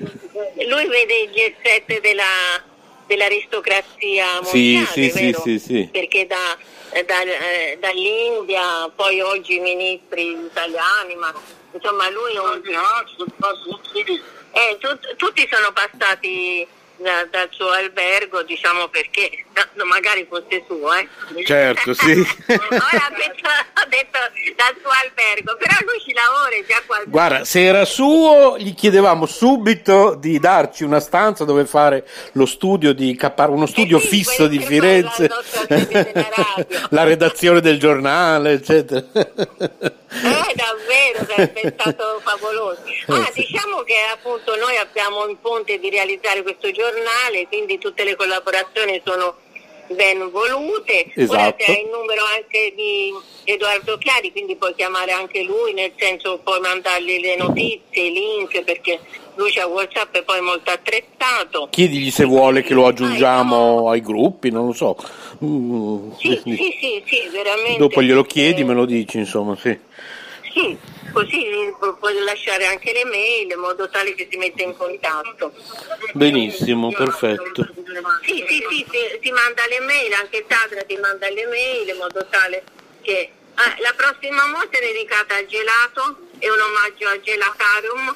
lui 0.68 0.86
vede 0.86 1.14
il 1.22 1.30
jet 1.30 1.54
set 1.62 2.00
della, 2.00 2.24
dell'aristocrazia 3.06 4.26
Sì, 4.42 4.72
mondiale, 4.74 4.86
sì, 4.92 5.10
sì, 5.10 5.24
vero? 5.24 5.40
sì, 5.40 5.58
sì. 5.58 5.88
Perché 5.92 6.26
da, 6.26 6.56
eh, 6.90 7.04
da- 7.04 7.22
eh, 7.22 7.76
dall'India, 7.80 8.90
poi 8.94 9.20
oggi 9.20 9.56
i 9.56 9.60
ministri 9.60 10.30
italiani, 10.32 11.14
ma 11.16 11.32
insomma 11.72 12.08
lui 12.10 12.32
è 12.34 12.38
un... 12.38 12.62
Eh, 14.52 14.76
tut- 14.78 15.16
tutti 15.16 15.46
sono 15.50 15.72
passati 15.72 16.66
da- 16.98 17.26
dal 17.30 17.48
suo 17.50 17.70
albergo, 17.70 18.42
diciamo 18.42 18.88
perché 18.88 19.44
no, 19.74 19.84
magari 19.84 20.26
fosse 20.28 20.64
suo, 20.66 20.92
eh. 20.94 21.44
Certo, 21.44 21.94
sì. 21.94 22.12
Ora 22.48 23.06
ha 23.06 23.86
detto, 23.88 24.18
dal 24.56 24.74
suo 24.80 24.90
albergo, 24.90 25.56
però 25.56 25.74
lui 25.84 26.00
ci 26.04 26.12
lavora 26.12 26.56
già 26.66 26.82
qualcosa. 26.86 27.10
Guarda, 27.10 27.44
se 27.44 27.64
era 27.64 27.84
suo, 27.84 28.56
gli 28.58 28.74
chiedevamo 28.74 29.26
subito 29.26 30.14
di 30.14 30.38
darci 30.38 30.84
una 30.84 31.00
stanza 31.00 31.44
dove 31.44 31.66
fare 31.66 32.06
lo 32.32 32.46
studio 32.46 32.92
di 32.92 33.14
Cappar- 33.16 33.50
uno 33.50 33.66
studio 33.66 33.98
Eh 33.98 34.00
sì, 34.00 34.06
fisso 34.08 34.46
di 34.46 34.58
Firenze, 34.58 35.28
la 35.28 36.66
la 36.90 37.04
redazione 37.04 37.60
del 37.60 37.78
giornale, 37.78 38.52
eccetera. 38.52 39.04
Eh, 39.12 40.35
davvero, 40.56 41.24
sarebbe 41.28 41.72
stato 41.78 42.20
favoloso. 42.24 42.80
Ah, 43.08 43.20
Eh, 43.28 43.32
sì. 43.32 43.46
diciamo 43.46 43.82
che 43.82 43.94
appunto 44.12 44.56
noi 44.56 44.76
abbiamo 44.76 45.26
in 45.28 45.38
ponte 45.40 45.78
di 45.78 45.90
realizzare 45.90 46.42
questo 46.42 46.70
giornale, 46.72 47.46
quindi 47.46 47.78
tutte 47.78 48.02
le 48.02 48.16
collaborazioni 48.16 49.00
sono 49.04 49.36
ben 49.88 50.30
volute. 50.30 51.12
Ora 51.28 51.46
Esatto. 51.48 51.62
c'è 51.64 51.78
il 51.78 51.88
numero 51.92 52.22
anche 52.34 52.72
di 52.74 53.12
Edoardo 53.44 53.96
Chiari, 53.98 54.32
quindi 54.32 54.56
puoi 54.56 54.74
chiamare 54.74 55.12
anche 55.12 55.42
lui, 55.44 55.72
nel 55.74 55.92
senso 55.96 56.40
puoi 56.42 56.58
mandargli 56.58 57.20
le 57.20 57.36
notizie, 57.36 58.02
i 58.06 58.12
link, 58.12 58.64
perché 58.64 58.98
lui 59.36 59.52
c'ha 59.52 59.66
Whatsapp 59.66 60.12
e 60.16 60.22
poi 60.24 60.40
molto 60.40 60.70
attrezzato. 60.72 61.68
Chiedigli 61.70 62.10
se 62.10 62.24
vuole 62.24 62.62
che 62.62 62.74
lo 62.74 62.86
aggiungiamo 62.86 63.88
ai 63.90 64.00
gruppi, 64.00 64.50
non 64.50 64.66
lo 64.66 64.72
so. 64.72 64.96
Mm, 65.44 66.10
Sì, 66.18 66.40
sì, 66.42 66.56
sì, 66.80 67.02
sì, 67.06 67.28
veramente. 67.30 67.78
Dopo 67.78 68.02
glielo 68.02 68.24
chiedi, 68.24 68.62
Eh, 68.62 68.64
me 68.64 68.74
lo 68.74 68.86
dici, 68.86 69.18
insomma, 69.18 69.54
sì. 69.56 69.78
Sì, 70.56 70.74
così 71.12 71.44
pu- 71.78 71.98
puoi 71.98 72.18
lasciare 72.24 72.64
anche 72.64 72.90
le 72.90 73.04
mail 73.04 73.50
in 73.50 73.58
modo 73.58 73.90
tale 73.90 74.14
che 74.14 74.26
si 74.30 74.38
mette 74.38 74.62
in 74.62 74.74
contatto. 74.74 75.52
Benissimo, 76.14 76.90
perfetto. 76.92 77.68
Sì, 78.24 78.42
sì, 78.48 78.64
sì, 78.70 78.86
ti, 78.88 79.18
ti 79.20 79.30
manda 79.32 79.66
le 79.68 79.80
mail, 79.80 80.14
anche 80.14 80.46
Tadra 80.46 80.82
ti 80.84 80.96
manda 80.96 81.28
le 81.28 81.46
mail 81.46 81.88
in 81.88 81.96
modo 81.96 82.26
tale 82.30 82.64
che... 83.02 83.30
Ah, 83.58 83.74
la 83.78 83.94
prossima 83.96 84.50
volta 84.52 84.76
è 84.76 84.80
dedicata 84.82 85.34
al 85.36 85.46
gelato, 85.46 86.28
è 86.38 86.46
un 86.46 86.60
omaggio 86.60 87.08
al 87.08 87.22
Gelatarium 87.22 88.14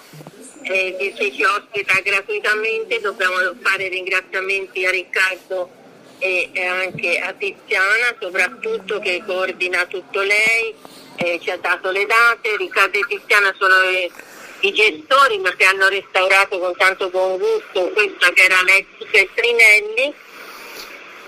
eh, 0.64 0.97
che 0.99 1.14
se 1.16 1.32
ci 1.32 1.43
ospita 1.45 1.99
gratuitamente 2.01 3.01
dobbiamo 3.01 3.36
fare 3.62 3.88
ringraziamenti 3.88 4.84
a 4.84 4.91
Riccardo 4.91 5.70
e 6.18 6.51
anche 6.66 7.18
a 7.18 7.32
Tiziana 7.32 8.14
soprattutto 8.20 8.99
che 8.99 9.22
coordina 9.24 9.86
tutto 9.86 10.20
lei, 10.20 10.74
eh, 11.23 11.39
ci 11.41 11.51
ha 11.51 11.57
dato 11.59 11.91
le 11.91 12.07
date, 12.07 12.57
Riccardo 12.57 12.99
e 12.99 13.05
Tiziana 13.07 13.55
sono 13.59 13.75
i, 13.91 14.11
i 14.61 14.73
gestori 14.73 15.41
che 15.57 15.64
hanno 15.64 15.89
restaurato 15.89 16.59
con 16.59 16.75
tanto 16.77 17.11
buon 17.11 17.39
gusto 17.39 17.91
questa 17.91 18.31
che 18.31 18.43
era 18.43 18.62
l'ex 18.62 18.87
Feltrinelli. 19.07 20.14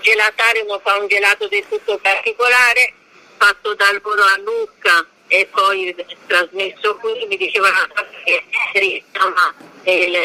Gelatarium 0.01 0.79
fa 0.81 0.97
un 0.97 1.07
gelato 1.07 1.47
del 1.47 1.63
tutto 1.69 1.97
particolare 1.99 2.93
fatto 3.37 3.73
da 3.75 3.85
loro 4.01 4.23
a 4.23 4.37
Lucca 4.39 5.05
e 5.27 5.47
poi 5.51 5.95
trasmesso 6.27 6.95
qui, 6.97 7.25
mi 7.27 7.37
dicevano 7.37 7.87
che 8.25 8.43
richiama 8.73 9.53
il, 9.83 10.17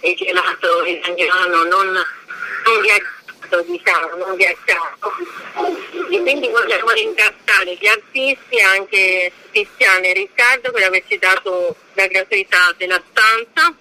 il 0.00 0.16
gelato 0.16 0.84
italiano 0.84 1.64
non, 1.64 1.86
non 1.92 2.82
ghiacciato, 3.52 3.62
diciamo, 3.62 4.16
non 4.16 4.36
ghiacciato. 4.36 5.12
E 6.10 6.20
quindi 6.20 6.48
vogliamo 6.48 6.90
ringraziare 6.90 7.76
gli 7.78 7.86
artisti, 7.86 8.60
anche 8.60 9.32
Tiziana 9.50 10.06
e 10.06 10.12
Riccardo 10.14 10.70
per 10.70 10.84
averci 10.84 11.18
dato 11.18 11.76
la 11.92 12.06
gratuità 12.06 12.74
della 12.78 13.02
stanza 13.10 13.74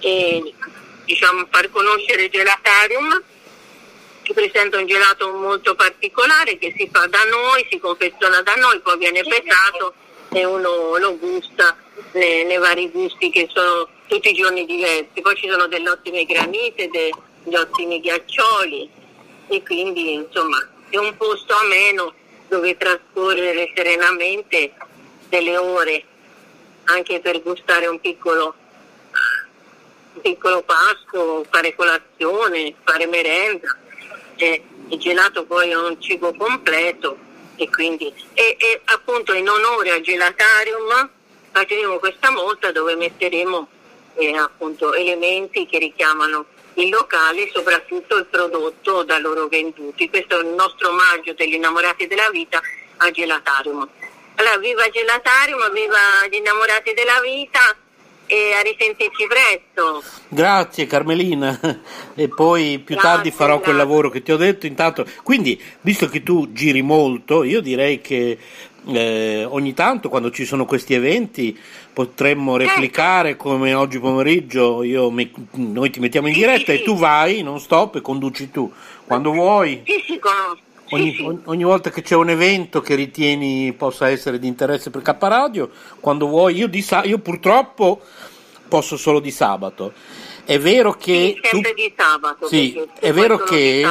e 0.00 0.52
diciamo 1.04 1.46
far 1.50 1.70
conoscere 1.70 2.28
gelatarium 2.28 3.22
che 4.22 4.32
presenta 4.32 4.78
un 4.78 4.86
gelato 4.86 5.32
molto 5.32 5.74
particolare 5.74 6.58
che 6.58 6.74
si 6.76 6.88
fa 6.90 7.06
da 7.06 7.22
noi, 7.24 7.66
si 7.70 7.78
confeziona 7.78 8.42
da 8.42 8.54
noi, 8.54 8.80
poi 8.80 8.98
viene 8.98 9.22
pesato 9.22 9.94
e 10.32 10.44
uno 10.44 10.96
lo 10.96 11.16
gusta 11.18 11.76
nei, 12.12 12.44
nei 12.44 12.58
vari 12.58 12.90
gusti 12.90 13.30
che 13.30 13.48
sono 13.52 13.88
tutti 14.06 14.30
i 14.30 14.34
giorni 14.34 14.64
diversi. 14.64 15.20
Poi 15.20 15.36
ci 15.36 15.48
sono 15.48 15.66
delle 15.66 15.90
ottime 15.90 16.24
granite, 16.24 16.88
degli 17.44 17.54
ottimi 17.54 18.00
ghiaccioli 18.00 18.90
e 19.48 19.62
quindi 19.62 20.14
insomma 20.14 20.66
è 20.88 20.96
un 20.96 21.16
posto 21.16 21.54
ameno 21.54 22.14
dove 22.48 22.76
trascorrere 22.76 23.72
serenamente 23.74 24.72
delle 25.28 25.56
ore 25.56 26.04
anche 26.84 27.20
per 27.20 27.42
gustare 27.42 27.86
un 27.86 28.00
piccolo 28.00 28.54
un 30.14 30.20
piccolo 30.20 30.62
pasto, 30.62 31.44
fare 31.50 31.74
colazione, 31.74 32.72
fare 32.84 33.06
merenda. 33.06 33.76
Eh, 34.36 34.62
il 34.88 34.98
gelato 34.98 35.44
poi 35.44 35.70
è 35.70 35.76
un 35.76 36.00
cibo 36.00 36.32
completo 36.34 37.16
e 37.56 37.68
quindi 37.68 38.12
e, 38.32 38.56
e 38.58 38.80
appunto 38.84 39.32
in 39.32 39.48
onore 39.48 39.90
al 39.90 40.00
gelatarium 40.00 41.10
faremo 41.50 41.98
questa 41.98 42.30
mostra 42.30 42.70
dove 42.72 42.94
metteremo 42.96 43.68
eh, 44.14 44.36
appunto 44.36 44.92
elementi 44.92 45.66
che 45.66 45.78
richiamano 45.78 46.46
il 46.74 46.88
locale 46.88 47.42
e 47.42 47.50
soprattutto 47.52 48.16
il 48.16 48.26
prodotto 48.26 49.02
da 49.04 49.18
loro 49.18 49.46
venduti. 49.48 50.08
Questo 50.08 50.38
è 50.38 50.42
il 50.42 50.54
nostro 50.54 50.90
omaggio 50.90 51.32
degli 51.34 51.54
innamorati 51.54 52.06
della 52.06 52.28
vita 52.30 52.60
al 52.98 53.10
gelatarium. 53.10 53.88
Allora, 54.36 54.56
viva 54.58 54.88
gelatarium, 54.88 55.72
viva 55.72 56.26
gli 56.30 56.36
innamorati 56.36 56.92
della 56.94 57.20
vita 57.20 57.60
e 58.26 58.52
a 58.52 58.62
risentirci 58.62 59.26
presto. 59.28 60.02
Grazie 60.28 60.86
Carmelina, 60.86 61.58
e 62.14 62.28
poi 62.28 62.78
più 62.78 62.96
Grazie, 62.96 63.10
tardi 63.10 63.30
farò 63.30 63.60
quel 63.60 63.74
grazie. 63.74 63.78
lavoro 63.78 64.10
che 64.10 64.22
ti 64.22 64.32
ho 64.32 64.36
detto. 64.36 64.66
Intanto, 64.66 65.06
quindi, 65.22 65.60
visto 65.82 66.08
che 66.08 66.22
tu 66.22 66.52
giri 66.52 66.82
molto, 66.82 67.44
io 67.44 67.60
direi 67.60 68.00
che 68.00 68.38
eh, 68.86 69.46
ogni 69.48 69.72
tanto 69.74 70.08
quando 70.08 70.30
ci 70.30 70.44
sono 70.44 70.66
questi 70.66 70.94
eventi 70.94 71.58
potremmo 71.94 72.56
replicare 72.56 73.36
come 73.36 73.72
oggi 73.72 73.98
pomeriggio. 74.00 74.82
io 74.82 75.10
mi- 75.10 75.30
noi 75.52 75.88
ti 75.90 76.00
mettiamo 76.00 76.26
in 76.26 76.34
Sì, 76.34 76.40
diretta 76.40 76.72
sì, 76.72 76.80
e 76.80 76.82
tu 76.82 76.96
vai, 76.96 77.42
non 77.42 77.60
stop, 77.60 77.94
e 77.96 78.00
conduci 78.02 78.50
tu 78.50 78.70
quando 79.06 79.30
vuoi. 79.32 79.82
Sì, 79.86 80.02
sì, 80.06 80.20
Ogni, 80.90 81.40
ogni- 81.44 81.64
volta 81.64 81.90
che 81.90 82.02
c'è 82.02 82.14
un 82.14 82.28
evento 82.28 82.82
che 82.82 82.94
ritieni 82.94 83.72
possa 83.72 84.10
essere 84.10 84.38
di 84.38 84.46
interesse 84.46 84.90
per 84.90 85.00
K 85.00 85.14
Radio, 85.18 85.70
quando 85.98 86.26
vuoi, 86.26 86.56
io, 86.56 86.66
di 86.68 86.84
io 87.04 87.18
purtroppo 87.18 88.02
posso 88.68 88.96
solo 88.98 89.18
di 89.20 89.30
sabato. 89.30 89.92
È 90.44 90.58
vero 90.58 90.92
che 90.92 91.38
tu- 91.50 91.60
di 91.60 91.92
sabato. 91.96 92.46
Sì, 92.48 92.78
è 93.00 93.12
vero 93.12 93.38
che 93.38 93.82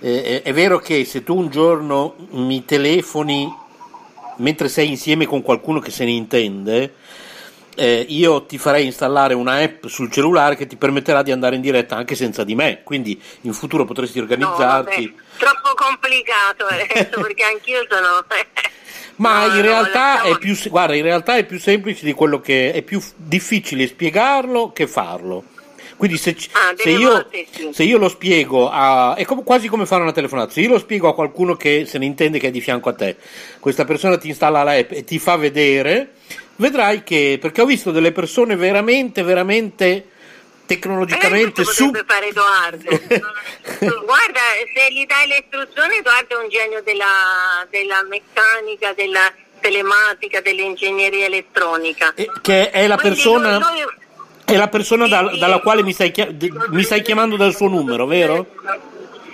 eh, 0.00 0.42
è 0.42 0.52
vero 0.52 0.78
che 0.78 1.04
se 1.04 1.24
tu 1.24 1.36
un 1.36 1.48
giorno 1.48 2.14
mi 2.30 2.64
telefoni 2.64 3.52
mentre 4.36 4.68
sei 4.68 4.88
insieme 4.88 5.26
con 5.26 5.42
qualcuno 5.42 5.80
che 5.80 5.90
se 5.90 6.04
ne 6.04 6.12
intende, 6.12 6.94
eh, 7.74 8.04
io 8.08 8.44
ti 8.44 8.58
farei 8.58 8.84
installare 8.84 9.34
una 9.34 9.62
app 9.62 9.86
sul 9.86 10.10
cellulare 10.10 10.56
che 10.56 10.66
ti 10.66 10.76
permetterà 10.76 11.22
di 11.22 11.32
andare 11.32 11.56
in 11.56 11.62
diretta 11.62 11.96
anche 11.96 12.14
senza 12.14 12.44
di 12.44 12.54
me, 12.54 12.82
quindi 12.82 13.20
in 13.42 13.52
futuro 13.52 13.84
potresti 13.84 14.18
organizzarti. 14.18 15.14
No, 15.16 15.22
troppo 15.38 15.74
complicato 15.74 16.66
adesso 16.66 17.20
perché 17.22 17.44
anch'io 17.44 17.86
sono... 17.88 18.24
Ma 19.16 19.46
no, 19.46 19.54
in, 19.54 19.62
realtà 19.62 20.22
no, 20.24 20.36
più, 20.36 20.56
guarda, 20.68 20.94
in 20.94 21.02
realtà 21.02 21.36
è 21.36 21.44
più 21.44 21.58
semplice 21.60 22.04
di 22.04 22.12
quello 22.12 22.40
che 22.40 22.72
è 22.72 22.82
più 22.82 23.00
difficile 23.16 23.86
spiegarlo 23.86 24.72
che 24.72 24.86
farlo. 24.86 25.44
Quindi 26.02 26.18
se, 26.18 26.36
ah, 26.52 26.74
se, 26.76 26.90
io, 26.90 27.28
se, 27.70 27.84
io, 27.84 27.96
lo 27.96 28.08
spiego 28.08 28.68
a... 28.68 29.14
è 29.14 29.24
come, 29.24 29.44
quasi 29.44 29.68
come 29.68 29.86
fare 29.86 30.02
una 30.02 30.10
telefonata, 30.10 30.50
se 30.50 30.60
io 30.60 30.70
lo 30.70 30.78
spiego 30.80 31.08
a 31.08 31.14
qualcuno 31.14 31.54
che 31.54 31.84
se 31.86 31.98
ne 31.98 32.06
intende 32.06 32.40
che 32.40 32.48
è 32.48 32.50
di 32.50 32.60
fianco 32.60 32.88
a 32.88 32.94
te, 32.94 33.16
questa 33.60 33.84
persona 33.84 34.18
ti 34.18 34.26
installa 34.26 34.64
l'app 34.64 34.90
e 34.90 35.04
ti 35.04 35.20
fa 35.20 35.36
vedere, 35.36 36.14
vedrai 36.62 37.02
che, 37.02 37.38
perché 37.40 37.60
ho 37.60 37.66
visto 37.66 37.90
delle 37.90 38.12
persone 38.12 38.54
veramente, 38.54 39.22
veramente 39.22 40.06
tecnologicamente 40.64 41.64
su... 41.64 41.90
fare 42.06 42.28
Edoardo. 42.28 42.88
Guarda, 44.06 44.40
se 44.72 44.92
gli 44.92 45.04
dai 45.04 45.26
le 45.26 45.38
istruzioni, 45.44 45.96
Edoardo 45.96 46.38
è 46.38 46.42
un 46.42 46.48
genio 46.48 46.80
della, 46.82 47.66
della 47.68 48.04
meccanica, 48.08 48.92
della 48.94 49.32
telematica, 49.60 50.40
dell'ingegneria 50.40 51.26
elettronica. 51.26 52.14
E 52.14 52.30
che 52.40 52.70
è 52.70 52.86
la 52.86 52.96
Quindi 52.96 53.16
persona... 53.16 53.58
Noi, 53.58 53.80
noi 53.80 54.00
è 54.44 54.56
la 54.56 54.68
persona 54.68 55.06
da, 55.08 55.32
dalla 55.38 55.60
quale 55.60 55.82
mi 55.82 55.92
stai, 55.92 56.12
mi 56.68 56.82
stai, 56.82 57.00
chiamando 57.02 57.36
dal 57.36 57.54
suo 57.54 57.68
numero, 57.68 58.06
vero? 58.06 58.48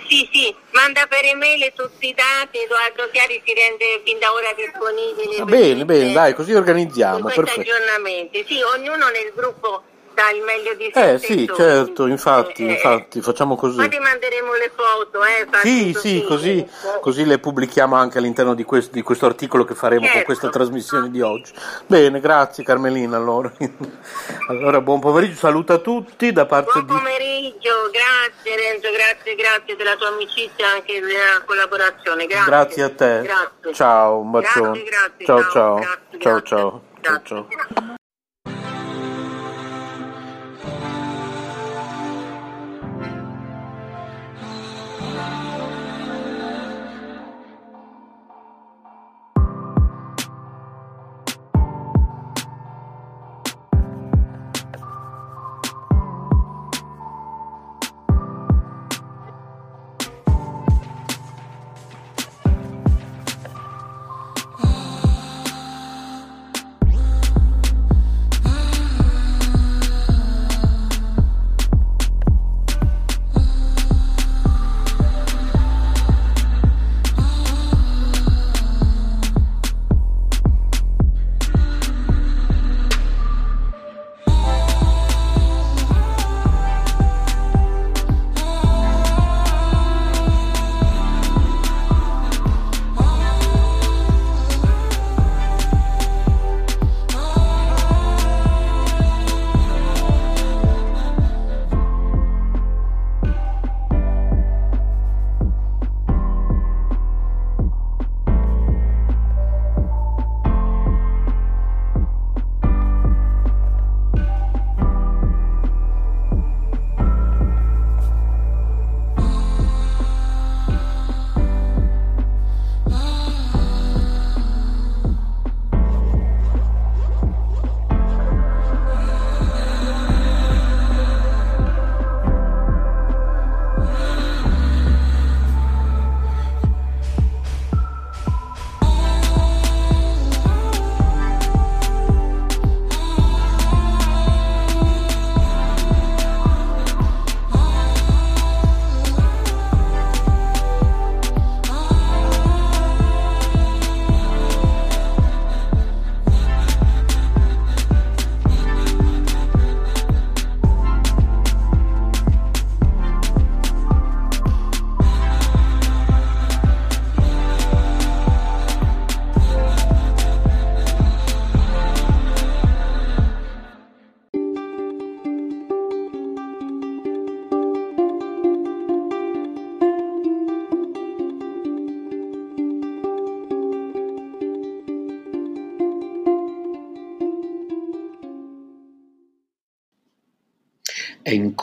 Sì, 0.09 0.27
sì, 0.33 0.55
manda 0.71 1.05
per 1.05 1.23
email 1.23 1.71
tutti 1.75 2.07
i 2.07 2.15
dati, 2.15 2.57
Edoardo 2.57 3.07
Chiari 3.11 3.39
si 3.45 3.53
rende 3.53 4.01
fin 4.03 4.17
da 4.17 4.33
ora 4.33 4.51
disponibile. 4.53 5.43
bene, 5.45 5.85
bene, 5.85 6.11
dai, 6.11 6.33
così 6.33 6.53
organizziamo. 6.55 7.29
Questi 7.29 7.59
aggiornamenti, 7.59 8.43
sì, 8.47 8.59
ognuno 8.61 9.07
nel 9.09 9.31
gruppo 9.35 9.83
dà 10.19 10.31
il 10.31 10.43
meglio 10.43 10.73
di 10.75 10.91
sé. 10.93 11.13
Eh 11.13 11.17
sì, 11.17 11.49
certo, 11.55 12.05
infatti, 12.05 12.65
eh, 12.65 12.71
infatti, 12.71 13.21
facciamo 13.21 13.55
così. 13.55 13.77
Ma 13.77 13.87
ti 13.87 13.97
manderemo 13.97 14.53
le 14.53 14.71
foto, 14.75 15.23
eh? 15.23 15.47
Sì, 15.61 15.93
sì, 15.97 16.25
così, 16.27 16.67
così, 16.99 17.25
le 17.25 17.39
pubblichiamo 17.39 17.95
anche 17.95 18.17
all'interno 18.17 18.53
di 18.53 18.63
questo, 18.63 18.91
di 18.93 19.01
questo 19.01 19.25
articolo 19.25 19.63
che 19.63 19.75
faremo 19.75 20.01
certo. 20.01 20.17
con 20.17 20.25
questa 20.25 20.49
trasmissione 20.49 21.09
di 21.09 21.21
oggi. 21.21 21.53
Bene, 21.85 22.19
grazie 22.19 22.65
Carmelina 22.65 23.15
allora. 23.15 23.51
allora, 24.49 24.81
buon 24.81 24.99
pomeriggio, 24.99 25.35
saluta 25.35 25.75
a 25.75 25.77
tutti 25.77 26.31
da 26.33 26.45
parte 26.45 26.81
buon 26.81 26.85
di... 26.85 26.91
Buon 26.91 27.01
pomeriggio, 27.01 27.89
grazie 27.91 28.55
Renzo, 28.57 28.91
grazie, 28.91 29.35
grazie 29.35 29.75
della 29.77 29.95
tua 29.95 30.09
amicizia 30.09 30.65
e 30.65 30.75
anche 30.75 30.99
della 30.99 31.41
collaborazione. 31.45 32.25
Grazie. 32.25 32.45
Grazie 32.45 32.83
a 32.83 32.89
te. 32.89 33.21
Grazie. 33.21 33.73
Ciao, 33.73 34.17
un 34.17 34.31
bacione. 34.31 34.83
Grazie, 34.83 34.83
grazie. 34.83 35.25
Ciao, 35.25 35.49
ciao. 35.49 35.79
Ciao, 36.19 36.41
ciao. 36.41 36.81
ciao, 37.01 37.21
ciao. 37.23 37.97